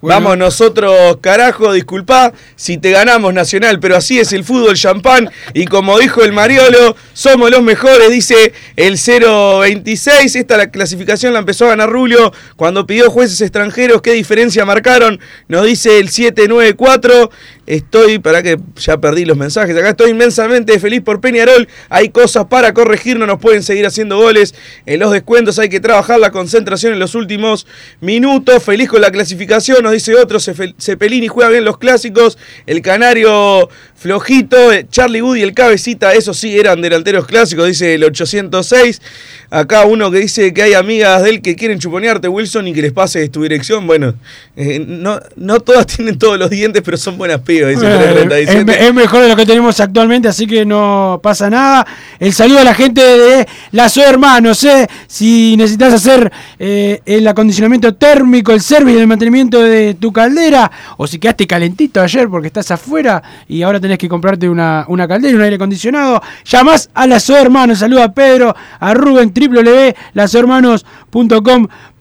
Vamos 0.05 0.37
nosotros, 0.37 1.17
carajo, 1.21 1.71
disculpa 1.71 2.33
si 2.57 2.77
te 2.77 2.91
ganamos 2.91 3.33
Nacional, 3.33 3.79
pero 3.79 3.95
así 3.95 4.19
es 4.19 4.33
el 4.33 4.43
fútbol 4.43 4.75
champán. 4.75 5.29
Y 5.53 5.63
como 5.63 5.97
dijo 5.97 6.21
el 6.23 6.33
Mariolo, 6.33 6.97
somos 7.13 7.49
los 7.49 7.63
mejores, 7.63 8.11
dice 8.11 8.51
el 8.75 8.97
026. 8.97 10.35
Esta 10.35 10.57
la 10.57 10.69
clasificación 10.71 11.31
la 11.31 11.39
empezó 11.39 11.65
a 11.65 11.69
ganar 11.69 11.89
Rulio 11.89 12.33
cuando 12.57 12.85
pidió 12.85 13.09
jueces 13.09 13.39
extranjeros. 13.39 14.01
¿Qué 14.01 14.11
diferencia 14.11 14.65
marcaron? 14.65 15.21
Nos 15.47 15.65
dice 15.65 15.99
el 15.99 16.09
794. 16.09 17.31
Estoy, 17.66 18.20
para 18.20 18.43
que 18.43 18.57
ya 18.76 18.97
perdí 18.97 19.24
los 19.26 19.38
mensajes. 19.38 19.76
Acá 19.78 19.89
estoy 19.89 20.11
inmensamente 20.11 20.78
feliz 20.80 21.01
por 21.01 21.22
Peñarol. 21.22 21.68
Hay 21.89 22.09
cosas 22.09 22.45
para 22.45 22.74
corregir, 22.74 23.18
no 23.18 23.26
nos 23.26 23.39
pueden 23.39 23.64
seguir 23.64 23.86
haciendo 23.86 24.18
goles. 24.18 24.53
En 24.86 24.99
los 24.99 25.11
descuentos 25.11 25.59
hay 25.59 25.70
que 25.70 25.80
trabajar 25.80 26.20
la 26.20 26.32
concentración 26.32 26.93
en 26.93 26.99
los 26.99 27.16
últimos 27.16 27.66
minutos. 28.01 28.64
Feliz 28.64 28.89
con 28.89 29.01
la 29.01 29.11
clasificación, 29.11 29.84
nos 29.84 29.93
dice 29.93 30.16
otro. 30.16 30.39
Cepelini 30.39 31.28
juega 31.28 31.49
bien 31.49 31.64
los 31.64 31.78
clásicos. 31.78 32.38
El 32.66 32.82
Canario 32.82 33.70
flojito. 33.95 34.74
eh, 34.74 34.86
Charlie 34.89 35.22
Wood 35.22 35.38
y 35.38 35.41
el 35.43 35.53
Cabecita, 35.53 36.14
esos 36.14 36.38
sí 36.38 36.59
eran 36.59 36.82
delanteros 36.82 37.26
clásicos, 37.26 37.68
dice 37.68 37.95
el 37.95 38.03
806. 38.03 39.01
Acá 39.49 39.86
uno 39.86 40.11
que 40.11 40.18
dice 40.20 40.53
que 40.53 40.64
hay 40.64 40.74
amigas 40.74 41.24
de 41.24 41.30
él 41.30 41.41
que 41.41 41.55
quieren 41.55 41.80
chuponearte, 41.80 42.28
Wilson, 42.28 42.68
y 42.68 42.74
que 42.74 42.82
les 42.82 42.91
pases 42.91 43.32
tu 43.32 43.43
dirección. 43.43 43.88
Bueno, 43.88 44.16
eh, 44.57 44.84
no, 44.86 45.22
no 45.38 45.61
todas 45.61 45.88
tienen 45.95 46.18
todos 46.20 46.38
los 46.38 46.49
dientes, 46.49 46.82
pero 46.84 46.97
son 46.97 47.18
buenas 47.18 47.39
dice 47.59 47.85
Eh, 47.85 47.95
es, 47.95 48.27
337. 48.27 48.65
me- 48.65 48.87
es 48.87 48.93
mejor 48.93 49.21
de 49.23 49.29
lo 49.29 49.35
que 49.35 49.45
tenemos 49.45 49.79
actualmente, 49.79 50.27
así 50.27 50.45
que 50.47 50.65
no 50.65 51.19
pasa 51.23 51.49
nada. 51.49 51.85
El 52.19 52.33
saludo 52.33 52.59
a 52.59 52.63
la 52.63 52.73
gente 52.73 53.01
de 53.01 53.47
la 53.71 53.89
SO 53.89 54.01
Hermanos, 54.03 54.63
eh. 54.63 54.87
si 55.07 55.55
necesitas 55.57 55.93
hacer 55.93 56.31
eh, 56.59 57.01
el 57.05 57.27
acondicionamiento 57.27 57.93
térmico, 57.95 58.51
el 58.51 58.61
servicio 58.61 58.99
el 58.99 59.07
mantenimiento 59.07 59.61
de 59.61 59.93
tu 59.95 60.11
caldera, 60.11 60.71
o 60.97 61.07
si 61.07 61.19
quedaste 61.19 61.47
calentito 61.47 62.01
ayer 62.01 62.29
porque 62.29 62.47
estás 62.47 62.71
afuera 62.71 63.21
y 63.47 63.61
ahora 63.63 63.79
tenés 63.79 63.97
que 63.97 64.07
comprarte 64.09 64.47
una, 64.49 64.85
una 64.87 65.07
caldera, 65.07 65.35
un 65.35 65.41
aire 65.43 65.55
acondicionado, 65.55 66.21
llamás 66.45 66.89
a 66.93 67.07
la 67.07 67.19
SO 67.19 67.37
Hermanos. 67.37 67.79
Saludo 67.79 68.03
a 68.03 68.11
Pedro, 68.13 68.55
a 68.79 68.93
Rubén, 68.93 69.31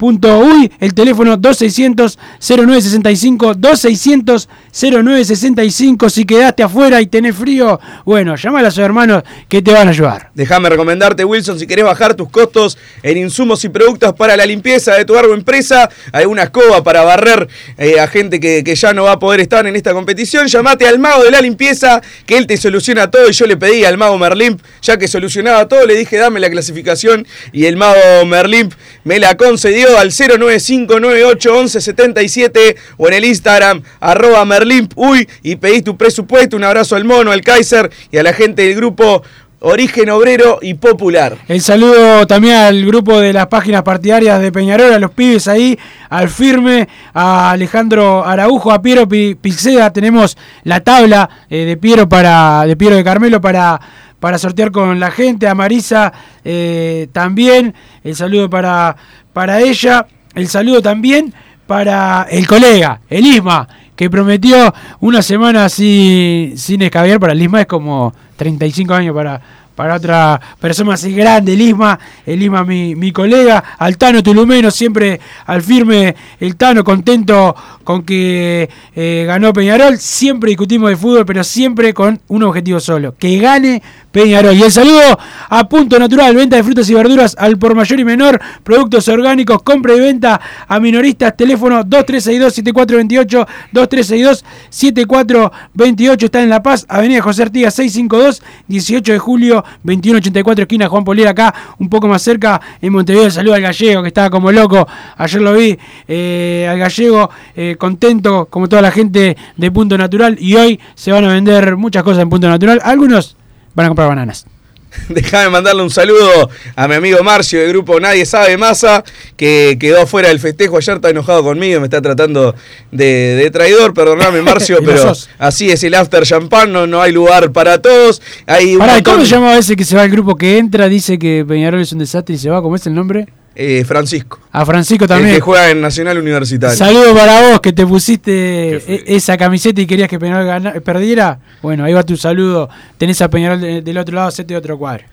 www.lasohermanos.com.uy, 0.03 0.73
el 0.81 0.95
teléfono 0.95 1.37
2600 1.37 2.19
0965 2.41 3.55
2600 3.55 4.49
0965 4.73 6.11
si 6.11 6.25
quedaste 6.25 6.63
afuera 6.63 7.01
y 7.01 7.07
tenés 7.07 7.37
frío, 7.37 7.79
bueno, 8.05 8.37
llama 8.37 8.61
a 8.61 8.63
los 8.63 8.79
hermanos 8.79 9.23
que 9.49 9.63
te 9.63 9.73
van 9.73 9.89
a 9.89 9.91
ayudar. 9.91 10.31
Déjame 10.35 10.69
recomendarte, 10.69 11.25
Wilson, 11.25 11.59
si 11.59 11.67
querés 11.67 11.85
bajar 11.85 12.15
tus 12.15 12.29
costos 12.31 12.79
en 13.03 13.19
insumos 13.19 13.65
y 13.65 13.69
productos 13.69 14.15
para 14.15 14.37
la 14.37 14.47
limpieza 14.47 14.95
de 14.95 15.05
tu 15.05 15.17
árbol 15.17 15.39
empresa, 15.39 15.89
hay 16.13 16.27
escoba 16.43 16.83
para 16.83 17.05
barrer 17.05 17.47
eh, 17.79 18.01
a 18.01 18.09
gente 18.09 18.41
que, 18.41 18.65
que 18.65 18.75
ya 18.75 18.93
no 18.93 19.05
va 19.05 19.13
a 19.13 19.19
poder 19.19 19.41
estar 19.41 19.67
en 19.67 19.77
esta 19.77 19.93
competición, 19.93 20.47
llamate 20.49 20.89
al 20.89 20.99
mago 20.99 21.23
de 21.23 21.31
la 21.31 21.41
limpieza, 21.41 22.01
que 22.27 22.37
él 22.37 22.47
te 22.47 22.57
soluciona 22.57 23.11
todo. 23.11 23.29
Y 23.29 23.33
yo 23.33 23.47
le 23.47 23.57
pedí 23.57 23.85
al 23.85 23.99
mago 23.99 24.19
Merlimp, 24.19 24.61
ya 24.81 24.97
que 24.97 25.07
solucionaba 25.07 25.69
todo, 25.69 25.87
le 25.87 25.95
dije 25.95 26.17
dame 26.17 26.41
la 26.41 26.51
clasificación 26.51 27.27
y 27.53 27.67
el 27.67 27.77
mago 27.77 28.27
Merlimp 28.27 28.73
me 29.05 29.19
la 29.19 29.37
concedió 29.37 29.92
al 29.99 30.11
095981177 30.11 32.77
o 32.97 33.09
en 33.09 33.15
el 33.15 33.25
Instagram 33.25 33.83
arroba 34.01 34.45
Merlimp 34.45 34.93
uy 34.97 35.29
y 35.43 35.57
pedís 35.57 35.83
tu 35.85 35.97
presupuesto. 35.97 36.57
Un 36.57 36.65
abrazo 36.65 36.97
al 36.97 37.05
mono, 37.05 37.31
al 37.33 37.41
Kaiser 37.43 37.91
y 38.11 38.17
a 38.19 38.23
la 38.23 38.33
gente 38.33 38.63
del 38.63 38.75
grupo 38.77 39.23
Origen 39.65 40.11
Obrero 40.11 40.59
y 40.61 40.75
Popular. 40.75 41.39
El 41.47 41.61
saludo 41.61 42.27
también 42.27 42.57
al 42.57 42.85
grupo 42.85 43.21
de 43.21 43.33
las 43.33 43.47
páginas 43.47 43.85
partidarias 43.85 44.41
de 44.41 44.51
Peñarol, 44.51 44.93
a 44.93 44.99
los 44.99 45.13
pibes 45.13 45.47
ahí, 45.47 45.79
al 46.11 46.29
firme, 46.29 46.89
a 47.15 47.53
Alejandro 47.53 48.27
Araujo, 48.27 48.73
a 48.73 48.83
Piero 48.83 49.07
Pi- 49.09 49.37
Pixeda. 49.37 49.93
Tenemos 49.93 50.37
la 50.65 50.81
tabla 50.81 51.31
eh, 51.49 51.59
de 51.65 51.77
Piero 51.77 52.09
para 52.09 52.65
de 52.67 52.77
Piero 52.77 52.97
de 52.97 53.05
Carmelo 53.05 53.41
para, 53.41 53.81
para 54.19 54.37
sortear 54.37 54.73
con 54.73 54.99
la 54.99 55.13
gente. 55.13 55.47
A 55.47 55.55
Marisa 55.55 56.13
eh, 56.45 57.07
también. 57.13 57.73
El 58.03 58.17
saludo 58.17 58.51
para, 58.51 58.97
para 59.33 59.61
ella. 59.61 60.07
El 60.35 60.49
saludo 60.49 60.81
también 60.81 61.33
para 61.67 62.27
el 62.31 62.47
colega, 62.47 63.01
el 63.09 63.27
Isma, 63.27 63.69
que 63.95 64.09
prometió 64.11 64.73
una 65.01 65.23
semana 65.23 65.69
sin, 65.69 66.57
sin 66.57 66.83
escabiar. 66.83 67.21
Para 67.21 67.33
el 67.33 67.43
Isma 67.43 67.61
es 67.61 67.67
como 67.67 68.13
35 68.37 68.95
años 68.95 69.15
para, 69.15 69.41
para 69.83 69.97
otra 69.97 70.41
persona 70.61 70.95
así 70.95 71.13
grande, 71.13 71.55
el 71.55 71.61
Isma, 71.61 71.99
el 72.25 72.41
Isma 72.41 72.63
mi, 72.63 72.95
mi 72.95 73.11
colega, 73.11 73.65
al 73.79 73.99
Tano 73.99 74.23
Tulumeno, 74.23 74.71
siempre 74.71 75.19
al 75.47 75.61
firme, 75.61 76.15
el 76.39 76.55
Tano 76.55 76.85
contento 76.85 77.57
con 77.83 78.05
que 78.05 78.71
eh, 78.95 79.25
ganó 79.27 79.53
Peñarol, 79.53 79.99
siempre 79.99 80.51
discutimos 80.51 80.91
de 80.91 80.97
fútbol, 80.97 81.27
pero 81.27 81.43
siempre 81.43 81.93
con 81.93 82.21
un 82.29 82.45
objetivo 82.45 82.79
solo, 82.79 83.17
que 83.19 83.39
gane 83.39 83.83
Peñarol. 84.13 84.55
Y 84.55 84.63
el 84.63 84.71
saludo 84.71 85.19
a 85.49 85.69
Punto 85.69 85.99
Natural, 85.99 86.37
venta 86.37 86.55
de 86.57 86.63
frutas 86.63 86.89
y 86.89 86.95
verduras 86.95 87.35
al 87.37 87.59
por 87.59 87.75
mayor 87.75 87.99
y 87.99 88.05
menor, 88.05 88.41
productos 88.63 89.09
orgánicos, 89.09 89.65
compra 89.65 89.97
y 89.97 90.01
venta 90.01 90.41
a 90.69 90.79
minoristas, 90.79 91.37
teléfono 91.37 91.85
2362-7428, 91.85 93.49
2362-7428, 93.73 96.23
está 96.23 96.41
en 96.41 96.51
La 96.51 96.63
Paz, 96.63 96.87
Avenida 96.89 97.21
José 97.21 97.43
Artigas 97.43 97.75
652, 97.75 98.45
18 98.69 99.13
de 99.13 99.19
julio, 99.19 99.65
2184, 99.83 100.63
esquina 100.63 100.89
Juan 100.89 101.05
Polier, 101.05 101.29
acá 101.29 101.55
un 101.79 101.89
poco 101.89 102.09
más 102.09 102.23
cerca, 102.23 102.61
en 102.81 102.93
Montevideo. 102.93 103.31
Saludo 103.31 103.55
al 103.55 103.63
gallego, 103.63 104.03
que 104.03 104.09
estaba 104.09 104.31
como 104.31 104.53
loco, 104.53 104.87
ayer 105.17 105.41
lo 105.41 105.55
vi, 105.55 105.79
eh, 106.09 106.69
al 106.71 106.79
gallego, 106.79 107.31
eh, 107.55 107.77
contento 107.79 108.47
como 108.47 108.69
toda 108.69 108.83
la 108.83 108.91
gente 108.91 109.37
de 109.57 109.71
Punto 109.71 109.97
Natural, 109.99 110.37
y 110.39 110.55
hoy 110.57 110.81
se 110.95 111.13
van 111.13 111.25
a 111.25 111.29
vender 111.29 111.77
muchas 111.77 112.03
cosas 112.03 112.23
en 112.23 112.31
Punto 112.31 112.49
Natural, 112.49 112.81
algunos 112.85 113.37
van 113.75 113.87
a 113.87 113.89
comprar 113.89 114.09
bananas. 114.09 114.47
Déjame 115.09 115.49
mandarle 115.51 115.83
un 115.83 115.91
saludo 115.91 116.51
a 116.77 116.89
mi 116.89 116.95
amigo 116.95 117.23
Marcio 117.23 117.61
del 117.61 117.69
grupo 117.71 117.99
Nadie 118.01 118.27
Sabe 118.27 118.57
Masa, 118.57 119.05
que 119.37 119.77
quedó 119.81 120.03
afuera 120.03 120.29
del 120.29 120.39
festejo. 120.41 120.77
Ayer 120.77 120.97
está 120.97 121.11
enojado 121.11 121.43
conmigo, 121.43 121.81
me 121.81 121.87
está 121.87 122.01
tratando 122.03 122.55
de, 122.91 123.05
de 123.37 123.51
traidor. 123.51 123.95
Perdóname, 123.95 124.43
Marcio, 124.43 124.79
pero 124.85 125.13
así 125.39 125.71
es 125.71 125.83
el 125.85 125.95
after 125.95 126.25
champán. 126.25 126.73
No, 126.73 126.87
no 126.87 127.01
hay 127.03 127.13
lugar 127.13 127.53
para 127.53 127.81
todos. 127.81 128.21
Hay 128.47 128.75
un 128.75 128.79
Pará, 128.81 128.93
¿y 128.93 128.97
montón- 128.97 129.15
¿cómo 129.15 129.25
se 129.25 129.31
llama 129.31 129.57
ese 129.57 129.77
que 129.77 129.85
se 129.85 129.97
va 129.97 130.03
al 130.03 130.11
grupo 130.11 130.37
que 130.37 130.59
entra, 130.59 130.89
dice 130.89 131.19
que 131.19 131.45
Peñarol 131.47 131.81
es 131.81 131.93
un 131.93 131.99
desastre 131.99 132.35
y 132.35 132.39
se 132.39 132.51
va? 132.51 132.61
¿Cómo 132.63 132.77
es 132.77 132.87
el 132.87 132.95
nombre? 132.95 133.27
Eh, 133.55 133.85
Francisco. 133.87 134.41
A 134.51 134.65
Francisco 134.65 135.05
El 135.05 135.09
también. 135.09 135.35
que 135.35 135.41
juega 135.41 135.71
en 135.71 135.81
Nacional 135.81 136.19
Universitario. 136.19 136.77
Saludo 136.77 137.15
para 137.15 137.51
vos 137.51 137.61
que 137.61 137.73
te 137.73 137.87
pusiste 137.87 138.77
e- 138.77 139.05
esa 139.17 139.37
camiseta 139.37 139.81
y 139.81 139.87
querías 139.87 140.09
que 140.09 140.19
Peñarol 140.19 140.81
perdiera. 140.83 141.39
Bueno, 141.61 141.85
ahí 141.85 141.93
va 141.93 142.03
tu 142.03 142.17
saludo. 142.17 142.69
Tenés 142.99 143.21
a 143.21 143.29
Peñarol 143.29 143.61
de- 143.61 143.83
del 143.83 143.99
otro 143.99 144.15
lado, 144.15 144.29
hacete 144.29 144.57
otro 144.57 144.79
cuadro. 144.79 145.05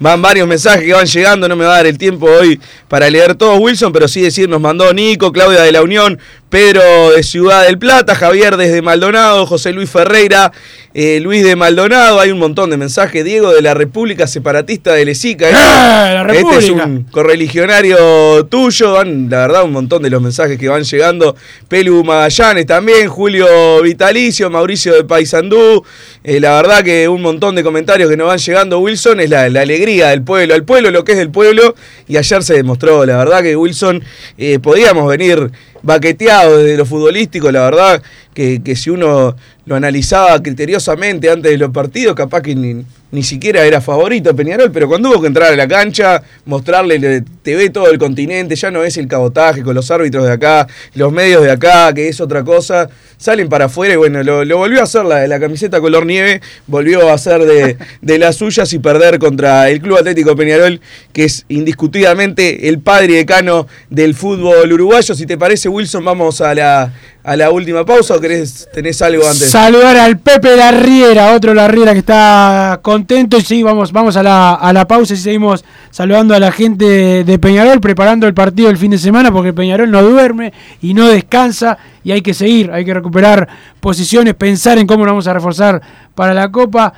Van 0.00 0.22
varios 0.22 0.46
mensajes 0.46 0.84
que 0.84 0.92
van 0.92 1.06
llegando, 1.06 1.48
no 1.48 1.56
me 1.56 1.64
va 1.64 1.72
a 1.72 1.76
dar 1.78 1.86
el 1.86 1.98
tiempo 1.98 2.26
hoy 2.26 2.60
para 2.86 3.10
leer 3.10 3.34
todos, 3.34 3.58
Wilson, 3.58 3.92
pero 3.92 4.06
sí 4.06 4.20
decir, 4.20 4.48
nos 4.48 4.60
mandó 4.60 4.92
Nico, 4.92 5.32
Claudia 5.32 5.60
de 5.62 5.72
la 5.72 5.82
Unión, 5.82 6.20
Pedro 6.48 7.10
de 7.10 7.22
Ciudad 7.22 7.66
del 7.66 7.78
Plata, 7.78 8.14
Javier 8.14 8.56
desde 8.56 8.80
Maldonado, 8.80 9.46
José 9.46 9.72
Luis 9.72 9.90
Ferreira, 9.90 10.50
eh, 10.94 11.20
Luis 11.20 11.44
de 11.44 11.56
Maldonado, 11.56 12.20
hay 12.20 12.30
un 12.30 12.38
montón 12.38 12.70
de 12.70 12.78
mensajes, 12.78 13.22
Diego 13.24 13.52
de 13.52 13.60
la 13.60 13.74
República 13.74 14.26
Separatista 14.26 14.94
de 14.94 15.04
Lezica. 15.04 15.48
¡Ah, 15.52 16.24
la 16.24 16.32
Este 16.32 16.56
es 16.56 16.70
un 16.70 17.04
correligionario 17.10 18.46
tuyo, 18.46 18.92
van, 18.92 19.28
la 19.28 19.40
verdad, 19.40 19.64
un 19.64 19.72
montón 19.72 20.02
de 20.02 20.08
los 20.08 20.22
mensajes 20.22 20.58
que 20.58 20.68
van 20.68 20.84
llegando. 20.84 21.36
Pelu 21.68 22.02
Magallanes 22.02 22.64
también, 22.64 23.08
Julio 23.08 23.82
Vitalicio, 23.82 24.48
Mauricio 24.48 24.94
de 24.94 25.04
Paysandú. 25.04 25.84
Eh, 26.24 26.40
la 26.40 26.56
verdad 26.56 26.82
que 26.82 27.08
un 27.08 27.20
montón 27.20 27.54
de 27.54 27.62
comentarios 27.62 28.08
que 28.08 28.16
nos 28.16 28.28
van 28.28 28.38
llegando, 28.38 28.78
Wilson, 28.78 29.20
es 29.20 29.28
la, 29.28 29.48
la 29.50 29.60
alegría 29.60 30.08
del 30.08 30.22
pueblo, 30.22 30.54
el 30.54 30.64
pueblo 30.64 30.90
lo 30.90 31.04
que 31.04 31.12
es 31.12 31.18
del 31.18 31.30
pueblo. 31.30 31.74
Y 32.08 32.16
ayer 32.16 32.42
se 32.42 32.54
demostró, 32.54 33.04
la 33.04 33.18
verdad 33.18 33.42
que 33.42 33.54
Wilson, 33.54 34.02
eh, 34.38 34.58
podíamos 34.58 35.06
venir 35.08 35.50
baqueteados 35.82 36.58
desde 36.58 36.76
lo 36.76 36.86
futbolístico, 36.86 37.50
la 37.50 37.62
verdad 37.62 38.02
que, 38.34 38.62
que 38.62 38.76
si 38.76 38.90
uno 38.90 39.36
lo 39.66 39.74
analizaba 39.74 40.42
criteriosamente 40.42 41.30
antes 41.30 41.50
de 41.50 41.58
los 41.58 41.70
partidos, 41.70 42.14
capaz 42.14 42.42
que 42.42 42.54
ni, 42.54 42.84
ni 43.10 43.22
siquiera 43.22 43.64
era 43.64 43.80
favorito 43.80 44.34
Peñarol, 44.36 44.70
pero 44.70 44.88
cuando 44.88 45.10
hubo 45.10 45.20
que 45.22 45.28
entrar 45.28 45.52
a 45.52 45.56
la 45.56 45.66
cancha, 45.66 46.22
mostrarle 46.44 46.98
le- 46.98 47.22
TV 47.42 47.70
todo 47.70 47.90
el 47.90 47.98
continente, 47.98 48.54
ya 48.54 48.70
no 48.70 48.84
es 48.84 48.96
el 48.98 49.08
cabotaje 49.08 49.62
con 49.62 49.74
los 49.74 49.90
árbitros 49.90 50.26
de 50.26 50.32
acá, 50.32 50.66
los 50.94 51.10
medios 51.12 51.42
de 51.42 51.50
acá, 51.50 51.92
que 51.94 52.08
es 52.08 52.20
otra 52.20 52.44
cosa, 52.44 52.90
salen 53.16 53.48
para 53.48 53.66
afuera 53.66 53.94
y 53.94 53.96
bueno, 53.96 54.22
lo, 54.22 54.58
volvió 54.58 54.80
a 54.80 54.84
hacer 54.84 55.04
la, 55.04 55.40
camiseta 55.40 55.80
color 55.80 56.04
nieve, 56.04 56.40
volvió 56.66 57.08
a 57.08 57.14
hacer 57.14 57.40
de, 57.44 57.76
de 58.02 58.18
las 58.18 58.36
suyas 58.36 58.72
y 58.74 58.78
perder 58.78 59.18
contra 59.18 59.70
el 59.70 59.80
Club 59.80 59.96
Atlético 59.98 60.36
Peñarol, 60.36 60.80
que 61.12 61.24
es 61.24 61.46
indiscutidamente 61.48 62.68
el 62.68 62.80
padre 62.80 63.14
decano 63.14 63.66
del 63.88 64.14
fútbol 64.14 64.70
uruguayo. 64.72 65.14
Si 65.14 65.24
te 65.26 65.38
parece, 65.38 65.68
Wilson, 65.68 66.04
vamos 66.04 66.40
a 66.40 66.54
la, 66.54 66.92
a 67.28 67.36
la 67.36 67.50
última 67.50 67.84
pausa 67.84 68.16
o 68.16 68.20
querés, 68.20 68.66
tenés 68.72 69.02
algo 69.02 69.22
antes. 69.22 69.50
Saludar 69.50 69.98
al 69.98 70.16
Pepe 70.16 70.56
Larriera, 70.56 71.34
otro 71.34 71.52
Larriera 71.52 71.92
que 71.92 71.98
está 71.98 72.80
contento. 72.80 73.36
Y 73.36 73.42
sí, 73.42 73.62
vamos, 73.62 73.92
vamos 73.92 74.16
a 74.16 74.22
la, 74.22 74.54
a 74.54 74.72
la 74.72 74.88
pausa 74.88 75.12
y 75.12 75.18
seguimos 75.18 75.62
saludando 75.90 76.34
a 76.34 76.40
la 76.40 76.50
gente 76.50 77.24
de 77.24 77.38
Peñarol, 77.38 77.82
preparando 77.82 78.26
el 78.26 78.32
partido 78.32 78.68
del 78.68 78.78
fin 78.78 78.92
de 78.92 78.96
semana, 78.96 79.30
porque 79.30 79.52
Peñarol 79.52 79.90
no 79.90 80.02
duerme 80.02 80.54
y 80.80 80.94
no 80.94 81.06
descansa. 81.06 81.76
Y 82.02 82.12
hay 82.12 82.22
que 82.22 82.32
seguir, 82.32 82.70
hay 82.72 82.86
que 82.86 82.94
recuperar 82.94 83.46
posiciones, 83.78 84.32
pensar 84.32 84.78
en 84.78 84.86
cómo 84.86 85.04
lo 85.04 85.10
vamos 85.10 85.26
a 85.26 85.34
reforzar 85.34 85.82
para 86.14 86.32
la 86.32 86.50
Copa. 86.50 86.94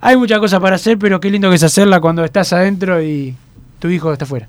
Hay 0.00 0.16
muchas 0.16 0.38
cosas 0.38 0.58
para 0.58 0.76
hacer, 0.76 0.96
pero 0.96 1.20
qué 1.20 1.28
lindo 1.28 1.50
que 1.50 1.56
es 1.56 1.62
hacerla 1.62 2.00
cuando 2.00 2.24
estás 2.24 2.50
adentro 2.54 3.02
y 3.02 3.34
tu 3.78 3.88
hijo 3.88 4.10
está 4.10 4.24
afuera. 4.24 4.48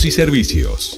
y 0.05 0.11
servicios. 0.11 0.97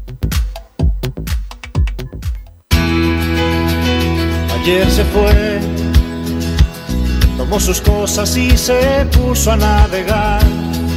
Ayer 4.63 4.91
se 4.91 5.03
fue, 5.05 5.59
tomó 7.35 7.59
sus 7.59 7.81
cosas 7.81 8.37
y 8.37 8.55
se 8.55 9.07
puso 9.11 9.53
a 9.53 9.57
navegar. 9.57 10.43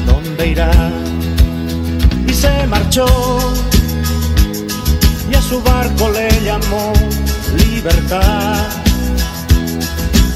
¿Dónde 0.05 0.49
irá? 0.49 0.71
Y 2.29 2.35
se 2.35 2.67
marchó. 2.67 3.07
Y 5.31 5.35
a 5.35 5.41
su 5.41 5.63
barco 5.63 6.11
le 6.11 6.29
llamó 6.45 6.93
libertad. 7.57 8.67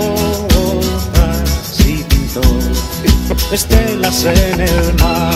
y 1.82 2.04
pintó 2.04 2.42
estelas 3.52 4.24
en 4.24 4.62
el 4.62 4.94
mar. 4.94 5.36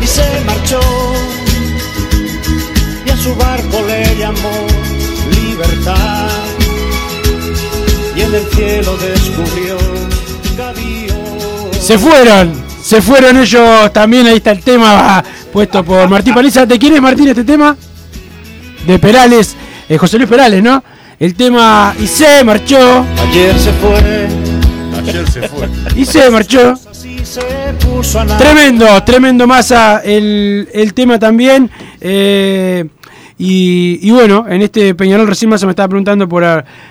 Y 0.00 0.06
se 0.06 0.22
marchó 0.46 0.78
su 3.22 3.34
barco 3.36 3.84
le 3.86 4.16
llamó 4.16 4.66
libertad. 5.30 6.28
Y 8.16 8.20
en 8.20 8.34
el 8.34 8.46
cielo 8.50 8.96
descubrió 8.96 9.76
Se 11.80 11.98
fueron, 11.98 12.52
se 12.82 13.00
fueron 13.00 13.38
ellos 13.38 13.92
también. 13.92 14.26
Ahí 14.26 14.36
está 14.36 14.50
el 14.50 14.60
tema 14.60 15.22
puesto 15.52 15.84
por 15.84 16.08
Martín 16.08 16.34
Paliza. 16.34 16.66
¿Te 16.66 16.78
quiere 16.78 17.00
Martín 17.00 17.28
este 17.28 17.44
tema? 17.44 17.76
De 18.86 18.98
Perales, 18.98 19.54
eh, 19.88 19.96
José 19.96 20.18
Luis 20.18 20.28
Perales, 20.28 20.62
¿no? 20.62 20.82
El 21.20 21.34
tema 21.34 21.94
y 22.00 22.06
se 22.08 22.42
marchó. 22.42 23.04
Ayer 23.28 23.56
se 23.58 23.72
fue. 23.74 24.28
Ayer 24.98 25.30
se 25.30 25.48
fue. 25.48 25.68
Y 25.94 26.04
se 26.04 26.28
marchó. 26.30 26.74
Tremendo, 28.36 29.02
tremendo 29.04 29.46
masa 29.46 30.00
el, 30.04 30.68
el 30.72 30.92
tema 30.92 31.20
también. 31.20 31.70
Eh, 32.00 32.84
y, 33.38 33.98
y 34.02 34.10
bueno, 34.10 34.46
en 34.48 34.62
este 34.62 34.94
Peñarol 34.94 35.26
recién 35.26 35.50
más 35.50 35.60
se 35.60 35.66
me 35.66 35.72
estaba 35.72 35.88
preguntando 35.88 36.28
por 36.28 36.44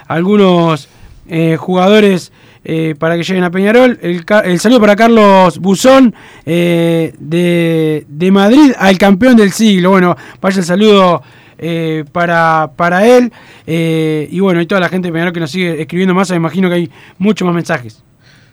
algunos 0.07 0.89
eh, 1.27 1.55
jugadores 1.57 2.31
eh, 2.63 2.95
para 2.99 3.15
que 3.17 3.23
lleguen 3.23 3.43
a 3.43 3.51
Peñarol. 3.51 3.97
El, 4.01 4.25
el 4.43 4.59
saludo 4.59 4.81
para 4.81 4.95
Carlos 4.95 5.57
Buzón 5.59 6.13
eh, 6.45 7.13
de, 7.19 8.05
de 8.07 8.31
Madrid 8.31 8.73
al 8.77 8.97
campeón 8.97 9.35
del 9.37 9.51
siglo. 9.51 9.91
Bueno, 9.91 10.15
vaya 10.41 10.59
el 10.59 10.65
saludo 10.65 11.23
eh, 11.57 12.03
para, 12.11 12.71
para 12.75 13.07
él. 13.07 13.31
eh, 13.65 14.27
y 14.31 14.39
bueno, 14.39 14.61
y 14.61 14.65
toda 14.65 14.81
la 14.81 14.89
gente 14.89 15.07
de 15.07 15.11
Peñarol 15.13 15.33
que 15.33 15.39
nos 15.39 15.51
sigue 15.51 15.81
escribiendo 15.81 16.13
más, 16.13 16.29
me 16.31 16.37
imagino 16.37 16.69
que 16.69 16.75
hay 16.75 16.89
muchos 17.17 17.45
más 17.45 17.55
mensajes. 17.55 18.03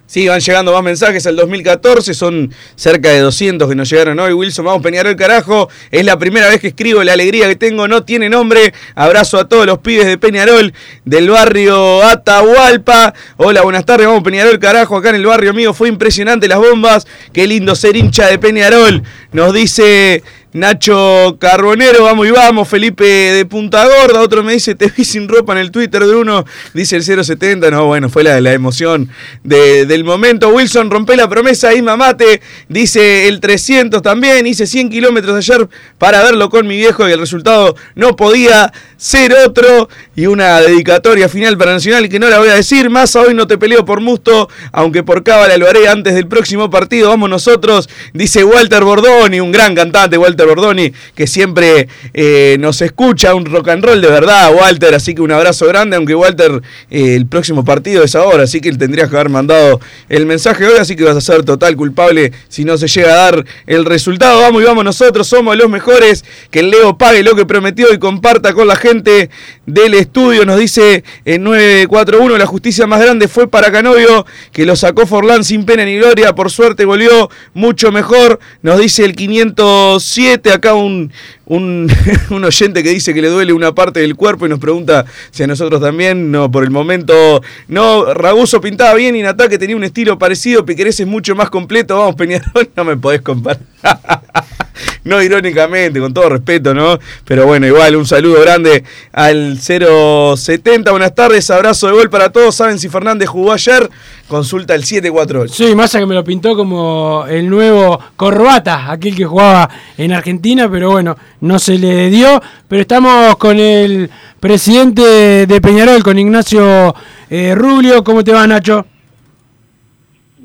Sí, 0.08 0.26
van 0.26 0.40
llegando 0.40 0.72
más 0.72 0.82
mensajes 0.82 1.26
al 1.26 1.36
2014, 1.36 2.14
son 2.14 2.50
cerca 2.76 3.10
de 3.10 3.18
200 3.18 3.68
que 3.68 3.74
nos 3.74 3.90
llegaron 3.90 4.18
hoy. 4.18 4.32
Wilson, 4.32 4.64
vamos 4.64 4.82
Peñarol, 4.82 5.14
carajo. 5.16 5.68
Es 5.90 6.02
la 6.02 6.18
primera 6.18 6.48
vez 6.48 6.62
que 6.62 6.68
escribo, 6.68 7.04
la 7.04 7.12
alegría 7.12 7.46
que 7.46 7.56
tengo 7.56 7.86
no 7.86 8.04
tiene 8.04 8.30
nombre. 8.30 8.72
Abrazo 8.94 9.38
a 9.38 9.46
todos 9.46 9.66
los 9.66 9.80
pibes 9.80 10.06
de 10.06 10.16
Peñarol, 10.16 10.72
del 11.04 11.28
barrio 11.28 12.02
Atahualpa. 12.02 13.12
Hola, 13.36 13.60
buenas 13.60 13.84
tardes, 13.84 14.06
vamos 14.06 14.22
Peñarol, 14.22 14.58
carajo. 14.58 14.96
Acá 14.96 15.10
en 15.10 15.16
el 15.16 15.26
barrio 15.26 15.52
mío 15.52 15.74
fue 15.74 15.90
impresionante 15.90 16.48
las 16.48 16.58
bombas. 16.58 17.06
Qué 17.34 17.46
lindo 17.46 17.74
ser 17.74 17.94
hincha 17.94 18.28
de 18.28 18.38
Peñarol. 18.38 19.02
Nos 19.32 19.52
dice 19.52 20.22
Nacho 20.54 21.36
Carbonero, 21.38 22.04
vamos 22.04 22.26
y 22.26 22.30
vamos, 22.30 22.66
Felipe 22.68 23.04
de 23.04 23.44
Punta 23.44 23.84
Gorda, 23.86 24.22
otro 24.22 24.42
me 24.42 24.54
dice, 24.54 24.74
te 24.74 24.86
vi 24.96 25.04
sin 25.04 25.28
ropa 25.28 25.52
en 25.52 25.58
el 25.58 25.70
Twitter 25.70 26.06
de 26.06 26.14
uno, 26.16 26.44
dice 26.72 26.96
el 26.96 27.02
070, 27.04 27.70
no, 27.70 27.84
bueno, 27.84 28.08
fue 28.08 28.24
la, 28.24 28.40
la 28.40 28.54
emoción 28.54 29.10
de- 29.44 29.84
del 29.84 30.04
momento. 30.04 30.48
Wilson, 30.48 30.90
rompe 30.90 31.16
la 31.16 31.28
promesa, 31.28 31.74
Isma 31.74 31.98
Mate, 31.98 32.40
dice 32.68 33.28
el 33.28 33.40
300 33.40 34.00
también, 34.00 34.46
hice 34.46 34.66
100 34.66 34.88
kilómetros 34.88 35.36
ayer 35.36 35.68
para 35.98 36.22
verlo 36.22 36.48
con 36.48 36.66
mi 36.66 36.76
viejo 36.78 37.06
y 37.06 37.12
el 37.12 37.18
resultado 37.20 37.76
no 37.94 38.16
podía 38.16 38.72
ser 38.96 39.34
otro. 39.46 39.90
Y 40.16 40.26
una 40.26 40.60
dedicatoria 40.60 41.28
final 41.28 41.56
para 41.58 41.72
Nacional 41.74 42.08
que 42.08 42.18
no 42.18 42.28
la 42.28 42.38
voy 42.38 42.48
a 42.48 42.54
decir, 42.54 42.90
más 42.90 43.14
hoy 43.14 43.34
no 43.34 43.46
te 43.46 43.58
peleo 43.58 43.84
por 43.84 44.00
Musto, 44.00 44.48
aunque 44.72 45.02
por 45.04 45.22
cábala 45.22 45.56
lo 45.58 45.68
haré 45.68 45.86
antes 45.88 46.14
del 46.14 46.26
próximo 46.26 46.70
partido, 46.70 47.10
vamos 47.10 47.28
nosotros, 47.30 47.88
dice 48.14 48.42
Walter 48.42 48.82
Bordoni, 48.82 49.38
un 49.40 49.52
gran 49.52 49.74
cantante, 49.76 50.16
Walter 50.18 50.37
Bordoni, 50.44 50.92
que 51.14 51.26
siempre 51.26 51.88
eh, 52.14 52.56
nos 52.60 52.80
escucha, 52.82 53.34
un 53.34 53.44
rock 53.44 53.68
and 53.68 53.84
roll 53.84 54.00
de 54.00 54.08
verdad, 54.08 54.52
Walter, 54.54 54.94
así 54.94 55.14
que 55.14 55.22
un 55.22 55.32
abrazo 55.32 55.66
grande, 55.66 55.96
aunque 55.96 56.14
Walter, 56.14 56.62
eh, 56.90 57.14
el 57.14 57.26
próximo 57.26 57.64
partido 57.64 58.02
es 58.04 58.14
ahora, 58.14 58.44
así 58.44 58.60
que 58.60 58.68
él 58.68 58.78
tendrías 58.78 59.08
que 59.08 59.16
haber 59.16 59.28
mandado 59.28 59.80
el 60.08 60.26
mensaje 60.26 60.66
hoy, 60.66 60.78
así 60.78 60.96
que 60.96 61.04
vas 61.04 61.16
a 61.16 61.20
ser 61.20 61.44
total 61.44 61.76
culpable 61.76 62.32
si 62.48 62.64
no 62.64 62.76
se 62.78 62.88
llega 62.88 63.12
a 63.12 63.16
dar 63.16 63.44
el 63.66 63.84
resultado. 63.84 64.40
Vamos 64.40 64.62
y 64.62 64.64
vamos 64.66 64.84
nosotros, 64.84 65.26
somos 65.26 65.56
los 65.56 65.68
mejores, 65.68 66.24
que 66.50 66.60
el 66.60 66.70
Leo 66.70 66.96
pague 66.98 67.22
lo 67.22 67.34
que 67.34 67.46
prometió 67.46 67.92
y 67.92 67.98
comparta 67.98 68.52
con 68.52 68.68
la 68.68 68.76
gente 68.76 69.30
del 69.66 69.94
estudio, 69.94 70.44
nos 70.44 70.58
dice 70.58 71.04
en 71.24 71.44
941, 71.44 72.38
la 72.38 72.46
justicia 72.46 72.86
más 72.86 73.00
grande 73.00 73.28
fue 73.28 73.48
para 73.48 73.70
Canovio, 73.70 74.26
que 74.52 74.64
lo 74.66 74.76
sacó 74.76 75.06
Forlán 75.06 75.44
sin 75.44 75.64
pena 75.64 75.84
ni 75.84 75.96
gloria, 75.96 76.34
por 76.34 76.50
suerte 76.50 76.84
volvió 76.84 77.30
mucho 77.54 77.92
mejor, 77.92 78.38
nos 78.62 78.78
dice 78.78 79.04
el 79.04 79.14
507, 79.14 80.27
acá 80.34 80.74
un, 80.74 81.12
un, 81.46 81.90
un 82.30 82.44
oyente 82.44 82.82
que 82.82 82.90
dice 82.90 83.14
que 83.14 83.22
le 83.22 83.28
duele 83.28 83.52
una 83.52 83.74
parte 83.74 84.00
del 84.00 84.14
cuerpo 84.16 84.46
y 84.46 84.48
nos 84.48 84.58
pregunta 84.58 85.04
si 85.30 85.42
a 85.42 85.46
nosotros 85.46 85.80
también, 85.80 86.30
no, 86.30 86.50
por 86.50 86.64
el 86.64 86.70
momento 86.70 87.42
no, 87.68 88.12
Raguso 88.14 88.60
pintaba 88.60 88.94
bien 88.94 89.16
y 89.16 89.22
Nataque 89.22 89.58
tenía 89.58 89.76
un 89.76 89.84
estilo 89.84 90.18
parecido, 90.18 90.64
Piquerés 90.64 91.00
es 91.00 91.06
mucho 91.06 91.34
más 91.34 91.50
completo, 91.50 91.98
vamos 91.98 92.14
Peñarol, 92.14 92.68
no 92.76 92.84
me 92.84 92.96
podés 92.96 93.22
comparar. 93.22 93.60
No 95.04 95.22
irónicamente, 95.22 96.00
con 96.00 96.12
todo 96.12 96.28
respeto, 96.28 96.74
¿no? 96.74 96.98
Pero 97.24 97.46
bueno, 97.46 97.66
igual, 97.66 97.96
un 97.96 98.06
saludo 98.06 98.40
grande 98.42 98.84
al 99.12 99.58
070. 99.58 100.90
Buenas 100.90 101.14
tardes, 101.14 101.50
abrazo 101.50 101.86
de 101.86 101.94
gol 101.94 102.10
para 102.10 102.30
todos. 102.30 102.54
¿Saben 102.54 102.78
si 102.78 102.88
Fernández 102.88 103.28
jugó 103.28 103.52
ayer? 103.52 103.88
Consulta 104.28 104.74
el 104.74 104.84
748. 104.84 105.54
Sí, 105.54 105.74
Massa 105.74 105.98
que 105.98 106.06
me 106.06 106.14
lo 106.14 106.22
pintó 106.22 106.54
como 106.54 107.24
el 107.28 107.48
nuevo 107.48 107.98
Corbata, 108.16 108.90
aquel 108.90 109.16
que 109.16 109.24
jugaba 109.24 109.70
en 109.96 110.12
Argentina, 110.12 110.68
pero 110.70 110.90
bueno, 110.90 111.16
no 111.40 111.58
se 111.58 111.78
le 111.78 112.10
dio. 112.10 112.42
Pero 112.68 112.82
estamos 112.82 113.36
con 113.36 113.58
el 113.58 114.10
presidente 114.38 115.46
de 115.46 115.60
Peñarol, 115.60 116.02
con 116.02 116.18
Ignacio 116.18 116.94
eh, 117.30 117.54
Rubio. 117.54 118.04
¿Cómo 118.04 118.22
te 118.22 118.32
va, 118.32 118.46
Nacho? 118.46 118.84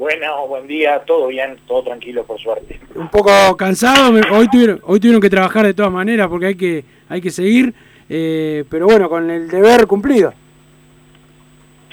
Bueno, 0.04 0.45
buen 0.47 0.68
día, 0.68 1.01
todo 1.06 1.28
bien, 1.28 1.58
todo 1.66 1.82
tranquilo 1.82 2.26
por 2.26 2.38
suerte. 2.38 2.78
Un 2.93 3.08
poco 3.08 3.56
cansado, 3.56 4.12
hoy 4.34 4.49
tuvieron, 4.51 4.82
hoy 4.84 4.99
tuvieron 4.99 5.22
que 5.22 5.30
trabajar 5.30 5.66
de 5.66 5.74
todas 5.74 5.93
maneras 5.93 6.28
porque 6.28 6.47
hay 6.47 6.56
que, 6.56 6.84
hay 7.08 7.22
que 7.22 7.30
seguir, 7.30 7.74
eh, 8.10 8.66
pero 8.70 8.86
bueno, 8.86 9.08
con 9.08 9.32
el 9.32 9.47
deber 9.47 9.88
cumplido. 9.88 10.34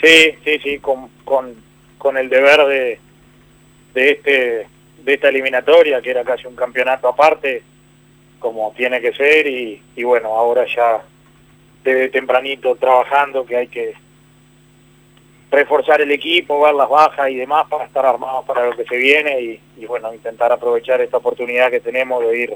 Sí, 0.02 0.34
sí, 0.44 0.58
sí, 0.58 0.78
con, 0.80 1.08
con, 1.24 1.54
con 1.98 2.18
el 2.18 2.28
deber 2.28 2.66
de, 2.66 2.98
de 3.94 4.10
este 4.10 4.66
de 5.04 5.14
esta 5.14 5.28
eliminatoria, 5.28 6.02
que 6.02 6.10
era 6.10 6.24
casi 6.24 6.48
un 6.48 6.56
campeonato 6.56 7.06
aparte, 7.06 7.62
como 8.40 8.74
tiene 8.76 9.00
que 9.00 9.12
ser, 9.12 9.46
y, 9.46 9.80
y 9.94 10.02
bueno, 10.02 10.36
ahora 10.36 10.66
ya 10.66 11.00
desde 11.84 12.08
tempranito 12.08 12.74
trabajando, 12.74 13.46
que 13.46 13.56
hay 13.56 13.68
que 13.68 13.94
reforzar 15.50 16.00
el 16.00 16.10
equipo, 16.12 16.60
ver 16.62 16.74
las 16.74 16.88
bajas 16.88 17.28
y 17.30 17.34
demás 17.34 17.66
para 17.68 17.84
estar 17.84 18.06
armados 18.06 18.44
para 18.44 18.66
lo 18.66 18.76
que 18.76 18.84
se 18.84 18.96
viene 18.96 19.40
y, 19.40 19.60
y 19.78 19.86
bueno, 19.86 20.14
intentar 20.14 20.52
aprovechar 20.52 21.00
esta 21.00 21.16
oportunidad 21.16 21.70
que 21.70 21.80
tenemos 21.80 22.22
de 22.22 22.38
ir 22.38 22.54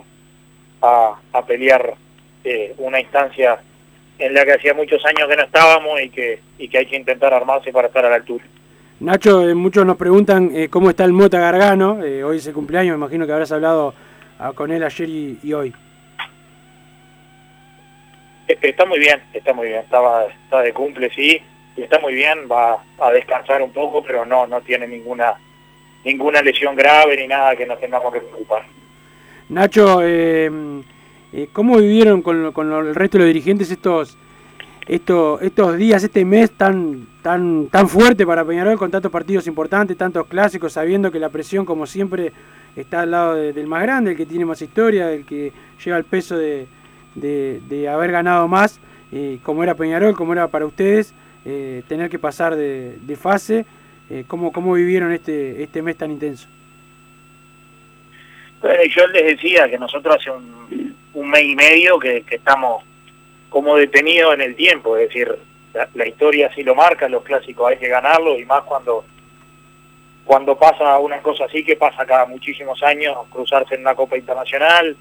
a, 0.80 1.14
a 1.32 1.45
pelear 1.45 1.95
eh, 2.45 2.74
una 2.78 3.01
instancia 3.01 3.59
en 4.18 4.32
la 4.32 4.45
que 4.45 4.53
hacía 4.53 4.74
muchos 4.74 5.05
años 5.05 5.28
que 5.28 5.36
no 5.36 5.42
estábamos 5.42 6.01
y 6.01 6.11
que, 6.11 6.40
y 6.59 6.68
que 6.68 6.78
hay 6.78 6.86
que 6.86 6.97
intentar 6.97 7.34
armarse 7.34 7.72
para 7.72 7.88
estar 7.88 8.05
a 8.05 8.11
la 8.11 8.16
altura. 8.16 8.45
Nacho, 9.01 9.49
eh, 9.49 9.55
muchos 9.55 9.84
nos 9.84 9.97
preguntan 9.97 10.51
eh, 10.55 10.68
cómo 10.68 10.88
está 10.90 11.05
el 11.05 11.12
Mota 11.12 11.40
Gargano, 11.40 11.99
hoy 12.24 12.36
es 12.36 12.47
el 12.47 12.55
cumpleaños, 12.55 12.97
me 12.97 13.05
imagino 13.05 13.26
que 13.26 13.32
habrás 13.32 13.51
hablado 13.51 13.92
ah, 14.38 14.53
con 14.55 14.70
él 14.70 14.84
ayer 14.84 15.09
y, 15.09 15.38
y 15.42 15.53
hoy. 15.53 15.74
Eh, 18.47 18.57
Está 18.62 18.86
muy 18.86 19.01
bien, 19.01 19.20
está 19.32 19.53
muy 19.53 19.66
bien, 19.66 19.80
estaba, 19.80 20.26
está 20.26 20.61
de 20.61 20.72
cumple, 20.72 21.11
sí, 21.12 21.42
y 21.77 21.83
está 21.83 21.99
muy 21.99 22.14
bien, 22.14 22.49
va 22.51 22.83
a 22.99 23.11
descansar 23.11 23.62
un 23.62 23.72
poco, 23.72 24.03
pero 24.03 24.25
no, 24.25 24.47
no 24.47 24.61
tiene 24.61 24.87
ninguna 24.87 25.35
ninguna 26.05 26.43
lesión 26.43 26.77
grave 26.77 27.16
ni 27.16 27.27
nada 27.27 27.57
que 27.57 27.64
nos 27.64 27.81
tengamos 27.81 28.12
que 28.12 28.20
preocupar. 28.20 28.66
Nacho, 29.49 30.01
eh, 30.03 30.51
eh, 31.33 31.49
¿cómo 31.53 31.79
vivieron 31.79 32.20
con, 32.20 32.53
con 32.53 32.70
el 32.72 32.95
resto 32.95 33.16
de 33.16 33.25
los 33.25 33.29
dirigentes 33.33 33.70
estos, 33.70 34.18
estos, 34.87 35.41
estos 35.41 35.77
días, 35.79 36.05
este 36.05 36.25
mes 36.27 36.51
tan, 36.59 37.07
tan, 37.22 37.68
tan 37.68 37.89
fuerte 37.89 38.27
para 38.27 38.45
Peñarol, 38.45 38.77
con 38.79 38.91
tantos 38.91 39.11
partidos 39.11 39.47
importantes, 39.47 39.97
tantos 39.97 40.27
clásicos, 40.27 40.75
sabiendo 40.75 41.11
que 41.11 41.18
la 41.18 41.31
presión, 41.31 41.64
como 41.64 41.87
siempre, 41.87 42.33
está 42.77 43.01
al 43.01 43.11
lado 43.11 43.35
de- 43.37 43.53
del 43.55 43.66
más 43.66 43.83
grande, 43.83 44.11
el 44.11 44.16
que 44.18 44.27
tiene 44.27 44.45
más 44.45 44.61
historia, 44.61 45.11
el 45.11 45.25
que 45.25 45.53
lleva 45.83 45.97
el 45.97 46.05
peso 46.05 46.37
de, 46.37 46.66
de- 47.14 47.61
de 47.66 47.89
haber 47.89 48.12
ganado 48.12 48.47
más, 48.47 48.79
eh, 49.11 49.39
como 49.43 49.62
era 49.62 49.75
Peñarol, 49.75 50.14
como 50.14 50.35
era 50.35 50.49
para 50.49 50.66
ustedes, 50.66 51.14
eh, 51.45 51.82
tener 51.88 52.11
que 52.11 52.18
pasar 52.18 52.57
de, 52.57 52.97
de 53.01 53.16
fase? 53.16 53.66
Eh, 54.11 54.24
¿cómo, 54.26 54.53
¿Cómo 54.53 54.74
vivieron 54.74 55.12
este, 55.12 55.62
este 55.62 55.82
mes 55.82 55.97
tan 55.97 56.11
intenso? 56.11 56.49
Bueno, 58.61 58.82
y 58.82 58.90
yo 58.90 59.07
les 59.09 59.24
decía 59.24 59.68
que 59.68 59.78
nosotros 59.78 60.16
hace 60.16 60.30
un, 60.30 60.95
un 61.14 61.30
mes 61.30 61.45
y 61.45 61.55
medio 61.55 61.99
que, 61.99 62.22
que 62.22 62.36
estamos 62.36 62.82
como 63.49 63.76
detenidos 63.76 64.34
en 64.34 64.40
el 64.40 64.57
tiempo, 64.57 64.97
es 64.97 65.09
decir, 65.09 65.38
la, 65.95 66.07
historia 66.07 66.49
así 66.49 66.62
lo 66.62 66.74
marca, 66.74 67.09
los 67.09 67.22
clásicos 67.24 67.70
hay 67.70 67.78
que 67.78 67.88
ganarlos 67.88 68.38
y 68.38 68.45
más 68.45 68.62
cuando 68.62 69.05
cuando 70.24 70.57
pasa 70.57 70.99
una 70.99 71.18
cosa 71.20 71.45
así 71.45 71.62
que 71.64 71.76
pasa 71.76 72.07
cada 72.07 72.24
muchísimos 72.24 72.82
años, 72.82 73.16
cruzarse 73.30 73.74
en 73.74 73.82
una 73.82 73.95
Copa 73.95 74.16
Internacional, 74.16 74.97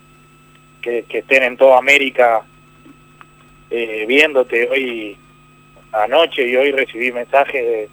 que, 0.82 1.06
que 1.08 1.20
estén 1.20 1.44
en 1.44 1.56
toda 1.56 1.78
América 1.78 2.42
eh, 3.70 4.06
viéndote 4.06 4.70
hoy 4.70 5.18
anoche 5.94 6.48
y 6.48 6.56
hoy 6.56 6.72
recibí 6.72 7.12
mensajes 7.12 7.64
de, 7.64 7.90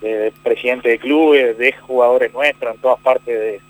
de 0.00 0.32
presidentes 0.42 0.92
de 0.92 0.98
clubes, 0.98 1.58
de 1.58 1.72
jugadores 1.72 2.32
nuestros 2.32 2.74
en 2.74 2.80
todas 2.80 3.00
partes 3.00 3.26
de, 3.26 3.60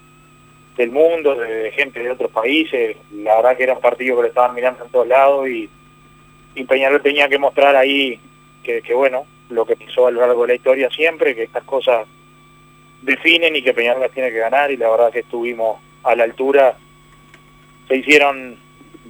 del 0.76 0.91
mundo, 0.91 1.34
de, 1.34 1.70
gente 1.72 2.01
de 2.01 2.11
otros 2.11 2.30
países. 2.30 2.97
La 3.12 3.36
verdad 3.36 3.57
que 3.57 3.62
era 3.64 3.74
un 3.74 3.80
partido 3.80 4.16
que 4.16 4.22
lo 4.22 4.28
estaban 4.28 4.55
mirando 4.55 4.84
en 4.84 4.91
todos 4.91 5.07
lados 5.07 5.49
y, 5.49 5.68
Peñarol 6.68 7.01
tenía 7.01 7.28
que 7.28 7.39
mostrar 7.39 7.76
ahí 7.76 8.18
que, 8.64 8.82
bueno, 8.93 9.26
lo 9.49 9.64
que 9.64 9.76
pasó 9.76 10.09
a 10.09 10.11
lo 10.11 10.20
largo 10.20 10.43
de 10.43 10.49
la 10.49 10.55
historia 10.57 10.91
siempre, 10.91 11.36
que 11.36 11.45
estas 11.45 11.62
cosas 11.62 12.05
definen 13.01 13.55
y 13.55 13.62
que 13.62 13.72
Peñarol 13.72 14.03
las 14.03 14.11
tiene 14.11 14.32
que 14.32 14.39
ganar 14.39 14.72
y 14.72 14.76
la 14.76 14.91
verdad 14.91 15.12
que 15.12 15.20
estuvimos 15.20 15.80
a 16.03 16.16
la 16.16 16.24
altura. 16.24 16.76
Se 17.86 17.97
hicieron 17.97 18.59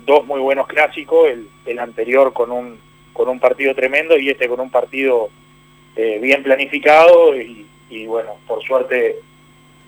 dos 0.04 0.26
muy 0.26 0.40
buenos 0.40 0.66
clásicos, 0.66 1.30
el 1.64 1.78
anterior 1.78 2.34
con 2.34 2.52
un, 2.52 2.78
con 3.18 3.28
un 3.28 3.38
partido 3.40 3.74
tremendo 3.74 4.16
y 4.16 4.30
este 4.30 4.48
con 4.48 4.60
un 4.60 4.70
partido 4.70 5.28
eh, 5.96 6.18
bien 6.22 6.42
planificado 6.42 7.36
y, 7.36 7.66
bueno, 8.06 8.36
por 8.46 8.62
suerte 8.62 9.16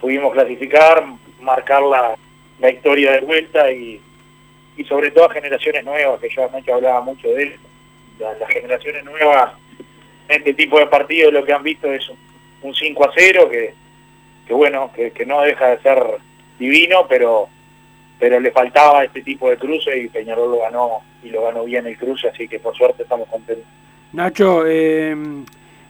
pudimos 0.01 0.33
clasificar, 0.33 1.05
marcar 1.41 1.83
la, 1.83 2.17
la 2.59 2.71
historia 2.71 3.13
de 3.13 3.21
vuelta 3.21 3.71
y, 3.71 4.01
y 4.77 4.85
sobre 4.85 5.11
todo 5.13 5.27
a 5.27 5.33
generaciones 5.33 5.85
nuevas, 5.85 6.21
que 6.21 6.29
yo 6.29 6.45
anoche 6.49 6.73
hablaba 6.73 7.01
mucho 7.03 7.29
de. 7.29 7.57
La- 8.19 8.35
Las 8.35 8.51
generaciones 8.51 9.05
nuevas 9.05 9.53
en 10.29 10.37
este 10.39 10.53
tipo 10.55 10.79
de 10.79 10.87
partidos 10.89 11.33
lo 11.33 11.45
que 11.45 11.53
han 11.53 11.63
visto 11.63 11.91
es 11.93 12.07
un, 12.09 12.19
un 12.63 12.75
5 12.75 13.05
a 13.05 13.13
0 13.17 13.49
que, 13.51 13.75
que 14.47 14.53
bueno, 14.55 14.91
que, 14.95 15.11
que 15.13 15.25
no 15.25 15.41
deja 15.43 15.69
de 15.69 15.83
ser 15.83 15.99
divino, 16.59 17.07
pero 17.09 17.49
pero 18.19 18.39
le 18.39 18.51
faltaba 18.51 19.05
este 19.05 19.23
tipo 19.23 19.49
de 19.49 19.57
cruce 19.57 19.97
y 19.97 20.09
Peñarol 20.09 20.51
lo 20.51 20.59
ganó 20.61 21.01
y 21.23 21.29
lo 21.31 21.43
ganó 21.45 21.65
bien 21.65 21.87
el 21.87 21.97
cruce, 21.99 22.29
así 22.29 22.49
que 22.49 22.59
por 22.59 22.75
suerte 22.77 23.03
estamos 23.03 23.29
contentos. 23.29 23.67
Nacho, 24.13 24.65
eh, 24.67 25.15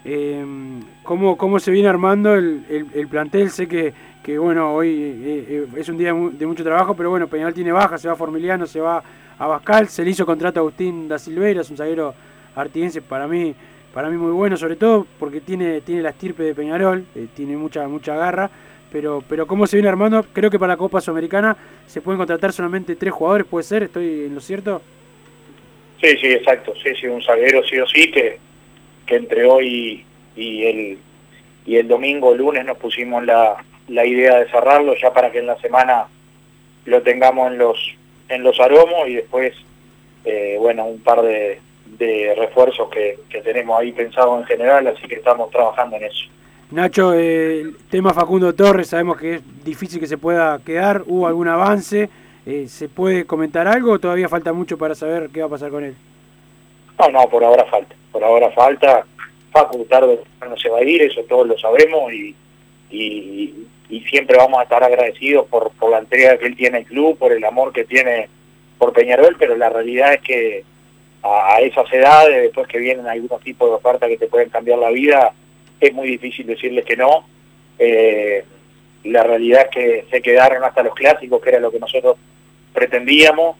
eh, 0.04 0.44
¿cómo, 1.02 1.36
¿cómo 1.36 1.58
se 1.58 1.70
viene 1.70 1.88
armando 1.88 2.34
el, 2.34 2.64
el- 2.68 2.86
el 2.94 3.08
plantel? 3.08 3.50
Sé 3.50 3.66
que, 3.68 3.92
que 4.22 4.38
bueno, 4.38 4.74
hoy 4.74 4.88
eh, 4.90 5.44
eh, 5.48 5.66
es 5.76 5.88
un 5.88 5.96
día 5.98 6.12
de 6.12 6.46
mucho 6.46 6.64
trabajo, 6.64 6.94
pero 6.94 7.10
bueno, 7.10 7.28
Peñarol 7.28 7.54
tiene 7.54 7.72
baja, 7.72 7.98
se 7.98 8.08
va 8.08 8.16
Formiliano, 8.16 8.66
se 8.66 8.80
va 8.80 9.02
a 9.38 9.46
Bascal, 9.46 9.88
se 9.88 10.04
le 10.04 10.10
hizo 10.10 10.26
contrato 10.26 10.60
a 10.60 10.62
Agustín 10.62 11.08
da 11.08 11.18
Silveira, 11.18 11.62
es 11.62 11.70
un 11.70 11.76
zaguero 11.76 12.14
artiguense 12.54 13.00
para 13.00 13.26
mí, 13.26 13.54
para 13.94 14.10
mí 14.10 14.16
muy 14.18 14.32
bueno, 14.32 14.56
sobre 14.56 14.76
todo 14.76 15.06
porque 15.18 15.40
tiene, 15.40 15.80
tiene 15.80 16.02
la 16.02 16.10
estirpe 16.10 16.42
de 16.42 16.54
Peñarol, 16.54 17.04
eh, 17.14 17.26
tiene 17.34 17.56
mucha, 17.56 17.86
mucha 17.88 18.14
garra, 18.16 18.50
pero, 18.92 19.22
pero 19.26 19.46
cómo 19.46 19.66
se 19.66 19.76
viene 19.76 19.88
armando, 19.88 20.26
creo 20.32 20.50
que 20.50 20.58
para 20.58 20.74
la 20.74 20.76
Copa 20.76 21.00
Sudamericana 21.00 21.56
se 21.86 22.02
pueden 22.02 22.18
contratar 22.18 22.52
solamente 22.52 22.96
tres 22.96 23.14
jugadores, 23.14 23.46
puede 23.46 23.64
ser, 23.64 23.84
estoy 23.84 24.24
en 24.24 24.34
lo 24.34 24.40
cierto. 24.40 24.82
Sí, 26.00 26.16
sí, 26.18 26.28
exacto, 26.28 26.72
sí, 26.82 26.94
sí, 26.98 27.06
un 27.06 27.22
zaguero 27.22 27.62
sí 27.64 27.78
o 27.78 27.86
sí 27.86 28.10
que, 28.10 28.38
que 29.06 29.16
entre 29.16 29.44
hoy 29.44 30.04
y 30.34 30.64
el, 30.64 30.98
y 31.66 31.76
el 31.76 31.88
domingo, 31.88 32.34
lunes 32.34 32.64
nos 32.64 32.78
pusimos 32.78 33.24
la, 33.24 33.62
la 33.88 34.06
idea 34.06 34.38
de 34.38 34.50
cerrarlo 34.50 34.94
ya 34.96 35.12
para 35.12 35.30
que 35.30 35.40
en 35.40 35.46
la 35.46 35.58
semana 35.60 36.06
lo 36.86 37.02
tengamos 37.02 37.52
en 37.52 37.58
los, 37.58 37.96
en 38.28 38.42
los 38.42 38.58
aromos 38.60 39.08
y 39.08 39.16
después, 39.16 39.54
eh, 40.24 40.56
bueno, 40.58 40.86
un 40.86 41.00
par 41.00 41.20
de, 41.22 41.60
de 41.98 42.34
refuerzos 42.36 42.88
que, 42.88 43.18
que 43.28 43.42
tenemos 43.42 43.78
ahí 43.78 43.92
pensados 43.92 44.40
en 44.40 44.46
general, 44.46 44.86
así 44.86 45.06
que 45.06 45.16
estamos 45.16 45.50
trabajando 45.50 45.96
en 45.96 46.04
eso. 46.04 46.26
Nacho, 46.70 47.12
eh, 47.14 47.60
el 47.60 47.76
tema 47.90 48.14
Facundo 48.14 48.54
Torres, 48.54 48.88
sabemos 48.88 49.18
que 49.18 49.34
es 49.34 49.64
difícil 49.64 49.98
que 50.00 50.06
se 50.06 50.16
pueda 50.16 50.60
quedar, 50.64 51.02
hubo 51.06 51.26
algún 51.26 51.48
avance, 51.48 52.08
Eh, 52.46 52.66
¿Se 52.68 52.88
puede 52.88 53.26
comentar 53.26 53.66
algo 53.68 53.92
o 53.92 53.98
todavía 53.98 54.28
falta 54.28 54.52
mucho 54.52 54.78
para 54.78 54.94
saber 54.94 55.28
qué 55.32 55.40
va 55.40 55.46
a 55.46 55.50
pasar 55.50 55.70
con 55.70 55.84
él? 55.84 55.94
No, 56.98 57.08
no, 57.10 57.28
por 57.28 57.44
ahora 57.44 57.64
falta. 57.66 57.94
Por 58.12 58.24
ahora 58.24 58.50
falta. 58.50 59.06
Facu 59.52 59.84
tarde 59.84 60.20
no 60.48 60.56
se 60.56 60.68
va 60.68 60.78
a 60.78 60.84
ir, 60.84 61.02
eso 61.02 61.22
todos 61.28 61.46
lo 61.46 61.58
sabemos 61.58 62.12
y, 62.12 62.34
y, 62.90 63.66
y 63.88 64.00
siempre 64.02 64.36
vamos 64.36 64.60
a 64.60 64.62
estar 64.62 64.82
agradecidos 64.82 65.46
por, 65.48 65.72
por 65.72 65.90
la 65.90 65.98
entrega 65.98 66.38
que 66.38 66.46
él 66.46 66.56
tiene 66.56 66.78
al 66.78 66.84
club, 66.84 67.18
por 67.18 67.32
el 67.32 67.44
amor 67.44 67.72
que 67.72 67.84
tiene 67.84 68.28
por 68.78 68.92
Peñarol, 68.92 69.36
pero 69.38 69.56
la 69.56 69.68
realidad 69.68 70.14
es 70.14 70.20
que 70.20 70.64
a, 71.22 71.56
a 71.56 71.60
esas 71.60 71.92
edades, 71.92 72.42
después 72.42 72.68
que 72.68 72.78
vienen 72.78 73.06
algunos 73.08 73.42
tipos 73.42 73.68
de 73.68 73.74
ofertas 73.74 74.08
que 74.08 74.16
te 74.16 74.28
pueden 74.28 74.50
cambiar 74.50 74.78
la 74.78 74.90
vida, 74.90 75.32
es 75.80 75.92
muy 75.92 76.08
difícil 76.08 76.46
decirles 76.46 76.84
que 76.84 76.96
no. 76.96 77.26
Eh, 77.78 78.44
la 79.04 79.22
realidad 79.22 79.62
es 79.62 79.70
que 79.70 80.06
se 80.10 80.22
quedaron 80.22 80.62
hasta 80.64 80.82
los 80.82 80.94
clásicos, 80.94 81.40
que 81.40 81.50
era 81.50 81.60
lo 81.60 81.70
que 81.70 81.78
nosotros 81.78 82.16
pretendíamos. 82.72 83.56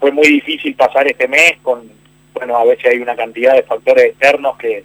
Fue 0.00 0.12
muy 0.12 0.28
difícil 0.28 0.74
pasar 0.74 1.06
este 1.06 1.28
mes 1.28 1.58
con, 1.62 1.90
bueno, 2.34 2.56
a 2.56 2.64
veces 2.64 2.86
hay 2.86 2.98
una 2.98 3.16
cantidad 3.16 3.54
de 3.54 3.62
factores 3.62 4.04
externos 4.06 4.56
que, 4.56 4.84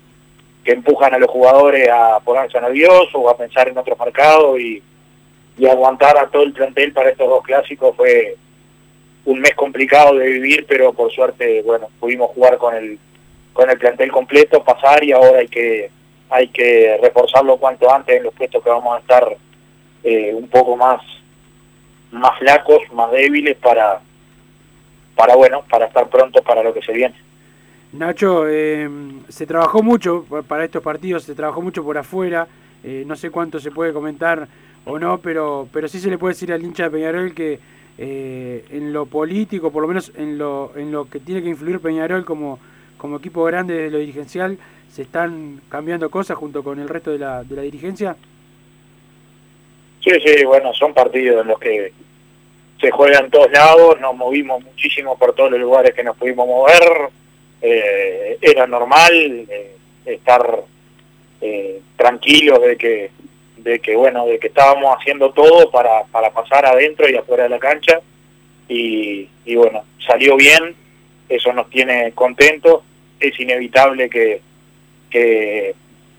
que 0.63 0.71
empujan 0.71 1.13
a 1.13 1.19
los 1.19 1.29
jugadores 1.29 1.87
a 1.89 2.19
ponerse 2.19 2.59
nerviosos 2.59 3.15
o 3.15 3.29
a 3.29 3.37
pensar 3.37 3.67
en 3.67 3.77
otros 3.77 3.97
mercados 3.99 4.59
y, 4.59 4.81
y 5.57 5.67
aguantar 5.67 6.17
a 6.17 6.27
todo 6.27 6.43
el 6.43 6.53
plantel 6.53 6.93
para 6.93 7.09
estos 7.09 7.27
dos 7.27 7.43
clásicos 7.43 7.95
fue 7.95 8.35
un 9.25 9.39
mes 9.39 9.55
complicado 9.55 10.15
de 10.15 10.27
vivir, 10.27 10.65
pero 10.67 10.93
por 10.93 11.11
suerte, 11.11 11.61
bueno, 11.61 11.89
pudimos 11.99 12.31
jugar 12.31 12.57
con 12.57 12.75
el 12.75 12.99
con 13.53 13.69
el 13.69 13.77
plantel 13.77 14.11
completo, 14.11 14.63
pasar 14.63 15.03
y 15.03 15.11
ahora 15.11 15.39
hay 15.39 15.47
que 15.47 15.91
hay 16.29 16.47
que 16.47 16.97
reforzarlo 17.01 17.57
cuanto 17.57 17.91
antes 17.93 18.17
en 18.17 18.23
los 18.23 18.33
puestos 18.33 18.63
que 18.63 18.69
vamos 18.69 18.95
a 18.95 18.99
estar 18.99 19.37
eh, 20.03 20.33
un 20.33 20.47
poco 20.47 20.75
más 20.77 21.01
más 22.11 22.37
flacos, 22.39 22.81
más 22.93 23.11
débiles 23.11 23.57
para 23.57 24.01
para 25.15 25.35
bueno, 25.35 25.63
para 25.69 25.85
estar 25.85 26.07
prontos 26.09 26.43
para 26.43 26.63
lo 26.63 26.73
que 26.73 26.81
se 26.81 26.91
viene. 26.93 27.15
Nacho, 27.93 28.47
eh, 28.47 28.89
se 29.29 29.45
trabajó 29.45 29.83
mucho 29.83 30.25
pa- 30.27 30.41
para 30.41 30.65
estos 30.65 30.81
partidos, 30.81 31.23
se 31.23 31.35
trabajó 31.35 31.61
mucho 31.61 31.83
por 31.83 31.97
afuera, 31.97 32.47
eh, 32.83 33.03
no 33.05 33.15
sé 33.15 33.29
cuánto 33.29 33.59
se 33.59 33.69
puede 33.71 33.93
comentar 33.93 34.47
o 34.85 34.97
no, 34.97 35.19
pero, 35.19 35.67
pero 35.71 35.87
sí 35.87 35.99
se 35.99 36.09
le 36.09 36.17
puede 36.17 36.33
decir 36.33 36.51
al 36.51 36.63
hincha 36.63 36.83
de 36.85 36.89
Peñarol 36.89 37.33
que 37.33 37.59
eh, 37.99 38.65
en 38.71 38.91
lo 38.91 39.05
político, 39.05 39.71
por 39.71 39.83
lo 39.83 39.87
menos 39.87 40.11
en 40.15 40.37
lo, 40.39 40.71
en 40.75 40.91
lo 40.91 41.07
que 41.07 41.19
tiene 41.19 41.43
que 41.43 41.49
influir 41.49 41.79
Peñarol 41.79 42.25
como, 42.25 42.57
como 42.97 43.17
equipo 43.17 43.43
grande 43.43 43.75
de 43.75 43.91
lo 43.91 43.99
dirigencial, 43.99 44.57
se 44.91 45.03
están 45.03 45.61
cambiando 45.69 46.09
cosas 46.09 46.35
junto 46.37 46.63
con 46.63 46.79
el 46.79 46.89
resto 46.89 47.11
de 47.11 47.19
la, 47.19 47.43
de 47.43 47.55
la 47.55 47.61
dirigencia. 47.61 48.15
Sí, 50.03 50.11
sí, 50.25 50.43
bueno, 50.43 50.73
son 50.73 50.93
partidos 50.93 51.41
en 51.41 51.47
los 51.47 51.59
que 51.59 51.93
se 52.81 52.91
juegan 52.91 53.29
todos 53.29 53.49
lados, 53.51 53.99
nos 54.01 54.13
movimos 54.13 54.61
muchísimo 54.61 55.17
por 55.17 55.33
todos 55.33 55.51
los 55.51 55.61
lugares 55.61 55.93
que 55.93 56.03
nos 56.03 56.17
pudimos 56.17 56.45
mover, 56.45 57.09
eh, 57.61 58.37
era 58.41 58.67
normal 58.67 59.13
eh, 59.49 59.77
estar 60.05 60.63
eh, 61.39 61.79
tranquilos 61.95 62.61
de 62.61 62.75
que, 62.75 63.11
de 63.55 63.79
que, 63.79 63.95
bueno, 63.95 64.25
de 64.25 64.37
que 64.37 64.47
estábamos 64.47 64.93
haciendo 64.99 65.31
todo 65.31 65.71
para, 65.71 66.03
para 66.11 66.31
pasar 66.31 66.65
adentro 66.65 67.09
y 67.09 67.15
afuera 67.15 67.43
de 67.43 67.49
la 67.49 67.59
cancha, 67.59 68.01
y, 68.67 69.29
y 69.45 69.55
bueno, 69.55 69.85
salió 70.05 70.35
bien, 70.35 70.75
eso 71.29 71.53
nos 71.53 71.69
tiene 71.69 72.11
contentos, 72.11 72.81
es 73.21 73.39
inevitable 73.39 74.09
que, 74.09 74.41
que 75.09 75.73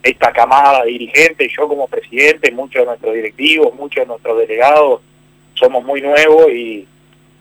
esta 0.05 0.33
camada 0.33 0.85
dirigente, 0.85 1.49
yo 1.49 1.67
como 1.67 1.89
presidente, 1.89 2.53
muchos 2.53 2.83
de 2.83 2.87
nuestros 2.87 3.15
directivos, 3.15 3.75
muchos 3.75 4.03
de 4.03 4.07
nuestros 4.07 4.39
delegados, 4.39 5.01
somos 5.55 5.83
muy 5.83 6.03
nuevos 6.03 6.51
y, 6.51 6.87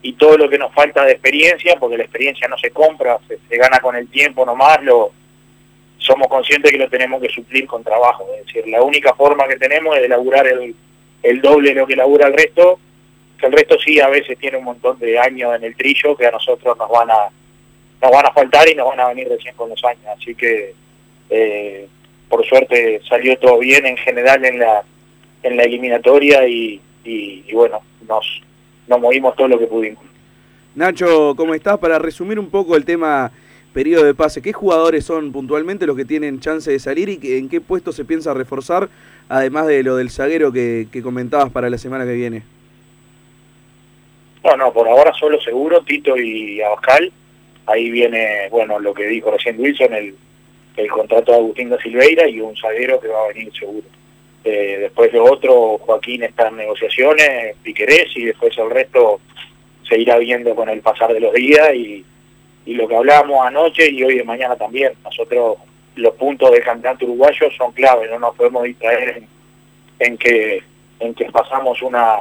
y 0.02 0.14
todo 0.14 0.38
lo 0.38 0.50
que 0.50 0.58
nos 0.58 0.74
falta 0.74 1.04
de 1.04 1.12
experiencia, 1.12 1.76
porque 1.78 1.98
la 1.98 2.04
experiencia 2.04 2.48
no 2.48 2.58
se 2.58 2.72
compra, 2.72 3.20
se, 3.28 3.38
se 3.50 3.58
gana 3.58 3.80
con 3.80 3.96
el 3.96 4.08
tiempo 4.08 4.46
nomás, 4.46 4.82
lo 4.82 5.12
somos 5.98 6.28
conscientes 6.28 6.72
que 6.72 6.78
lo 6.78 6.90
tenemos 6.90 7.22
que 7.22 7.30
suplir 7.30 7.66
con 7.66 7.84
trabajo. 7.84 8.28
Es 8.38 8.46
decir, 8.46 8.68
la 8.68 8.82
única 8.82 9.14
forma 9.14 9.48
que 9.48 9.56
tenemos 9.56 9.96
es 9.96 10.02
de 10.02 10.10
laburar 10.10 10.46
el, 10.48 10.76
el 11.22 11.42
doble 11.42 11.70
de 11.70 11.80
lo 11.80 11.88
que 11.88 11.96
labura 11.96 12.28
el 12.28 12.34
resto, 12.34 12.80
que 13.38 13.46
el 13.46 13.54
resto 13.54 13.78
sí 13.80 14.00
a 14.00 14.10
veces 14.10 14.38
tiene 14.38 14.58
un 14.58 14.66
montón 14.66 15.00
de 15.00 15.18
años 15.18 15.56
en 15.56 15.64
el 15.64 15.76
trillo 15.76 16.16
que 16.16 16.28
a 16.28 16.32
nosotros 16.32 16.78
nos 16.78 16.90
van 16.90 17.10
a 17.12 17.30
nos 18.02 18.12
van 18.12 18.26
a 18.26 18.32
faltar 18.32 18.68
y 18.68 18.76
nos 18.76 18.90
van 18.90 19.00
a 19.00 19.08
venir 19.08 19.30
recién 19.30 19.56
con 19.56 19.70
los 19.70 19.82
años. 19.86 20.06
Así 20.18 20.36
que 20.36 20.74
eh, 21.30 21.88
por 22.30 22.46
suerte 22.46 23.02
salió 23.08 23.38
todo 23.38 23.60
bien 23.60 23.86
en 23.86 23.98
general 23.98 24.44
en 24.46 24.60
la 24.60 24.84
en 25.44 25.58
la 25.58 25.64
eliminatoria 25.64 26.48
y, 26.48 26.80
y, 27.04 27.44
y 27.48 27.54
bueno, 27.54 27.82
nos, 28.08 28.42
nos 28.88 29.00
movimos 29.00 29.36
todo 29.36 29.50
lo 29.50 29.60
que 29.60 29.68
pudimos. 29.68 30.04
Nacho, 30.76 31.36
¿cómo 31.36 31.54
estás? 31.54 31.78
Para 31.78 32.00
resumir 32.00 32.40
un 32.40 32.50
poco 32.50 32.76
el 32.76 32.86
tema 32.86 33.32
periodo 33.74 34.06
de 34.06 34.14
pase, 34.14 34.42
¿qué 34.42 34.54
jugadores 34.54 35.06
son 35.06 35.32
puntualmente 35.32 35.86
los 35.86 35.96
que 35.98 36.06
tienen 36.06 36.40
chance 36.40 36.72
de 36.72 36.80
salir 36.80 37.10
y 37.10 37.20
en 37.38 37.50
qué 37.50 37.60
puesto 37.60 37.92
se 37.92 38.06
piensa 38.06 38.34
reforzar, 38.34 38.90
además 39.30 39.68
de 39.68 39.84
lo 39.84 39.98
del 39.98 40.10
zaguero 40.10 40.52
que, 40.52 40.88
que 40.92 41.02
comentabas 41.02 41.52
para 41.52 41.70
la 41.70 41.78
semana 41.78 42.06
que 42.06 42.14
viene? 42.14 42.44
No, 44.44 44.56
no, 44.58 44.74
por 44.74 44.88
ahora 44.88 45.14
solo 45.14 45.40
seguro, 45.42 45.84
Tito 45.84 46.18
y 46.18 46.62
Abascal. 46.62 47.12
Ahí 47.66 47.90
viene, 47.90 48.50
bueno, 48.52 48.80
lo 48.80 48.94
que 48.94 49.08
dijo 49.08 49.32
recién 49.32 49.60
Wilson, 49.60 49.94
el, 49.94 50.16
el 50.76 50.90
contrato 50.90 51.32
de 51.32 51.38
Agustín 51.38 51.70
da 51.70 51.78
Silveira 51.78 52.28
y 52.28 52.40
un 52.40 52.56
zaguero 52.56 53.00
que 53.00 53.08
va 53.08 53.26
a 53.26 53.28
venir 53.28 53.52
seguro. 53.54 53.88
Eh, 54.44 54.78
después 54.82 55.12
de 55.12 55.20
otro, 55.20 55.78
Joaquín 55.78 56.24
está 56.24 56.50
en 56.50 56.58
negociaciones, 56.58 57.56
Piquerés, 57.64 58.10
y 58.16 58.26
después 58.26 58.58
el 58.58 58.70
resto 58.70 59.22
se 59.88 59.98
irá 59.98 60.18
viendo 60.18 60.54
con 60.56 60.68
el 60.70 60.82
pasar 60.82 61.14
de 61.14 61.20
los 61.20 61.34
días 61.34 61.74
y, 61.74 62.04
y 62.66 62.74
lo 62.74 62.88
que 62.88 62.96
hablábamos 62.96 63.46
anoche 63.46 63.90
y 63.90 64.04
hoy 64.04 64.18
de 64.18 64.24
mañana 64.24 64.56
también. 64.56 64.94
Nosotros, 65.04 65.58
los 65.96 66.14
puntos 66.16 66.52
del 66.52 66.64
campeonato 66.64 67.06
uruguayo 67.06 67.50
son 67.58 67.72
clave, 67.72 68.10
no 68.10 68.20
nos 68.20 68.36
podemos 68.36 68.64
distraer 68.64 69.18
en, 69.18 69.28
en 70.00 70.18
que 70.18 70.64
en 71.00 71.14
que 71.14 71.26
pasamos 71.26 71.82
una 71.82 72.20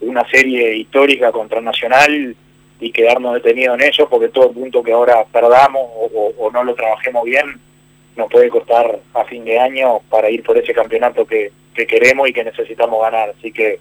una 0.00 0.28
serie 0.28 0.76
histórica 0.76 1.32
contra 1.32 1.60
Nacional 1.60 2.36
y 2.80 2.90
quedarnos 2.92 3.34
detenidos 3.34 3.78
en 3.78 3.88
eso 3.88 4.08
porque 4.08 4.28
todo 4.28 4.52
punto 4.52 4.82
que 4.82 4.92
ahora 4.92 5.24
perdamos 5.24 5.82
o 6.38 6.50
no 6.52 6.64
lo 6.64 6.74
trabajemos 6.74 7.24
bien 7.24 7.60
nos 8.16 8.30
puede 8.30 8.48
costar 8.48 8.98
a 9.14 9.24
fin 9.24 9.44
de 9.44 9.58
año 9.58 10.00
para 10.08 10.30
ir 10.30 10.42
por 10.42 10.56
ese 10.56 10.72
campeonato 10.72 11.26
que, 11.26 11.52
que 11.74 11.86
queremos 11.86 12.28
y 12.28 12.32
que 12.32 12.44
necesitamos 12.44 13.00
ganar. 13.02 13.34
Así 13.38 13.52
que 13.52 13.78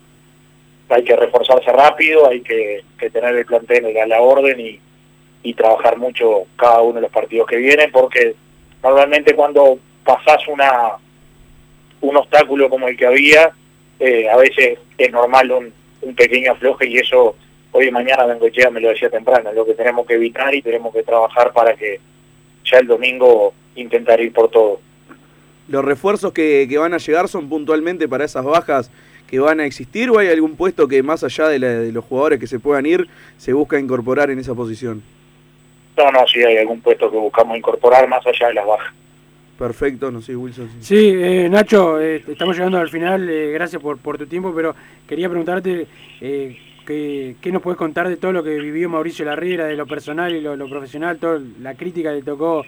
hay 0.89 1.03
que 1.03 1.15
reforzarse 1.15 1.71
rápido, 1.71 2.29
hay 2.29 2.41
que, 2.41 2.83
tener 3.11 3.35
el 3.35 3.45
plantel 3.45 3.97
a 3.97 4.05
la 4.05 4.21
orden 4.21 4.59
y, 4.59 4.79
y 5.43 5.53
trabajar 5.53 5.97
mucho 5.97 6.43
cada 6.55 6.81
uno 6.81 6.95
de 6.95 7.01
los 7.01 7.11
partidos 7.11 7.47
que 7.47 7.57
vienen 7.57 7.91
porque 7.91 8.35
normalmente 8.83 9.35
cuando 9.35 9.79
pasás 10.03 10.47
una 10.47 10.93
un 12.01 12.17
obstáculo 12.17 12.69
como 12.69 12.87
el 12.87 12.97
que 12.97 13.07
había, 13.07 13.51
eh, 13.99 14.29
a 14.29 14.37
veces 14.37 14.77
es 14.97 15.11
normal 15.11 15.51
un, 15.51 15.73
un 16.01 16.15
pequeño 16.15 16.51
afloje 16.51 16.87
y 16.87 16.97
eso 16.97 17.35
hoy 17.71 17.87
y 17.87 17.91
mañana 17.91 18.25
Bengochea 18.25 18.69
me 18.69 18.79
lo 18.79 18.89
decía 18.89 19.09
temprano, 19.09 19.49
es 19.49 19.55
lo 19.55 19.65
que 19.65 19.73
tenemos 19.73 20.05
que 20.05 20.13
evitar 20.13 20.53
y 20.53 20.61
tenemos 20.61 20.93
que 20.93 21.03
trabajar 21.03 21.51
para 21.51 21.73
que 21.75 21.99
ya 22.63 22.77
el 22.77 22.87
domingo 22.87 23.53
intentar 23.75 24.19
ir 24.21 24.31
por 24.33 24.49
todo. 24.49 24.79
¿Los 25.67 25.83
refuerzos 25.83 26.31
que, 26.31 26.67
que 26.69 26.77
van 26.77 26.93
a 26.93 26.97
llegar 26.97 27.27
son 27.27 27.49
puntualmente 27.49 28.07
para 28.07 28.25
esas 28.25 28.45
bajas 28.45 28.91
que 29.27 29.39
van 29.39 29.59
a 29.59 29.65
existir 29.65 30.09
o 30.11 30.19
hay 30.19 30.27
algún 30.27 30.55
puesto 30.55 30.87
que 30.87 31.01
más 31.01 31.23
allá 31.23 31.47
de, 31.47 31.57
la- 31.59 31.67
de 31.79 31.91
los 31.91 32.05
jugadores 32.05 32.39
que 32.39 32.45
se 32.47 32.59
puedan 32.59 32.85
ir 32.85 33.07
se 33.37 33.53
busca 33.53 33.79
incorporar 33.79 34.29
en 34.29 34.37
esa 34.39 34.53
posición? 34.53 35.01
No, 35.97 36.11
no, 36.11 36.19
si 36.27 36.43
hay 36.43 36.57
algún 36.57 36.81
puesto 36.81 37.09
que 37.09 37.17
buscamos 37.17 37.57
incorporar 37.57 38.07
más 38.07 38.25
allá 38.27 38.49
de 38.49 38.53
las 38.53 38.65
bajas. 38.67 38.93
Perfecto, 39.57 40.11
no 40.11 40.21
sé, 40.21 40.35
Wilson. 40.35 40.69
Sí, 40.81 41.13
eh, 41.15 41.47
Nacho, 41.49 41.99
eh, 42.01 42.23
estamos 42.27 42.57
llegando 42.57 42.77
al 42.77 42.89
final, 42.89 43.27
eh, 43.29 43.51
gracias 43.53 43.81
por, 43.81 43.97
por 43.97 44.17
tu 44.17 44.27
tiempo, 44.27 44.53
pero 44.53 44.75
quería 45.07 45.29
preguntarte 45.29 45.87
eh, 46.19 46.57
qué, 46.85 47.37
qué 47.41 47.51
nos 47.53 47.61
puedes 47.61 47.77
contar 47.77 48.09
de 48.09 48.17
todo 48.17 48.33
lo 48.33 48.43
que 48.43 48.59
vivió 48.59 48.89
Mauricio 48.89 49.23
Larriera, 49.23 49.65
de 49.65 49.77
lo 49.77 49.87
personal 49.87 50.35
y 50.35 50.41
lo, 50.41 50.57
lo 50.57 50.69
profesional, 50.69 51.17
toda 51.17 51.39
la 51.61 51.73
crítica 51.75 52.09
que 52.09 52.17
le 52.17 52.23
tocó, 52.23 52.65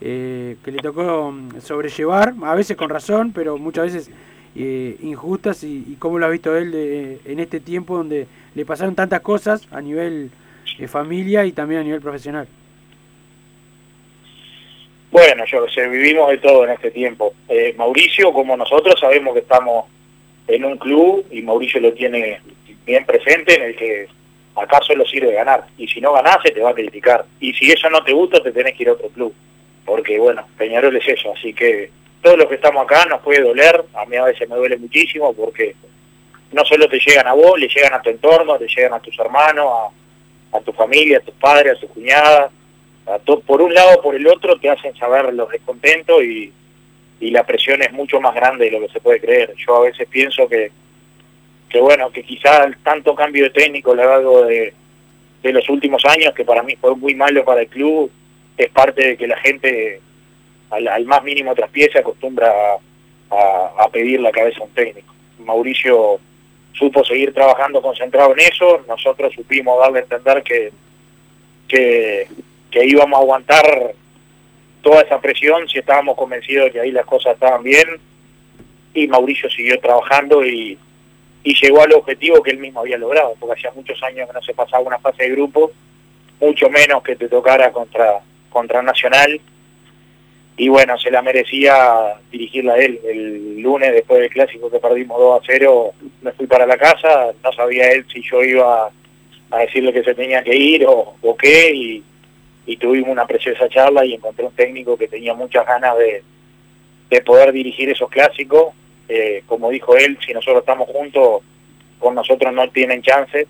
eh, 0.00 0.56
que 0.64 0.70
le 0.72 0.78
tocó 0.78 1.30
mm, 1.32 1.60
sobrellevar, 1.60 2.34
a 2.42 2.54
veces 2.54 2.76
con 2.76 2.90
razón, 2.90 3.32
pero 3.32 3.56
muchas 3.58 3.84
veces 3.92 4.10
eh, 4.56 4.96
injustas, 5.02 5.64
y, 5.64 5.84
y 5.88 5.96
cómo 5.98 6.18
lo 6.18 6.26
ha 6.26 6.30
visto 6.30 6.56
él 6.56 6.70
de- 6.70 7.18
en 7.24 7.40
este 7.40 7.60
tiempo 7.60 7.96
donde 7.96 8.26
le 8.54 8.64
pasaron 8.64 8.94
tantas 8.94 9.20
cosas 9.20 9.66
a 9.72 9.80
nivel 9.80 10.30
eh, 10.78 10.86
familia 10.88 11.44
y 11.44 11.52
también 11.52 11.80
a 11.80 11.84
nivel 11.84 12.00
profesional. 12.00 12.46
Bueno, 15.10 15.44
yo 15.46 15.68
sé, 15.68 15.88
vivimos 15.88 16.28
de 16.30 16.38
todo 16.38 16.64
en 16.64 16.70
este 16.72 16.90
tiempo. 16.90 17.34
Eh, 17.48 17.74
Mauricio, 17.78 18.32
como 18.32 18.56
nosotros, 18.56 18.98
sabemos 18.98 19.32
que 19.34 19.40
estamos 19.40 19.86
en 20.48 20.64
un 20.64 20.76
club 20.76 21.24
y 21.30 21.40
Mauricio 21.42 21.80
lo 21.80 21.92
tiene 21.92 22.40
bien 22.84 23.04
presente 23.06 23.54
en 23.56 23.62
el 23.62 23.76
que 23.76 24.08
acá 24.56 24.80
solo 24.84 25.04
sirve 25.06 25.32
ganar. 25.32 25.66
Y 25.78 25.86
si 25.86 26.00
no 26.00 26.12
ganás, 26.12 26.38
se 26.44 26.50
te 26.50 26.60
va 26.60 26.70
a 26.70 26.74
criticar. 26.74 27.24
Y 27.38 27.52
si 27.54 27.70
eso 27.70 27.88
no 27.90 28.02
te 28.02 28.12
gusta, 28.12 28.42
te 28.42 28.50
tenés 28.50 28.74
que 28.74 28.82
ir 28.82 28.88
a 28.88 28.92
otro 28.94 29.08
club. 29.10 29.32
Porque, 29.84 30.18
bueno, 30.18 30.46
Peñarol 30.56 30.96
es 30.96 31.06
eso. 31.08 31.32
Así 31.36 31.52
que 31.52 31.90
todos 32.22 32.38
los 32.38 32.48
que 32.48 32.54
estamos 32.54 32.84
acá 32.84 33.04
nos 33.06 33.20
puede 33.20 33.42
doler. 33.42 33.84
A 33.94 34.04
mí 34.06 34.16
a 34.16 34.24
veces 34.24 34.48
me 34.48 34.56
duele 34.56 34.76
muchísimo 34.78 35.32
porque 35.34 35.74
no 36.52 36.64
solo 36.64 36.88
te 36.88 36.98
llegan 36.98 37.26
a 37.26 37.32
vos, 37.34 37.58
le 37.58 37.68
llegan 37.68 37.94
a 37.94 38.00
tu 38.02 38.10
entorno, 38.10 38.56
te 38.58 38.66
llegan 38.68 38.94
a 38.94 39.00
tus 39.00 39.18
hermanos, 39.18 39.92
a, 40.52 40.60
tu 40.60 40.72
familia, 40.72 41.18
a 41.18 41.20
tus 41.20 41.34
padres, 41.34 41.76
a 41.76 41.80
tus 41.80 41.90
cuñadas, 41.90 42.50
a 43.06 43.18
to- 43.18 43.40
por 43.40 43.60
un 43.60 43.74
lado 43.74 43.98
o 43.98 44.02
por 44.02 44.14
el 44.14 44.26
otro 44.26 44.56
te 44.58 44.70
hacen 44.70 44.94
saber 44.96 45.34
los 45.34 45.50
descontentos 45.50 46.22
y, 46.22 46.52
y 47.20 47.30
la 47.30 47.44
presión 47.44 47.82
es 47.82 47.92
mucho 47.92 48.20
más 48.20 48.34
grande 48.34 48.66
de 48.66 48.70
lo 48.70 48.86
que 48.86 48.92
se 48.92 49.00
puede 49.00 49.20
creer. 49.20 49.52
Yo 49.66 49.76
a 49.76 49.80
veces 49.80 50.06
pienso 50.08 50.48
que, 50.48 50.70
que 51.68 51.80
bueno, 51.80 52.10
que 52.10 52.22
quizá 52.22 52.64
el 52.64 52.78
tanto 52.78 53.14
cambio 53.14 53.44
de 53.44 53.50
técnico 53.50 53.92
a 53.92 53.96
lo 53.96 54.04
largo 54.06 54.44
de, 54.44 54.72
de 55.42 55.52
los 55.52 55.68
últimos 55.68 56.04
años, 56.04 56.32
que 56.34 56.44
para 56.44 56.62
mí 56.62 56.76
fue 56.76 56.94
muy 56.94 57.14
malo 57.16 57.44
para 57.44 57.62
el 57.62 57.68
club, 57.68 58.10
es 58.56 58.70
parte 58.70 59.06
de 59.06 59.16
que 59.16 59.26
la 59.26 59.36
gente 59.38 60.00
al, 60.70 60.88
al 60.88 61.04
más 61.04 61.22
mínimo 61.22 61.54
traspié 61.54 61.90
se 61.90 61.98
acostumbra 61.98 62.52
a, 63.30 63.88
pedir 63.92 64.20
la 64.20 64.32
cabeza 64.32 64.60
a 64.60 64.64
un 64.64 64.70
técnico. 64.70 65.12
Mauricio 65.38 66.18
supo 66.72 67.04
seguir 67.04 67.32
trabajando 67.32 67.82
concentrado 67.82 68.32
en 68.32 68.40
eso, 68.40 68.84
nosotros 68.88 69.32
supimos 69.34 69.78
darle 69.78 70.00
a 70.00 70.02
entender 70.02 70.42
que, 70.42 70.72
que, 71.68 72.28
que 72.70 72.86
íbamos 72.86 73.18
a 73.18 73.22
aguantar 73.22 73.94
toda 74.82 75.02
esa 75.02 75.20
presión 75.20 75.68
si 75.68 75.78
estábamos 75.78 76.16
convencidos 76.16 76.66
de 76.66 76.72
que 76.72 76.80
ahí 76.80 76.90
las 76.90 77.06
cosas 77.06 77.34
estaban 77.34 77.62
bien 77.62 78.00
y 78.92 79.06
Mauricio 79.08 79.48
siguió 79.50 79.78
trabajando 79.80 80.44
y, 80.44 80.78
y 81.42 81.54
llegó 81.54 81.82
al 81.82 81.92
objetivo 81.92 82.42
que 82.42 82.50
él 82.50 82.58
mismo 82.58 82.80
había 82.80 82.98
logrado, 82.98 83.34
porque 83.38 83.58
hacía 83.58 83.72
muchos 83.74 84.02
años 84.02 84.28
que 84.28 84.34
no 84.34 84.42
se 84.42 84.54
pasaba 84.54 84.82
una 84.82 84.98
fase 84.98 85.24
de 85.24 85.30
grupo, 85.30 85.70
mucho 86.40 86.68
menos 86.70 87.02
que 87.02 87.16
te 87.16 87.28
tocara 87.28 87.70
contra, 87.72 88.20
contra 88.54 88.80
Nacional 88.80 89.40
y 90.56 90.68
bueno, 90.68 90.96
se 90.98 91.10
la 91.10 91.20
merecía 91.20 92.14
dirigirla 92.30 92.76
él. 92.76 93.00
El 93.04 93.60
lunes, 93.60 93.92
después 93.92 94.20
del 94.20 94.30
clásico 94.30 94.70
que 94.70 94.78
perdimos 94.78 95.18
2 95.18 95.40
a 95.40 95.44
0, 95.44 95.92
me 96.22 96.32
fui 96.32 96.46
para 96.46 96.66
la 96.66 96.78
casa, 96.78 97.32
no 97.42 97.52
sabía 97.52 97.90
él 97.90 98.06
si 98.12 98.22
yo 98.22 98.42
iba 98.42 98.88
a 99.50 99.58
decirle 99.58 99.92
que 99.92 100.04
se 100.04 100.14
tenía 100.14 100.42
que 100.44 100.54
ir 100.54 100.86
o, 100.86 101.36
qué, 101.36 101.72
y, 101.74 102.04
y 102.66 102.76
tuvimos 102.76 103.10
una 103.10 103.26
preciosa 103.26 103.68
charla 103.68 104.06
y 104.06 104.14
encontré 104.14 104.44
un 104.44 104.54
técnico 104.54 104.96
que 104.96 105.08
tenía 105.08 105.34
muchas 105.34 105.66
ganas 105.66 105.98
de, 105.98 106.22
de 107.10 107.20
poder 107.22 107.52
dirigir 107.52 107.90
esos 107.90 108.08
clásicos. 108.08 108.74
Eh, 109.08 109.42
como 109.46 109.70
dijo 109.70 109.96
él, 109.96 110.16
si 110.24 110.32
nosotros 110.32 110.60
estamos 110.60 110.88
juntos, 110.88 111.42
con 111.98 112.14
nosotros 112.14 112.54
no 112.54 112.68
tienen 112.70 113.02
chance. 113.02 113.46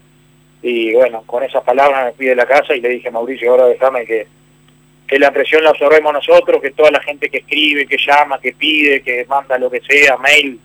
Y 0.62 0.94
bueno, 0.94 1.22
con 1.26 1.42
esas 1.42 1.62
palabras 1.62 2.07
me 2.07 2.12
fui 2.12 2.26
de 2.26 2.36
la 2.36 2.46
casa 2.46 2.74
y 2.74 2.80
le 2.80 2.88
dije, 2.88 3.11
Mauricio, 3.11 3.50
ahora 3.50 3.66
déjame 3.66 4.07
que, 4.07 4.26
que 5.07 5.18
la 5.18 5.30
presión 5.32 5.62
la 5.62 5.70
absorbemos 5.70 6.12
nosotros, 6.12 6.62
que 6.62 6.70
toda 6.70 6.90
la 6.90 7.00
gente 7.00 7.28
que 7.28 7.38
escribe, 7.38 7.86
que 7.86 7.98
llama, 7.98 8.40
que 8.40 8.52
pide, 8.52 9.02
que 9.02 9.24
manda 9.26 9.59
lo 9.59 9.70
que 9.70 9.80
sea, 9.80 10.16
mail, 10.16 10.59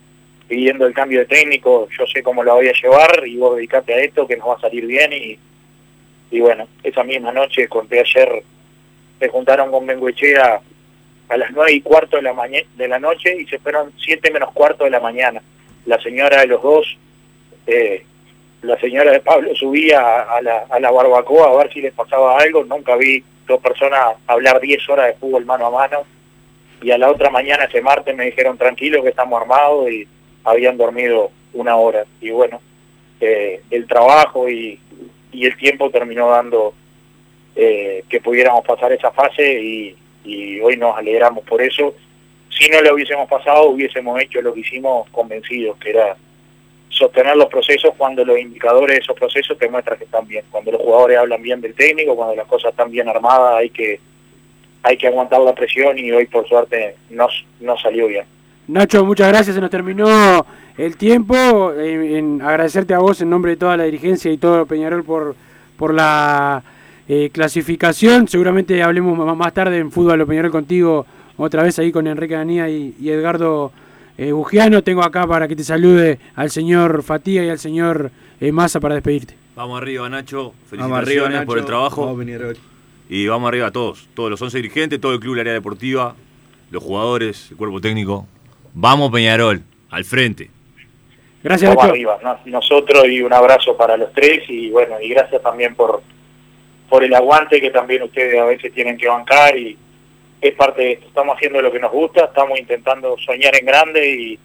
pidiendo 0.48 0.86
el 0.88 0.94
cambio 0.94 1.20
de 1.20 1.26
técnico, 1.26 1.88
yo 1.98 2.08
sé 2.08 2.24
cómo 2.24 2.44
lo 2.44 2.56
voy 2.56 2.68
a 2.70 2.74
llevar 2.74 3.28
y 3.28 3.38
vos 3.38 3.56
dedicate 3.56 3.94
a 3.94 4.00
esto 4.00 4.26
que 4.28 4.38
nos 4.38 4.48
va 4.50 4.56
a 4.56 4.62
salir 4.62 4.86
bien 4.86 5.12
y, 5.14 5.38
y 6.32 6.40
bueno, 6.40 6.68
esa 6.84 7.04
misma 7.04 7.32
noche, 7.32 7.68
conté 7.68 8.00
ayer, 8.00 8.44
se 9.20 9.28
juntaron 9.28 9.70
con 9.72 9.86
Benguechea 9.86 10.62
a 11.28 11.38
las 11.38 11.52
nueve 11.52 11.74
y 11.74 11.82
cuarto 11.82 12.16
de 12.16 12.24
la, 12.24 12.34
maña- 12.34 12.64
de 12.76 12.88
la 12.88 12.98
noche 12.98 13.36
y 13.40 13.46
se 13.46 13.60
fueron 13.60 13.92
siete 14.04 14.32
menos 14.32 14.52
cuarto 14.54 14.86
de 14.86 14.90
la 14.90 15.00
mañana. 15.00 15.42
La 15.86 16.02
señora 16.02 16.40
de 16.42 16.48
los 16.48 16.64
dos, 16.64 16.98
eh, 17.68 18.04
la 18.64 18.80
señora 18.80 19.12
de 19.12 19.20
Pablo 19.20 19.54
subía 19.56 20.22
a 20.22 20.42
la, 20.42 20.66
a 20.70 20.80
la 20.80 20.90
barbacoa 20.92 21.52
a 21.52 21.58
ver 21.64 21.72
si 21.74 21.82
les 21.82 21.94
pasaba 21.94 22.38
algo, 22.40 22.64
nunca 22.64 22.96
vi 22.96 23.24
dos 23.50 23.62
personas 23.62 24.16
hablar 24.28 24.62
10 24.62 24.90
horas 24.90 25.08
de 25.08 25.14
fútbol 25.16 25.46
mano 25.46 25.66
a 25.66 25.72
mano. 25.72 26.04
Y 26.82 26.92
a 26.92 26.98
la 26.98 27.12
otra 27.12 27.30
mañana 27.30 27.66
ese 27.66 27.82
martes 27.82 28.16
me 28.16 28.26
dijeron 28.26 28.58
tranquilo 28.58 29.04
que 29.04 29.10
estamos 29.10 29.42
armados 29.42 29.92
y 29.92 30.08
habían 30.46 30.78
dormido 30.78 31.32
una 31.52 31.76
hora 31.76 32.06
y 32.22 32.30
bueno 32.30 32.62
eh, 33.20 33.62
el 33.70 33.86
trabajo 33.88 34.48
y, 34.48 34.80
y 35.34 35.46
el 35.46 35.58
tiempo 35.58 35.90
terminó 35.90 36.30
dando 36.30 36.74
eh, 37.56 38.04
que 38.08 38.22
pudiéramos 38.22 38.64
pasar 38.64 38.94
esa 38.94 39.12
fase 39.12 39.62
y, 39.62 39.96
y 40.24 40.62
hoy 40.62 40.78
nos 40.78 40.96
alegramos 40.98 41.44
por 41.44 41.62
eso. 41.62 41.94
Si 42.50 42.70
no 42.70 42.82
lo 42.82 42.94
hubiésemos 42.94 43.28
pasado 43.28 43.70
hubiésemos 43.70 44.22
hecho 44.22 44.42
lo 44.42 44.54
que 44.54 44.62
hicimos 44.62 45.10
convencidos 45.10 45.78
que 45.78 45.90
era 45.90 46.16
sostener 46.90 47.38
los 47.38 47.48
procesos 47.48 47.94
cuando 47.98 48.26
los 48.26 48.38
indicadores 48.40 48.98
de 48.98 49.02
esos 49.02 49.16
procesos 49.16 49.58
te 49.58 49.70
muestran 49.70 49.98
que 49.98 50.06
están 50.06 50.28
bien 50.28 50.44
cuando 50.50 50.72
los 50.72 50.82
jugadores 50.82 51.18
hablan 51.18 51.42
bien 51.42 51.62
del 51.62 51.74
técnico 51.76 52.16
cuando 52.16 52.36
las 52.36 52.48
cosas 52.48 52.72
están 52.72 52.92
bien 52.92 53.08
armadas 53.08 53.58
hay 53.58 53.70
que 53.70 54.00
hay 54.82 54.98
que 54.98 55.08
aguantar 55.08 55.42
la 55.42 55.54
presión 55.54 55.98
y 55.98 56.12
hoy 56.12 56.26
por 56.26 56.48
suerte 56.48 56.96
no, 57.10 57.28
no 57.60 57.78
salió 57.78 58.08
bien 58.08 58.26
Nacho, 58.70 59.04
muchas 59.04 59.30
gracias. 59.30 59.56
Se 59.56 59.62
nos 59.62 59.72
terminó 59.72 60.46
el 60.78 60.96
tiempo. 60.96 61.74
En, 61.74 62.40
agradecerte 62.40 62.94
a 62.94 63.00
vos 63.00 63.20
en 63.20 63.28
nombre 63.28 63.52
de 63.52 63.58
toda 63.58 63.76
la 63.76 63.86
dirigencia 63.86 64.32
y 64.32 64.38
todo 64.38 64.68
Peñarol 64.68 65.04
por, 65.04 65.36
por 65.76 65.92
la 65.92 66.62
eh, 67.08 67.32
clasificación. 67.34 68.28
Seguramente 68.28 68.84
hablemos 68.84 69.36
más 69.36 69.54
tarde 69.54 69.80
en 69.80 69.92
fútbol 69.92 70.24
Peñarol 70.28 70.52
contigo, 70.52 71.08
otra 71.38 71.64
vez 71.64 71.80
ahí 71.80 71.92
con 71.92 72.06
Enrique 72.06 72.36
Danía 72.36 72.70
y, 72.70 72.94
y 73.00 73.10
Edgardo 73.10 73.72
eh, 74.20 74.34
Bugiano. 74.34 74.84
Tengo 74.84 75.02
acá 75.02 75.26
para 75.26 75.48
que 75.48 75.56
te 75.56 75.64
salude 75.64 76.20
al 76.36 76.52
señor 76.52 77.04
Fatiga 77.04 77.42
y 77.44 77.50
al 77.50 77.58
señor 77.58 78.12
eh, 78.42 78.52
Massa 78.52 78.82
para 78.82 78.96
despedirte. 78.96 79.36
Vamos 79.56 79.82
arriba, 79.82 80.10
Nacho. 80.10 80.54
Felicitaciones 80.70 81.28
arriba, 81.30 81.46
por 81.46 81.58
el 81.58 81.66
trabajo. 81.66 82.06
Vamos, 82.06 82.20
Peñarol. 82.20 82.58
Y 83.10 83.28
vamos 83.28 83.48
arriba 83.48 83.68
a 83.68 83.72
todos. 83.72 84.10
Todos 84.14 84.30
los 84.30 84.42
11 84.42 84.58
dirigentes, 84.58 85.00
todo 85.00 85.14
el 85.14 85.22
club, 85.22 85.36
el 85.36 85.42
área 85.42 85.54
deportiva, 85.54 86.16
los 86.70 86.84
jugadores, 86.84 87.50
el 87.52 87.58
cuerpo 87.58 87.80
técnico. 87.80 88.28
Vamos, 88.74 89.10
Peñarol, 89.10 89.64
al 89.90 90.04
frente. 90.04 90.52
Gracias, 91.42 91.70
Vamos 91.70 91.86
Nacho. 91.86 91.94
arriba, 91.94 92.20
¿no? 92.22 92.38
nosotros 92.46 93.06
y 93.08 93.22
un 93.22 93.32
abrazo 93.32 93.78
para 93.78 93.96
los 93.96 94.12
tres 94.12 94.44
y 94.50 94.70
bueno, 94.70 95.00
y 95.02 95.08
gracias 95.08 95.42
también 95.42 95.74
por, 95.74 96.02
por 96.90 97.06
el 97.06 97.14
aguante 97.14 97.62
que 97.62 97.70
también 97.72 98.04
ustedes 98.04 98.38
a 98.38 98.44
veces 98.44 98.74
tienen 98.74 98.98
que 98.98 99.08
bancar 99.08 99.58
y 99.58 99.78
es 100.42 100.54
parte 100.56 100.82
de 100.82 100.92
esto, 100.94 101.08
estamos 101.08 101.36
haciendo 101.36 101.62
lo 101.62 101.72
que 101.72 101.80
nos 101.80 101.92
gusta, 101.92 102.26
estamos 102.26 102.60
intentando 102.60 103.18
soñar 103.18 103.56
en 103.56 103.66
grande 103.66 104.10
y, 104.10 104.40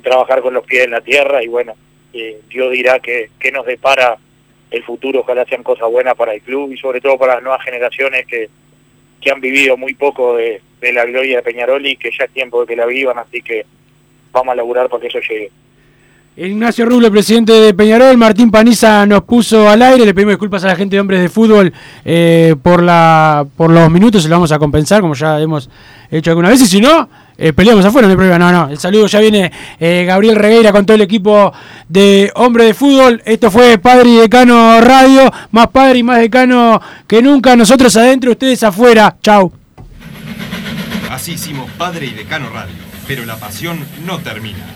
trabajar 0.00 0.42
con 0.42 0.52
los 0.52 0.64
pies 0.64 0.84
en 0.84 0.90
la 0.90 1.00
tierra 1.00 1.42
y 1.42 1.48
bueno, 1.48 1.74
eh, 2.12 2.40
Dios 2.48 2.70
dirá 2.72 2.98
que, 2.98 3.30
que 3.38 3.50
nos 3.50 3.64
depara 3.64 4.18
el 4.70 4.82
futuro, 4.82 5.20
ojalá 5.20 5.44
sean 5.46 5.62
cosas 5.62 5.90
buenas 5.90 6.14
para 6.14 6.34
el 6.34 6.42
club 6.42 6.72
y 6.72 6.76
sobre 6.76 7.00
todo 7.00 7.16
para 7.16 7.34
las 7.34 7.42
nuevas 7.42 7.64
generaciones 7.64 8.26
que, 8.26 8.48
que 9.20 9.30
han 9.30 9.40
vivido 9.40 9.76
muy 9.76 9.94
poco 9.94 10.36
de, 10.36 10.60
de 10.80 10.92
la 10.92 11.04
gloria 11.04 11.36
de 11.36 11.42
Peñarol 11.42 11.86
y 11.86 11.96
que 11.96 12.10
ya 12.10 12.24
es 12.24 12.30
tiempo 12.30 12.60
de 12.60 12.66
que 12.66 12.76
la 12.76 12.86
vivan, 12.86 13.18
así 13.18 13.42
que 13.42 13.64
vamos 14.32 14.52
a 14.52 14.56
laburar 14.56 14.88
para 14.88 15.00
que 15.00 15.08
eso 15.08 15.20
llegue. 15.20 15.50
Ignacio 16.38 16.84
Ruble, 16.84 17.10
presidente 17.10 17.50
de 17.50 17.72
Peñarol, 17.72 18.18
Martín 18.18 18.50
Paniza 18.50 19.06
nos 19.06 19.22
puso 19.22 19.70
al 19.70 19.80
aire, 19.80 20.04
le 20.04 20.12
pedimos 20.12 20.32
disculpas 20.32 20.62
a 20.64 20.66
la 20.66 20.76
gente 20.76 20.94
de 20.94 21.00
Hombres 21.00 21.22
de 21.22 21.30
Fútbol 21.30 21.72
eh, 22.04 22.54
por 22.62 22.82
la 22.82 23.46
por 23.56 23.70
los 23.70 23.90
minutos, 23.90 24.22
se 24.22 24.28
lo 24.28 24.34
vamos 24.34 24.52
a 24.52 24.58
compensar 24.58 25.00
como 25.00 25.14
ya 25.14 25.40
hemos 25.40 25.70
hecho 26.10 26.28
algunas 26.28 26.50
veces, 26.50 26.68
si 26.68 26.78
no, 26.78 27.08
eh, 27.38 27.54
peleamos 27.54 27.86
afuera, 27.86 28.06
no 28.06 28.10
hay 28.10 28.16
problema, 28.18 28.38
no, 28.38 28.52
no, 28.52 28.68
el 28.70 28.78
saludo 28.78 29.06
ya 29.06 29.20
viene 29.20 29.50
eh, 29.80 30.04
Gabriel 30.06 30.36
Regueira 30.36 30.72
con 30.72 30.84
todo 30.84 30.96
el 30.96 31.00
equipo 31.00 31.54
de 31.88 32.30
Hombres 32.34 32.66
de 32.66 32.74
Fútbol, 32.74 33.22
esto 33.24 33.50
fue 33.50 33.78
Padre 33.78 34.10
y 34.10 34.16
Decano 34.16 34.78
Radio, 34.82 35.32
más 35.52 35.68
padre 35.68 36.00
y 36.00 36.02
más 36.02 36.18
decano 36.18 36.82
que 37.06 37.22
nunca, 37.22 37.56
nosotros 37.56 37.96
adentro, 37.96 38.32
ustedes 38.32 38.62
afuera, 38.62 39.16
chau. 39.22 39.50
Así 41.10 41.32
hicimos 41.32 41.70
Padre 41.78 42.04
y 42.04 42.10
Decano 42.10 42.50
Radio, 42.50 42.74
pero 43.06 43.24
la 43.24 43.36
pasión 43.36 43.78
no 44.04 44.18
termina. 44.18 44.75